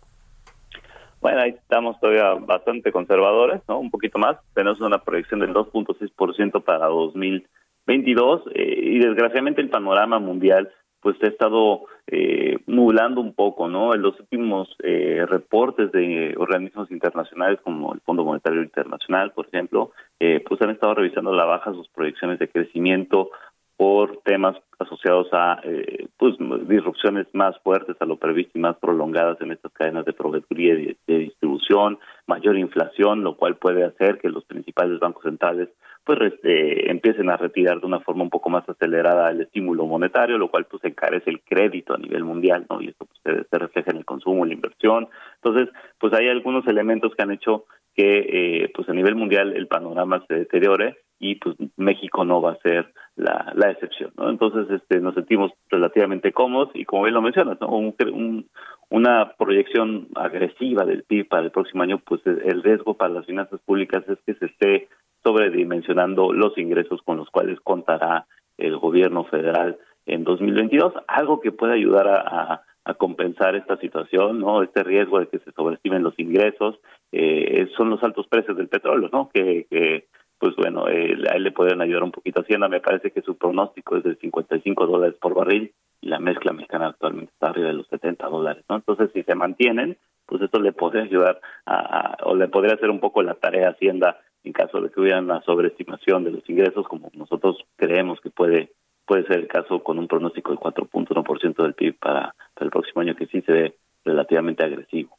Bueno, 1.21 1.41
ahí 1.41 1.51
estamos 1.51 1.99
todavía 2.01 2.35
bastante 2.35 2.93
conservadores, 2.93 3.61
¿no? 3.69 3.79
Un 3.81 3.91
poquito 3.91 4.19
más. 4.19 4.37
Tenemos 4.55 4.81
una 4.81 4.99
proyección 4.99 5.41
del 5.41 5.53
2.6% 5.53 6.63
para 6.63 6.87
2022 6.87 8.43
eh, 8.55 8.81
y 8.83 8.99
desgraciadamente 9.01 9.61
el 9.61 9.71
panorama 9.71 10.19
mundial 10.19 10.71
pues 11.01 11.17
ha 11.23 11.29
estado 11.29 11.85
eh, 12.07 12.59
nublando 12.67 13.21
un 13.21 13.35
poco, 13.35 13.69
¿no? 13.69 13.95
En 13.95 14.03
los 14.03 14.19
últimos 14.19 14.69
eh, 14.83 15.25
reportes 15.29 15.93
de 15.93 16.35
organismos 16.37 16.91
internacionales 16.91 17.61
como 17.63 17.95
el 17.95 18.01
Fondo 18.01 18.25
Monetario 18.25 18.63
Internacional, 18.63 19.33
por 19.33 19.47
ejemplo, 19.47 19.93
eh, 20.19 20.43
pues 20.47 20.61
han 20.63 20.71
estado 20.71 20.95
revisando 20.95 21.33
la 21.33 21.45
baja 21.45 21.73
sus 21.73 21.89
proyecciones 21.89 22.39
de 22.39 22.49
crecimiento 22.49 23.31
por 23.79 24.23
temas 24.25 24.57
asociados 24.81 25.29
a 25.33 25.61
eh, 25.63 26.09
pues 26.17 26.35
disrupciones 26.67 27.29
más 27.33 27.57
fuertes 27.61 27.97
a 28.01 28.07
lo 28.07 28.17
previsto 28.17 28.59
y 28.59 28.61
más 28.61 28.77
prolongadas 28.77 29.41
en 29.41 29.53
estas 29.53 29.73
cadenas 29.73 30.05
de 30.05 30.13
proveeduría 30.13 30.75
y 30.75 30.99
de, 31.07 31.19
distribución, 31.19 31.97
mayor 32.27 32.59
inflación, 32.59 33.23
lo 33.23 33.37
cual 33.37 33.57
puede 33.57 33.85
hacer 33.85 34.19
que 34.19 34.31
los 34.31 34.45
principales 34.45 34.99
bancos 34.99 35.23
centrales 35.23 35.69
pues 36.03 36.19
eh, 36.43 36.91
empiecen 36.91 37.31
a 37.31 37.37
retirar 37.37 37.81
de 37.81 37.87
una 37.87 38.01
forma 38.01 38.25
un 38.25 38.31
poco 38.31 38.51
más 38.51 38.69
acelerada 38.69 39.31
el 39.31 39.43
estímulo 39.43 39.87
monetario, 39.87 40.39
lo 40.39 40.51
cual 40.51 40.65
pues 40.65 40.83
encarece 40.85 41.31
el 41.31 41.41
crédito 41.43 41.95
a 41.95 41.99
nivel 41.99 42.25
mundial, 42.25 42.67
¿no? 42.69 42.81
Y 42.81 42.89
esto 42.89 43.07
pues, 43.07 43.47
se, 43.49 43.59
refleja 43.59 43.93
en 43.93 43.99
el 43.99 44.05
consumo, 44.05 44.43
en 44.43 44.49
la 44.49 44.55
inversión. 44.55 45.09
Entonces, 45.37 45.69
pues 46.01 46.13
hay 46.15 46.29
algunos 46.29 46.67
elementos 46.67 47.15
que 47.15 47.23
han 47.23 47.31
hecho 47.31 47.67
que 47.99 48.19
eh, 48.63 48.71
pues 48.73 48.89
a 48.89 48.93
nivel 48.93 49.17
mundial 49.17 49.57
el 49.57 49.67
panorama 49.67 50.25
se 50.29 50.35
deteriore 50.35 50.99
y 51.19 51.35
pues 51.35 51.57
México 51.77 52.25
no 52.25 52.41
va 52.41 52.53
a 52.53 52.59
ser 52.59 52.93
la, 53.17 53.53
la 53.57 53.73
excepción, 53.73 54.13
¿no? 54.17 54.31
Entonces 54.31 54.71
este 54.71 55.01
nos 55.01 55.17
sentimos 55.17 55.51
relativamente 55.69 56.31
cómodos 56.31 56.71
y 56.75 56.85
como 56.85 57.03
bien 57.03 57.15
lo 57.15 57.23
mencionas, 57.23 57.61
¿no? 57.61 57.67
Un, 57.71 58.47
una 58.89 59.33
proyección 59.37 60.07
agresiva 60.15 60.85
del 60.85 61.03
PIB 61.03 61.27
para 61.27 61.43
el 61.43 61.51
próximo 61.51 61.83
año, 61.83 61.99
pues 61.99 62.21
el 62.25 62.63
riesgo 62.63 62.95
para 62.95 63.15
las 63.15 63.27
finanzas 63.27 63.59
públicas 63.67 64.05
es 64.09 64.19
que 64.25 64.35
se 64.35 64.47
esté 64.47 64.89
sobredimensionando 65.25 66.33
los 66.33 66.57
ingresos 66.57 67.03
con 67.03 67.17
los 67.17 67.29
cuales 67.31 67.59
contará 67.65 68.27
el 68.59 68.77
gobierno 68.77 69.25
federal 69.25 69.77
en 70.07 70.23
2022, 70.23 70.93
algo 71.09 71.41
que 71.41 71.51
puede 71.51 71.75
ayudar 71.75 72.07
a, 72.07 72.63
compensar 72.95 73.55
esta 73.57 73.77
situación, 73.79 74.41
no, 74.41 74.63
este 74.63 74.83
riesgo 74.83 75.21
de 75.21 75.29
que 75.29 75.39
se 75.39 75.53
sobreestimen 75.53 76.03
los 76.03 76.19
ingresos, 76.19 76.79
eh, 77.13 77.69
son 77.77 77.91
los 77.91 78.03
altos 78.03 78.27
precios 78.29 78.57
del 78.57 78.69
petróleo, 78.69 79.09
no, 79.13 79.31
que, 79.33 79.67
que 79.71 80.07
pues 80.39 80.55
bueno, 80.57 80.89
eh, 80.89 81.17
a 81.31 81.37
él 81.37 81.43
le 81.43 81.53
pueden 81.53 81.81
ayudar 81.81 82.05
un 82.05 82.13
poquito. 82.13 82.41
Hacienda 82.41 82.69
me 82.69 82.81
parece 82.81 83.11
que 83.11 83.23
su 83.23 83.37
pronóstico 83.37 83.97
es 83.97 84.05
de 84.05 84.17
55 84.17 84.87
dólares 84.87 85.17
por 85.21 85.35
barril 85.35 85.73
y 86.01 86.09
la 86.09 86.21
mezcla 86.21 86.53
mexicana 86.53 86.89
actualmente 86.89 87.33
está 87.33 87.49
arriba 87.49 87.69
de 87.69 87.75
los 87.75 87.89
70 87.89 88.27
dólares, 88.29 88.65
¿no? 88.69 88.77
Entonces, 88.77 89.11
si 89.13 89.23
se 89.25 89.35
mantienen, 89.35 89.99
pues 90.27 90.43
esto 90.43 90.61
le 90.61 90.73
podría 90.73 91.03
ayudar 91.03 91.41
a, 91.67 92.17
o 92.25 92.37
le 92.37 92.49
podría 92.49 92.75
hacer 92.75 92.91
un 92.91 93.01
poco 93.01 93.23
la 93.23 93.35
tarea 93.35 93.69
a 93.69 93.71
Hacienda 93.73 94.21
en 94.45 94.53
caso 94.53 94.81
de 94.81 94.91
que 94.91 95.01
hubiera 95.01 95.19
una 95.19 95.43
sobreestimación 95.43 96.25
de 96.25 96.31
los 96.31 96.49
ingresos, 96.49 96.87
como 96.87 97.11
nosotros 97.15 97.57
creemos 97.77 98.21
que 98.21 98.31
puede 98.31 98.71
puede 99.09 99.25
ser 99.25 99.39
el 99.39 99.49
caso 99.49 99.83
con 99.83 99.99
un 99.99 100.07
pronóstico 100.07 100.51
del 100.51 100.61
4.1% 100.61 101.63
del 101.63 101.75
PIB 101.75 101.99
para, 101.99 102.35
para 102.55 102.65
el 102.67 102.71
próximo 102.71 103.01
año, 103.01 103.17
que 103.17 103.27
sí 103.27 103.41
se 103.41 103.53
ve 103.53 103.75
relativamente 104.05 104.63
agresivo. 104.63 105.18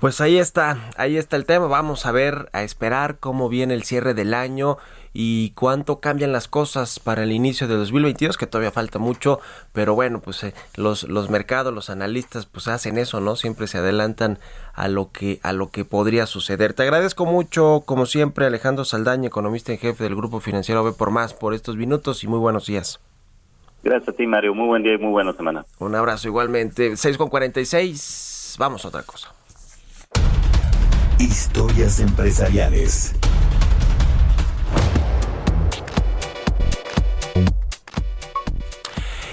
Pues 0.00 0.20
ahí 0.20 0.38
está, 0.38 0.78
ahí 0.96 1.16
está 1.16 1.36
el 1.36 1.46
tema. 1.46 1.66
Vamos 1.66 2.04
a 2.04 2.12
ver, 2.12 2.50
a 2.52 2.62
esperar 2.62 3.18
cómo 3.18 3.48
viene 3.48 3.74
el 3.74 3.82
cierre 3.82 4.12
del 4.12 4.34
año 4.34 4.76
y 5.18 5.52
cuánto 5.52 6.00
cambian 6.00 6.30
las 6.30 6.46
cosas 6.46 7.00
para 7.00 7.22
el 7.22 7.32
inicio 7.32 7.66
de 7.66 7.74
2022, 7.76 8.36
que 8.36 8.46
todavía 8.46 8.70
falta 8.70 8.98
mucho, 8.98 9.40
pero 9.72 9.94
bueno, 9.94 10.20
pues 10.20 10.44
eh, 10.44 10.52
los, 10.76 11.04
los 11.04 11.30
mercados, 11.30 11.72
los 11.72 11.88
analistas, 11.88 12.44
pues 12.44 12.68
hacen 12.68 12.98
eso, 12.98 13.22
¿no? 13.22 13.34
Siempre 13.34 13.66
se 13.66 13.78
adelantan 13.78 14.38
a 14.74 14.88
lo 14.88 15.10
que 15.12 15.40
a 15.42 15.54
lo 15.54 15.70
que 15.70 15.86
podría 15.86 16.26
suceder. 16.26 16.74
Te 16.74 16.82
agradezco 16.82 17.24
mucho, 17.24 17.82
como 17.86 18.04
siempre, 18.04 18.44
Alejandro 18.44 18.84
Saldaña, 18.84 19.28
economista 19.28 19.72
en 19.72 19.78
jefe 19.78 20.04
del 20.04 20.14
Grupo 20.14 20.40
Financiero 20.40 20.84
B 20.84 20.92
por 20.92 21.10
Más, 21.10 21.32
por 21.32 21.54
estos 21.54 21.76
minutos 21.76 22.22
y 22.22 22.28
muy 22.28 22.38
buenos 22.38 22.66
días. 22.66 23.00
Gracias 23.82 24.10
a 24.10 24.12
ti, 24.12 24.26
Mario. 24.26 24.54
Muy 24.54 24.66
buen 24.66 24.82
día 24.82 24.92
y 24.92 24.98
muy 24.98 25.12
buena 25.12 25.32
semana. 25.32 25.64
Un 25.78 25.94
abrazo 25.94 26.28
igualmente. 26.28 26.94
6 26.94 27.16
con 27.16 27.30
46. 27.30 28.56
Vamos 28.58 28.84
a 28.84 28.88
otra 28.88 29.02
cosa. 29.02 29.32
Historias 31.18 31.98
empresariales. 32.00 33.14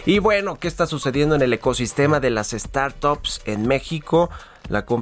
Y 0.06 0.20
bueno, 0.20 0.58
¿qué 0.60 0.70
está 0.70 0.88
sucediendo 0.88 1.36
en 1.36 1.42
el 1.42 1.52
ecosistema 1.52 2.22
de 2.22 2.30
las 2.30 2.52
startups 2.52 3.42
en 3.46 3.68
México? 3.68 4.30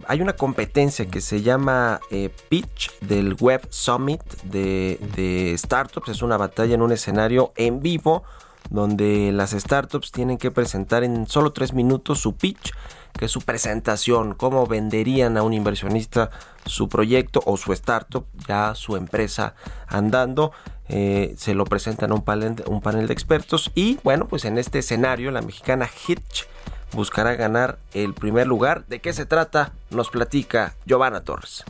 hay 0.07 0.21
una 0.21 0.33
competencia 0.33 1.05
que 1.05 1.21
se 1.21 1.43
llama 1.43 1.99
eh, 2.09 2.31
Pitch 2.49 2.91
del 3.01 3.35
Web 3.39 3.67
Summit 3.69 4.23
de, 4.43 4.99
de 5.15 5.55
Startups. 5.59 6.09
Es 6.09 6.23
una 6.23 6.37
batalla 6.37 6.73
en 6.73 6.81
un 6.81 6.91
escenario 6.91 7.53
en 7.57 7.81
vivo 7.81 8.23
donde 8.71 9.31
las 9.31 9.51
startups 9.51 10.11
tienen 10.11 10.37
que 10.37 10.49
presentar 10.49 11.03
en 11.03 11.27
solo 11.27 11.51
tres 11.51 11.73
minutos 11.73 12.19
su 12.19 12.33
pitch 12.33 12.73
que 13.17 13.25
es 13.25 13.31
su 13.31 13.41
presentación, 13.41 14.33
cómo 14.33 14.65
venderían 14.67 15.37
a 15.37 15.43
un 15.43 15.53
inversionista 15.53 16.29
su 16.65 16.89
proyecto 16.89 17.41
o 17.45 17.57
su 17.57 17.73
startup, 17.73 18.25
ya 18.47 18.75
su 18.75 18.95
empresa 18.95 19.55
andando. 19.87 20.51
Eh, 20.89 21.35
se 21.37 21.53
lo 21.53 21.65
presentan 21.65 22.11
a 22.11 22.15
un 22.15 22.23
panel, 22.23 22.63
un 22.67 22.81
panel 22.81 23.07
de 23.07 23.13
expertos 23.13 23.71
y 23.75 23.97
bueno, 24.03 24.27
pues 24.27 24.45
en 24.45 24.57
este 24.57 24.79
escenario 24.79 25.31
la 25.31 25.41
mexicana 25.41 25.89
Hitch 26.07 26.47
buscará 26.93 27.35
ganar 27.35 27.77
el 27.93 28.13
primer 28.13 28.47
lugar. 28.47 28.85
¿De 28.87 28.99
qué 28.99 29.13
se 29.13 29.25
trata? 29.25 29.71
Nos 29.89 30.09
platica 30.09 30.75
Giovanna 30.85 31.21
Torres. 31.21 31.63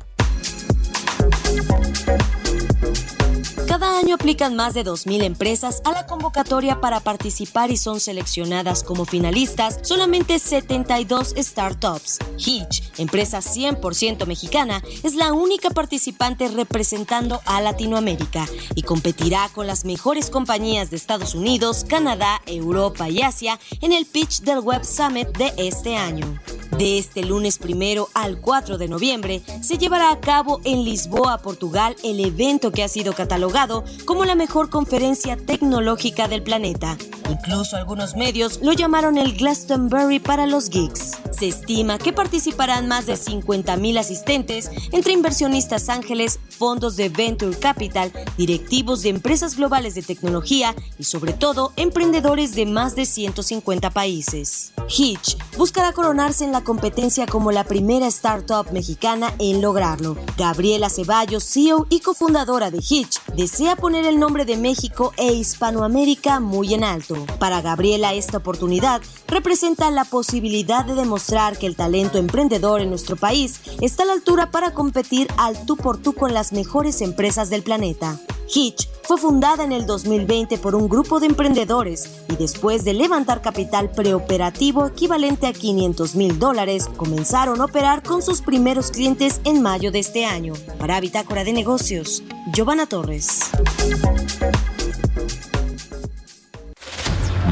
Cada 3.72 3.98
año 3.98 4.16
aplican 4.16 4.58
más 4.58 4.74
de 4.74 4.84
2.000 4.84 5.24
empresas 5.24 5.82
a 5.86 5.94
la 5.94 6.06
convocatoria 6.06 6.82
para 6.82 7.00
participar 7.00 7.72
y 7.72 7.78
son 7.78 8.02
seleccionadas 8.02 8.84
como 8.84 9.06
finalistas 9.06 9.80
solamente 9.84 10.40
72 10.40 11.34
startups. 11.38 12.20
Hitch, 12.38 12.84
empresa 12.98 13.40
100% 13.40 14.26
mexicana, 14.26 14.84
es 15.04 15.16
la 15.16 15.32
única 15.32 15.70
participante 15.70 16.50
representando 16.50 17.40
a 17.46 17.62
Latinoamérica 17.62 18.46
y 18.76 18.82
competirá 18.82 19.50
con 19.54 19.68
las 19.68 19.86
mejores 19.86 20.30
compañías 20.30 20.90
de 20.90 20.98
Estados 20.98 21.34
Unidos, 21.34 21.86
Canadá, 21.88 22.42
Europa 22.48 23.08
y 23.08 23.22
Asia 23.22 23.58
en 23.80 23.94
el 23.94 24.06
pitch 24.06 24.42
del 24.42 24.60
Web 24.60 24.84
Summit 24.84 25.30
de 25.38 25.54
este 25.56 25.96
año. 25.96 26.38
De 26.78 26.98
este 26.98 27.24
lunes 27.24 27.58
primero 27.58 28.10
al 28.14 28.40
4 28.40 28.78
de 28.78 28.88
noviembre 28.88 29.42
se 29.62 29.78
llevará 29.78 30.10
a 30.10 30.20
cabo 30.20 30.62
en 30.64 30.84
Lisboa, 30.84 31.38
Portugal, 31.38 31.96
el 32.04 32.20
evento 32.26 32.72
que 32.72 32.82
ha 32.82 32.88
sido 32.88 33.14
catalogado 33.14 33.61
como 34.06 34.26
la 34.26 34.36
mejor 34.36 34.70
conferencia 34.70 35.38
tecnológica 35.38 36.28
del 36.28 36.42
planeta. 36.42 36.98
Incluso 37.30 37.78
algunos 37.78 38.16
medios 38.16 38.60
lo 38.62 38.74
llamaron 38.74 39.18
el 39.18 39.38
Glastonbury 39.38 40.20
para 40.20 40.48
los 40.48 40.70
geeks. 40.70 41.20
Se 41.32 41.48
estima 41.48 41.98
que 41.98 42.12
participarán 42.12 42.88
más 42.88 43.06
de 43.06 43.14
50.000 43.14 44.00
asistentes 44.00 44.72
entre 44.92 45.14
inversionistas 45.14 45.90
ángeles, 45.90 46.40
fondos 46.50 46.96
de 46.96 47.10
venture 47.10 47.58
capital, 47.58 48.12
directivos 48.38 49.04
de 49.04 49.10
empresas 49.10 49.56
globales 49.56 49.96
de 49.96 50.02
tecnología 50.02 50.76
y 50.98 51.04
sobre 51.04 51.34
todo 51.34 51.72
emprendedores 51.76 52.56
de 52.56 52.66
más 52.66 52.96
de 52.96 53.06
150 53.06 53.92
países. 53.92 54.74
Hitch 54.92 55.38
buscará 55.58 55.94
coronarse 55.94 56.44
en 56.44 56.52
la 56.52 56.64
competencia 56.64 57.26
como 57.26 57.52
la 57.52 57.64
primera 57.64 58.08
startup 58.08 58.72
mexicana 58.72 59.34
en 59.40 59.62
lograrlo. 59.62 60.18
Gabriela 60.38 60.90
Ceballos, 60.90 61.46
CEO 61.46 61.88
y 61.90 62.02
cofundadora 62.02 62.72
de 62.72 62.80
Hitch, 62.80 63.24
desea 63.36 63.76
poner 63.78 64.06
el 64.06 64.20
nombre 64.20 64.44
de 64.44 64.58
México 64.58 65.14
e 65.18 65.34
Hispanoamérica 65.34 66.40
muy 66.40 66.74
en 66.74 66.84
alto. 66.84 67.16
Para 67.40 67.62
Gabriela 67.62 68.14
esta 68.14 68.40
oportunidad 68.40 69.02
representa 69.28 69.90
la 69.92 70.04
posibilidad 70.04 70.84
de 70.84 70.96
demostrar 70.96 71.58
que 71.58 71.68
el 71.68 71.78
talento 71.78 72.18
emprendedor 72.18 72.82
en 72.82 72.90
nuestro 72.90 73.16
país 73.16 73.62
está 73.80 74.04
a 74.04 74.08
la 74.08 74.14
altura 74.14 74.52
para 74.52 74.74
competir 74.74 75.28
al 75.38 75.66
tú 75.66 75.78
por 75.78 75.98
tú 75.98 76.14
con 76.14 76.34
las 76.34 76.52
mejores 76.52 77.02
empresas 77.02 77.50
del 77.50 77.64
planeta. 77.64 78.20
Hitch 78.54 78.90
fue 79.04 79.18
fundada 79.18 79.64
en 79.64 79.72
el 79.72 79.86
2020 79.86 80.58
por 80.58 80.76
un 80.76 80.90
grupo 80.90 81.20
de 81.20 81.28
emprendedores 81.28 82.24
y 82.30 82.36
después 82.36 82.84
de 82.84 82.94
levantar 82.94 83.42
capital 83.42 83.90
preoperativo 83.92 84.81
equivalente 84.88 85.48
a 85.48 85.54
500 85.54 86.16
mil 86.16 86.40
dólares, 86.40 86.90
comenzaron 86.98 87.62
a 87.62 87.66
operar 87.66 88.04
con 88.04 88.22
sus 88.22 88.42
primeros 88.42 88.92
clientes 88.92 89.42
en 89.44 89.62
mayo 89.62 89.92
de 89.92 90.00
este 90.00 90.26
año. 90.26 90.54
Para 90.80 91.00
Bitácora 91.00 91.44
de 91.44 91.54
Negocios, 91.54 92.24
Giovanna 92.54 92.86
Torres. 92.86 93.52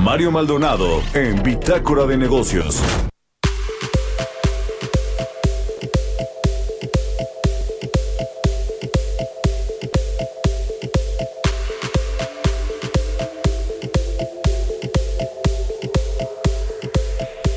Mario 0.01 0.31
Maldonado 0.31 1.01
en 1.13 1.43
Bitácora 1.43 2.05
de 2.05 2.17
Negocios. 2.17 2.81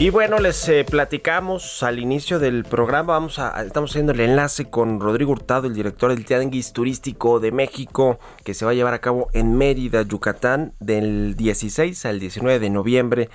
Y 0.03 0.11
bueno, 0.11 0.41
les 0.41 0.69
eh, 0.69 0.85
platicamos 0.85 1.85
al 1.85 2.01
inicio 2.01 2.41
del 2.41 2.65
programa, 2.65 3.13
vamos 3.13 3.39
a, 3.39 3.63
estamos 3.63 3.93
haciendo 3.93 4.11
el 4.11 4.19
enlace 4.19 4.69
con 4.69 4.99
Rodrigo 4.99 5.31
Hurtado, 5.31 5.69
el 5.69 5.75
director 5.75 6.13
del 6.13 6.25
Tianguis 6.25 6.73
Turístico 6.73 7.39
de 7.39 7.53
México, 7.53 8.19
que 8.43 8.53
se 8.53 8.65
va 8.65 8.73
a 8.73 8.75
llevar 8.75 8.95
a 8.95 9.01
cabo 9.01 9.29
en 9.33 9.57
Mérida, 9.57 10.03
Yucatán, 10.03 10.73
del 10.81 11.37
16 11.37 12.05
al 12.07 12.19
19 12.19 12.59
de 12.59 12.71
noviembre. 12.71 13.31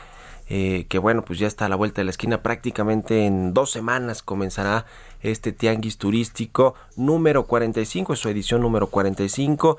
Eh, 0.49 0.87
que 0.89 0.99
bueno, 0.99 1.23
pues 1.23 1.39
ya 1.39 1.47
está 1.47 1.67
a 1.67 1.69
la 1.69 1.77
vuelta 1.77 2.01
de 2.01 2.05
la 2.05 2.11
esquina, 2.11 2.43
prácticamente 2.43 3.25
en 3.25 3.53
dos 3.53 3.71
semanas 3.71 4.21
comenzará 4.21 4.85
este 5.21 5.53
Tianguis 5.53 5.97
Turístico 5.97 6.75
número 6.97 7.45
45, 7.45 8.11
es 8.11 8.19
su 8.19 8.27
edición 8.27 8.59
número 8.59 8.87
45 8.87 9.77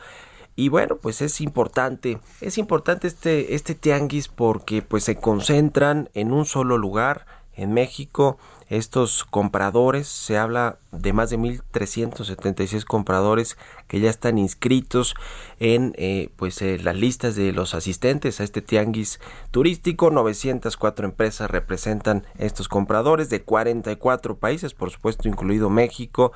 y 0.58 0.70
bueno, 0.70 0.96
pues 0.96 1.22
es 1.22 1.40
importante, 1.40 2.18
es 2.40 2.58
importante 2.58 3.06
este, 3.06 3.54
este 3.54 3.76
tianguis 3.76 4.26
porque 4.26 4.82
pues 4.82 5.04
se 5.04 5.14
concentran 5.14 6.10
en 6.14 6.32
un 6.32 6.46
solo 6.46 6.78
lugar 6.78 7.26
en 7.54 7.72
México 7.72 8.38
estos 8.68 9.24
compradores, 9.24 10.08
se 10.08 10.36
habla 10.36 10.78
de 10.90 11.12
más 11.12 11.30
de 11.30 11.38
1.376 11.38 12.84
compradores 12.84 13.56
que 13.86 14.00
ya 14.00 14.10
están 14.10 14.36
inscritos 14.36 15.14
en 15.60 15.94
eh, 15.96 16.30
pues 16.36 16.60
eh, 16.60 16.78
las 16.82 16.96
listas 16.96 17.36
de 17.36 17.52
los 17.52 17.74
asistentes 17.74 18.40
a 18.40 18.44
este 18.44 18.60
tianguis 18.60 19.20
turístico. 19.52 20.10
904 20.10 21.06
empresas 21.06 21.50
representan 21.50 22.26
estos 22.36 22.68
compradores 22.68 23.30
de 23.30 23.42
44 23.42 24.36
países, 24.36 24.74
por 24.74 24.90
supuesto 24.90 25.28
incluido 25.28 25.70
México. 25.70 26.32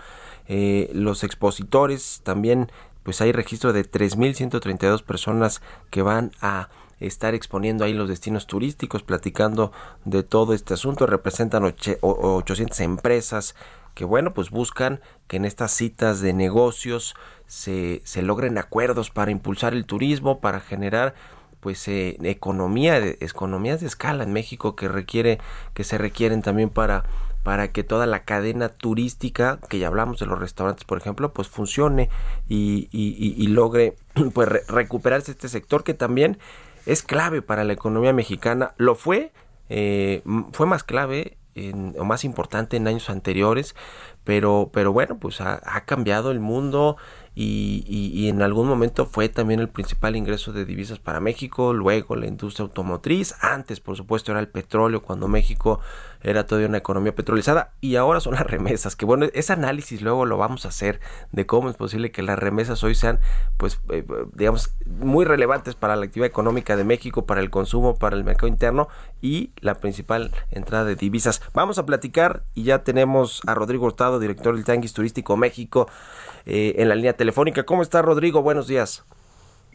Eh, 0.46 0.90
los 0.94 1.24
expositores 1.24 2.20
también 2.24 2.70
pues 3.02 3.20
hay 3.20 3.32
registro 3.32 3.72
de 3.72 3.88
3.132 3.88 5.02
personas 5.02 5.62
que 5.90 6.02
van 6.02 6.32
a 6.40 6.68
estar 7.00 7.34
exponiendo 7.34 7.84
ahí 7.84 7.92
los 7.92 8.08
destinos 8.08 8.46
turísticos, 8.46 9.02
platicando 9.02 9.72
de 10.04 10.22
todo 10.22 10.54
este 10.54 10.74
asunto. 10.74 11.06
Representan 11.06 11.64
800 11.64 12.80
empresas 12.80 13.54
que, 13.94 14.04
bueno, 14.04 14.34
pues 14.34 14.50
buscan 14.50 15.00
que 15.26 15.36
en 15.36 15.44
estas 15.44 15.72
citas 15.72 16.20
de 16.20 16.32
negocios 16.32 17.14
se, 17.46 18.02
se 18.04 18.22
logren 18.22 18.56
acuerdos 18.56 19.10
para 19.10 19.30
impulsar 19.30 19.74
el 19.74 19.84
turismo, 19.84 20.40
para 20.40 20.60
generar 20.60 21.14
pues 21.60 21.86
eh, 21.86 22.16
economía 22.24 22.98
economías 22.98 23.80
de 23.80 23.86
escala 23.86 24.24
en 24.24 24.32
México 24.32 24.74
que 24.74 24.88
requiere 24.88 25.38
que 25.74 25.84
se 25.84 25.96
requieren 25.96 26.42
también 26.42 26.70
para 26.70 27.04
para 27.42 27.72
que 27.72 27.82
toda 27.82 28.06
la 28.06 28.24
cadena 28.24 28.68
turística 28.68 29.58
que 29.68 29.78
ya 29.78 29.88
hablamos 29.88 30.18
de 30.18 30.26
los 30.26 30.38
restaurantes 30.38 30.84
por 30.84 30.98
ejemplo 30.98 31.32
pues 31.32 31.48
funcione 31.48 32.08
y, 32.48 32.88
y, 32.92 33.46
logre 33.48 33.96
pues 34.34 34.48
recuperarse 34.68 35.32
este 35.32 35.48
sector 35.48 35.84
que 35.84 35.94
también 35.94 36.38
es 36.86 37.02
clave 37.02 37.42
para 37.42 37.64
la 37.64 37.72
economía 37.72 38.12
mexicana. 38.12 38.74
Lo 38.76 38.94
fue, 38.94 39.32
eh, 39.68 40.22
fue 40.52 40.66
más 40.66 40.84
clave 40.84 41.38
o 41.98 42.04
más 42.04 42.24
importante 42.24 42.78
en 42.78 42.88
años 42.88 43.10
anteriores, 43.10 43.76
pero, 44.24 44.70
pero 44.72 44.92
bueno, 44.92 45.18
pues 45.18 45.42
ha, 45.42 45.60
cambiado 45.84 46.30
el 46.30 46.40
mundo 46.40 46.96
y, 47.34 48.26
en 48.28 48.40
algún 48.40 48.68
momento 48.68 49.04
fue 49.04 49.28
también 49.28 49.60
el 49.60 49.68
principal 49.68 50.16
ingreso 50.16 50.52
de 50.52 50.64
divisas 50.64 50.98
para 50.98 51.20
México, 51.20 51.74
luego 51.74 52.16
la 52.16 52.26
industria 52.26 52.64
automotriz, 52.64 53.34
antes 53.42 53.80
por 53.80 53.96
supuesto 53.96 54.32
era 54.32 54.40
el 54.40 54.48
petróleo 54.48 55.02
cuando 55.02 55.28
México 55.28 55.80
era 56.22 56.46
todavía 56.46 56.68
una 56.68 56.78
economía 56.78 57.14
petrolizada 57.14 57.72
y 57.80 57.96
ahora 57.96 58.20
son 58.20 58.34
las 58.34 58.46
remesas, 58.46 58.96
que 58.96 59.04
bueno, 59.04 59.26
ese 59.32 59.52
análisis 59.52 60.02
luego 60.02 60.26
lo 60.26 60.38
vamos 60.38 60.64
a 60.64 60.68
hacer 60.68 61.00
de 61.32 61.46
cómo 61.46 61.70
es 61.70 61.76
posible 61.76 62.10
que 62.10 62.22
las 62.22 62.38
remesas 62.38 62.82
hoy 62.84 62.94
sean 62.94 63.20
pues 63.56 63.80
eh, 63.90 64.04
digamos 64.34 64.74
muy 64.86 65.24
relevantes 65.24 65.74
para 65.74 65.96
la 65.96 66.04
actividad 66.04 66.28
económica 66.28 66.76
de 66.76 66.84
México, 66.84 67.26
para 67.26 67.40
el 67.40 67.50
consumo, 67.50 67.96
para 67.96 68.16
el 68.16 68.24
mercado 68.24 68.48
interno 68.48 68.88
y 69.20 69.50
la 69.60 69.74
principal 69.74 70.32
entrada 70.50 70.84
de 70.84 70.96
divisas. 70.96 71.42
Vamos 71.54 71.78
a 71.78 71.86
platicar 71.86 72.44
y 72.54 72.64
ya 72.64 72.84
tenemos 72.84 73.40
a 73.46 73.54
Rodrigo 73.54 73.86
Hurtado, 73.86 74.18
director 74.18 74.54
del 74.54 74.64
Tanguis 74.64 74.92
Turístico 74.92 75.36
México, 75.36 75.88
eh, 76.46 76.74
en 76.78 76.88
la 76.88 76.94
línea 76.94 77.14
telefónica. 77.14 77.64
¿Cómo 77.64 77.82
está 77.82 78.02
Rodrigo? 78.02 78.42
Buenos 78.42 78.66
días. 78.66 79.04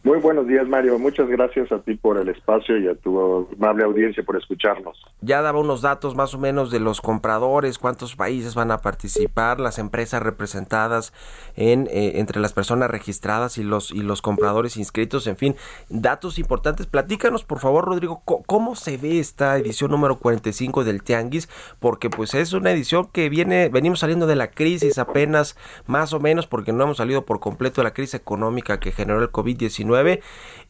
Muy 0.04 0.18
buenos 0.18 0.46
días, 0.46 0.66
Mario. 0.68 0.96
Muchas 0.96 1.28
gracias 1.28 1.72
a 1.72 1.80
ti 1.80 1.94
por 1.94 2.18
el 2.18 2.28
espacio 2.28 2.78
y 2.78 2.86
a 2.86 2.94
tu 2.94 3.48
amable 3.56 3.82
audiencia 3.82 4.22
por 4.22 4.36
escucharnos. 4.36 4.96
Ya 5.20 5.42
daba 5.42 5.58
unos 5.58 5.82
datos 5.82 6.14
más 6.14 6.34
o 6.34 6.38
menos 6.38 6.70
de 6.70 6.78
los 6.78 7.00
compradores, 7.00 7.78
cuántos 7.78 8.14
países 8.14 8.54
van 8.54 8.70
a 8.70 8.78
participar, 8.78 9.58
las 9.58 9.80
empresas 9.80 10.22
representadas 10.22 11.12
en 11.56 11.88
eh, 11.90 12.20
entre 12.20 12.40
las 12.40 12.52
personas 12.52 12.88
registradas 12.90 13.58
y 13.58 13.64
los 13.64 13.90
y 13.90 14.02
los 14.02 14.22
compradores 14.22 14.76
inscritos, 14.76 15.26
en 15.26 15.36
fin, 15.36 15.56
datos 15.88 16.38
importantes. 16.38 16.86
Platícanos, 16.86 17.42
por 17.42 17.58
favor, 17.58 17.84
Rodrigo, 17.84 18.22
cómo 18.24 18.76
se 18.76 18.98
ve 18.98 19.18
esta 19.18 19.58
edición 19.58 19.90
número 19.90 20.18
45 20.18 20.84
del 20.84 21.02
Tianguis, 21.02 21.48
porque 21.80 22.08
pues 22.08 22.34
es 22.34 22.52
una 22.52 22.70
edición 22.70 23.08
que 23.12 23.28
viene 23.28 23.68
venimos 23.68 23.98
saliendo 23.98 24.28
de 24.28 24.36
la 24.36 24.52
crisis 24.52 24.98
apenas 24.98 25.56
más 25.86 26.12
o 26.12 26.20
menos 26.20 26.46
porque 26.46 26.72
no 26.72 26.84
hemos 26.84 26.98
salido 26.98 27.24
por 27.24 27.40
completo 27.40 27.80
de 27.80 27.86
la 27.86 27.94
crisis 27.94 28.14
económica 28.14 28.78
que 28.78 28.92
generó 28.92 29.20
el 29.22 29.32
COVID-19 29.32 29.87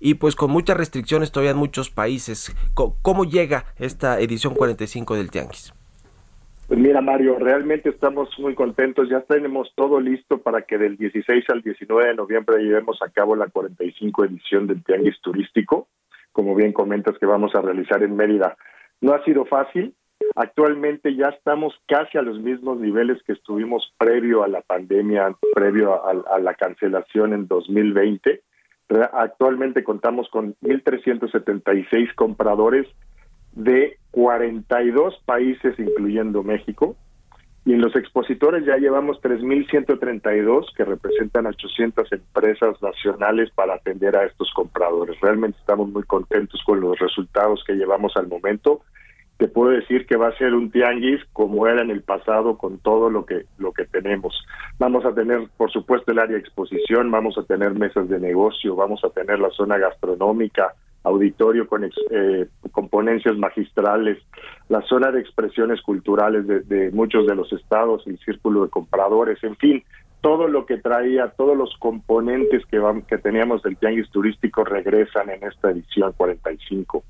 y 0.01 0.15
pues 0.15 0.37
con 0.37 0.51
muchas 0.51 0.77
restricciones 0.77 1.33
todavía 1.33 1.53
en 1.53 1.57
muchos 1.57 1.91
países. 1.91 2.55
¿Cómo, 2.75 3.25
llega 3.25 3.65
esta 3.79 4.21
edición 4.21 4.55
45 4.55 5.17
del 5.17 5.31
Tianguis? 5.31 5.75
Pues 6.69 6.79
mira, 6.79 7.01
Mario, 7.01 7.39
realmente 7.39 7.89
estamos 7.89 8.29
muy 8.39 8.55
contentos. 8.55 9.09
Ya 9.09 9.23
tenemos 9.23 9.73
todo 9.75 10.01
listo 10.01 10.39
para 10.39 10.63
que 10.63 10.77
del 10.77 10.97
16 10.97 11.45
al 11.49 11.63
19 11.63 12.09
de 12.09 12.15
noviembre 12.15 12.63
llevemos 12.63 13.01
a 13.03 13.09
cabo 13.09 13.35
la 13.35 13.49
45 13.49 14.25
edición 14.27 14.67
del 14.67 14.85
Tianguis 14.85 15.19
Turístico, 15.23 15.89
como 16.33 16.55
bien 16.55 16.73
comentas 16.73 17.17
que 17.19 17.27
vamos 17.27 17.55
a 17.55 17.63
realizar 17.63 18.03
en 18.03 18.17
Mérida. 18.17 18.57
No 19.01 19.15
ha 19.15 19.25
sido 19.25 19.47
fácil. 19.47 19.95
Actualmente 20.35 21.15
ya 21.15 21.29
estamos 21.29 21.75
casi 21.87 22.19
a 22.19 22.23
los 22.23 22.39
mismos 22.41 22.79
niveles 22.79 23.23
que 23.25 23.33
estuvimos 23.33 23.93
previo 23.99 24.43
a 24.43 24.49
la 24.49 24.61
pandemia, 24.61 25.35
previo 25.55 26.05
a, 26.05 26.39
la 26.39 26.55
cancelación 26.55 27.33
en 27.33 27.49
2020. 27.49 28.43
Actualmente 29.13 29.85
contamos 29.85 30.29
con 30.31 30.55
1.376 30.63 32.15
compradores 32.15 32.87
de 33.53 33.99
42 34.13 35.21
países, 35.27 35.79
incluyendo 35.79 36.43
México. 36.43 36.97
Y 37.65 37.75
en 37.75 37.83
los 37.83 37.95
expositores 37.97 38.65
ya 38.65 38.79
llevamos 38.79 39.21
3.132 39.21 40.75
que 40.75 40.85
representan 40.85 41.47
800 41.47 42.11
empresas 42.13 42.81
nacionales 42.81 43.51
para 43.51 43.75
atender 43.75 44.17
a 44.17 44.25
estos 44.25 44.51
compradores. 44.55 45.21
Realmente 45.21 45.59
estamos 45.59 45.91
muy 45.91 46.05
contentos 46.05 46.63
con 46.65 46.81
los 46.81 46.99
resultados 46.99 47.63
que 47.67 47.75
llevamos 47.75 48.17
al 48.17 48.27
momento 48.27 48.81
te 49.39 49.47
puedo 49.47 49.71
decir 49.71 50.05
que 50.07 50.17
va 50.17 50.29
a 50.29 50.37
ser 50.37 50.53
un 50.53 50.71
tianguis 50.71 51.25
como 51.33 51.67
era 51.69 51.81
en 51.81 51.91
el 51.91 52.03
pasado 52.03 52.59
con 52.59 52.79
todo 52.79 53.09
lo 53.09 53.25
que 53.25 53.45
lo 53.59 53.73
que 53.73 53.85
tenemos. 53.85 54.35
Vamos 54.79 55.05
a 55.05 55.15
tener, 55.15 55.49
por 55.57 55.71
supuesto, 55.71 56.11
el 56.11 56.19
área 56.19 56.35
de 56.35 56.41
exposición, 56.41 57.11
vamos 57.11 57.39
a 57.39 57.45
tener 57.45 57.73
mesas 57.73 58.09
de 58.09 58.19
negocio, 58.19 58.75
vamos 58.75 59.03
a 59.05 59.11
tener 59.11 59.39
la 59.39 59.51
zona 59.51 59.79
gastronómica, 59.79 60.75
auditorio 61.05 61.69
con, 61.69 61.85
eh, 61.85 62.47
ponencias 62.91 63.37
magistrales, 63.37 64.19
la 64.69 64.83
zona 64.83 65.13
de 65.13 65.21
expresiones 65.21 65.81
culturales 65.83 66.47
de, 66.47 66.91
muchos 66.91 67.27
de 67.27 67.37
los 67.37 67.53
estados, 67.53 68.07
el 68.07 68.19
círculo 68.19 68.65
de 68.65 68.71
compradores, 68.71 69.43
en 69.45 69.57
fin, 69.57 69.85
todo 70.21 70.49
lo 70.49 70.67
que 70.67 70.79
traía, 70.79 71.33
todos 71.37 71.57
los 71.57 71.77
componentes 71.79 72.67
que, 72.67 72.83
que 73.07 73.19
teníamos 73.19 73.63
del 73.63 73.77
tianguis 73.77 74.11
turístico 74.11 74.65
regresan 74.65 75.31
en 75.31 75.45
esta 75.45 75.71
edición 75.71 76.13
45. 76.17 77.05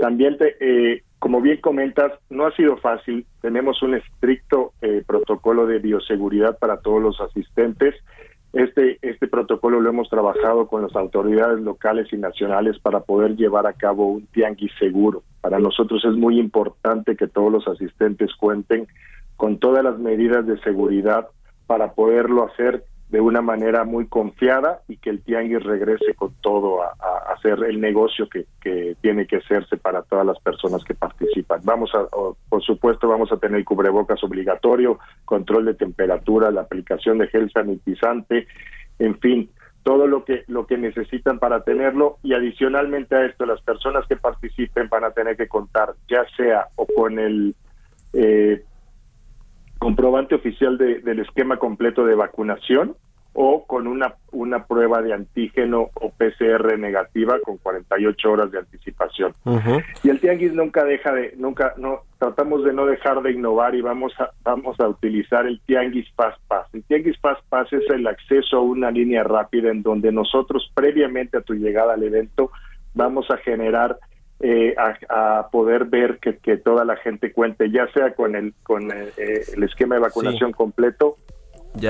También, 0.00 0.36
eh, 0.40 1.02
como 1.18 1.40
bien 1.40 1.60
comentas, 1.60 2.12
no 2.28 2.46
ha 2.46 2.52
sido 2.52 2.76
fácil. 2.76 3.26
Tenemos 3.40 3.82
un 3.82 3.94
estricto 3.94 4.72
eh, 4.82 5.02
protocolo 5.06 5.66
de 5.66 5.78
bioseguridad 5.78 6.58
para 6.58 6.80
todos 6.80 7.02
los 7.02 7.20
asistentes. 7.20 7.94
Este, 8.52 8.98
este 9.02 9.26
protocolo 9.26 9.80
lo 9.80 9.90
hemos 9.90 10.08
trabajado 10.08 10.66
con 10.68 10.82
las 10.82 10.94
autoridades 10.94 11.60
locales 11.60 12.12
y 12.12 12.16
nacionales 12.16 12.78
para 12.78 13.00
poder 13.00 13.36
llevar 13.36 13.66
a 13.66 13.72
cabo 13.72 14.06
un 14.06 14.26
tianguis 14.26 14.72
seguro. 14.78 15.22
Para 15.40 15.58
nosotros 15.58 16.04
es 16.04 16.14
muy 16.14 16.38
importante 16.38 17.16
que 17.16 17.26
todos 17.26 17.52
los 17.52 17.66
asistentes 17.68 18.34
cuenten 18.34 18.86
con 19.36 19.58
todas 19.58 19.84
las 19.84 19.98
medidas 19.98 20.46
de 20.46 20.58
seguridad 20.60 21.28
para 21.66 21.92
poderlo 21.92 22.44
hacer 22.44 22.84
de 23.08 23.20
una 23.20 23.40
manera 23.40 23.84
muy 23.84 24.06
confiada 24.08 24.80
y 24.88 24.96
que 24.96 25.10
el 25.10 25.22
tianguis 25.22 25.62
regrese 25.62 26.14
con 26.14 26.34
todo 26.40 26.82
a, 26.82 26.92
hacer 27.32 27.62
el 27.64 27.80
negocio 27.80 28.28
que, 28.28 28.46
que, 28.60 28.96
tiene 29.00 29.26
que 29.26 29.36
hacerse 29.36 29.76
para 29.76 30.02
todas 30.02 30.26
las 30.26 30.38
personas 30.40 30.82
que 30.84 30.94
participan. 30.94 31.60
Vamos 31.64 31.92
a, 31.94 32.06
por 32.48 32.62
supuesto, 32.62 33.08
vamos 33.08 33.30
a 33.30 33.36
tener 33.36 33.64
cubrebocas 33.64 34.22
obligatorio, 34.24 34.98
control 35.24 35.66
de 35.66 35.74
temperatura, 35.74 36.50
la 36.50 36.62
aplicación 36.62 37.18
de 37.18 37.28
gel 37.28 37.50
sanitizante, 37.52 38.48
en 38.98 39.18
fin, 39.18 39.50
todo 39.86 40.08
lo 40.08 40.24
que 40.24 40.42
lo 40.48 40.66
que 40.66 40.76
necesitan 40.76 41.38
para 41.38 41.62
tenerlo 41.62 42.18
y 42.24 42.34
adicionalmente 42.34 43.14
a 43.14 43.24
esto 43.24 43.46
las 43.46 43.60
personas 43.60 44.04
que 44.08 44.16
participen 44.16 44.88
van 44.88 45.04
a 45.04 45.12
tener 45.12 45.36
que 45.36 45.46
contar 45.46 45.94
ya 46.08 46.26
sea 46.36 46.66
o 46.74 46.86
con 46.86 47.20
el 47.20 47.54
eh, 48.12 48.64
comprobante 49.78 50.34
oficial 50.34 50.78
de, 50.78 51.00
del 51.00 51.20
esquema 51.20 51.58
completo 51.58 52.04
de 52.04 52.14
vacunación 52.14 52.96
o 53.38 53.66
con 53.66 53.86
una, 53.86 54.14
una 54.32 54.64
prueba 54.64 55.02
de 55.02 55.12
antígeno 55.12 55.90
o 55.92 56.10
PCR 56.10 56.78
negativa 56.78 57.38
con 57.44 57.58
48 57.58 58.32
horas 58.32 58.50
de 58.50 58.60
anticipación. 58.60 59.34
Y 60.02 60.08
el 60.08 60.20
tianguis 60.20 60.54
nunca 60.54 60.84
deja 60.84 61.12
de, 61.12 61.34
nunca, 61.36 61.74
no, 61.76 62.00
tratamos 62.18 62.64
de 62.64 62.72
no 62.72 62.86
dejar 62.86 63.20
de 63.20 63.32
innovar 63.32 63.74
y 63.74 63.82
vamos 63.82 64.14
a, 64.18 64.30
vamos 64.42 64.80
a 64.80 64.88
utilizar 64.88 65.46
el 65.46 65.60
tianguis 65.66 66.10
Fast 66.14 66.38
Pass. 66.48 66.66
El 66.72 66.82
tianguis 66.84 67.18
Fast 67.20 67.42
Pass 67.50 67.70
es 67.74 67.84
el 67.90 68.06
acceso 68.06 68.56
a 68.56 68.62
una 68.62 68.90
línea 68.90 69.22
rápida 69.22 69.70
en 69.70 69.82
donde 69.82 70.12
nosotros 70.12 70.72
previamente 70.74 71.36
a 71.36 71.42
tu 71.42 71.52
llegada 71.52 71.92
al 71.92 72.04
evento 72.04 72.50
vamos 72.94 73.30
a 73.30 73.36
generar 73.36 73.98
eh, 74.40 74.74
a, 75.08 75.48
poder 75.50 75.84
ver 75.86 76.18
que, 76.18 76.56
toda 76.58 76.84
la 76.84 76.96
gente 76.96 77.32
cuente, 77.32 77.70
ya 77.70 77.86
sea 77.92 78.14
con 78.14 78.36
el 78.36 78.54
con 78.62 78.90
el, 78.90 79.08
eh, 79.16 79.44
esquema 79.62 79.94
de 79.96 80.02
vacunación 80.02 80.52
completo 80.52 81.16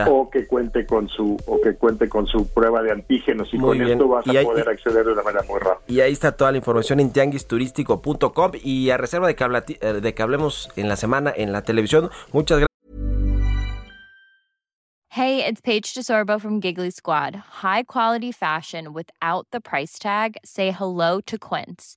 o 0.09 0.30
que 0.30 0.47
cuente 0.49 0.84
con 0.84 1.09
su 1.09 1.36
o 1.47 1.61
que 1.61 1.74
cuente 1.76 2.09
con 2.09 2.26
su 2.26 2.53
prueba 2.53 2.82
de 2.82 2.90
antígenos 2.90 3.53
y 3.55 3.59
Muy 3.59 3.68
con 3.70 3.78
bien. 3.78 3.90
esto 3.92 4.09
vas 4.09 4.26
Y 4.26 4.36
a 4.36 4.40
hay- 4.40 4.47
poder 4.47 4.68
acceder 4.68 5.05
de 5.07 5.12
una 5.12 5.22
manera 5.22 5.44
muy 5.49 5.61
rápida. 5.61 5.84
Y 5.86 6.01
ahí 6.01 6.12
está 6.12 6.36
toda 6.36 6.51
la 6.51 6.59
información 6.59 6.99
en 7.01 7.12
tianguisturístico.com 7.12 8.51
y 8.62 8.90
a 8.90 8.97
reserva 8.97 9.28
de 9.28 9.36
que, 9.36 9.44
habla- 9.44 9.64
eh, 9.68 9.92
de 10.03 10.14
que 10.14 10.22
hablemos 10.22 10.70
en 10.76 10.88
la 10.88 10.97
semana 10.97 11.32
en 11.36 11.53
la 11.53 11.62
televisión. 11.62 12.11
Muchas 12.32 12.59
gracias. 12.59 12.66
Hey, 15.11 15.42
it's 15.49 15.61
Paige 15.62 15.94
DeSorbo 15.94 16.38
from 16.38 16.61
Giggly 16.61 16.90
Squad. 16.90 17.36
High 17.62 17.84
quality 17.84 18.32
fashion 18.32 18.92
without 18.92 19.47
the 19.51 19.61
price 19.61 19.99
tag. 19.99 20.36
Say 20.44 20.72
hello 20.72 21.20
to 21.22 21.38
Quince. 21.38 21.97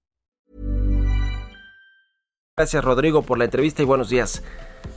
Gracias 2.61 2.83
Rodrigo 2.83 3.23
por 3.23 3.39
la 3.39 3.45
entrevista 3.45 3.81
y 3.81 3.85
buenos 3.85 4.09
días. 4.09 4.43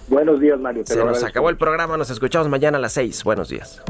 Buenos 0.09 0.39
días, 0.39 0.61
Mario. 0.61 0.85
te 0.85 0.93
Se 0.93 0.99
lo 0.99 1.07
nos 1.07 1.25
acabó 1.25 1.49
el 1.49 1.57
programa, 1.57 1.97
nos 1.97 2.11
escuchamos 2.11 2.47
mañana 2.47 2.77
a 2.77 2.81
las 2.83 2.93
6. 2.93 3.25
Buenos 3.25 3.49
días. 3.49 3.83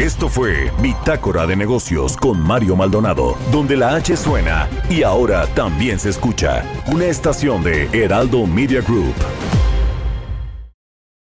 Esto 0.00 0.28
fue 0.28 0.72
Bitácora 0.82 1.46
de 1.46 1.54
Negocios 1.54 2.16
con 2.16 2.40
Mario 2.40 2.74
Maldonado, 2.74 3.36
donde 3.52 3.76
la 3.76 3.94
H 3.94 4.16
suena 4.16 4.68
y 4.90 5.04
ahora 5.04 5.46
también 5.54 6.00
se 6.00 6.08
escucha. 6.08 6.64
Una 6.88 7.04
estación 7.04 7.62
de 7.62 7.88
Heraldo 7.92 8.44
Media 8.48 8.80
Group. 8.80 9.14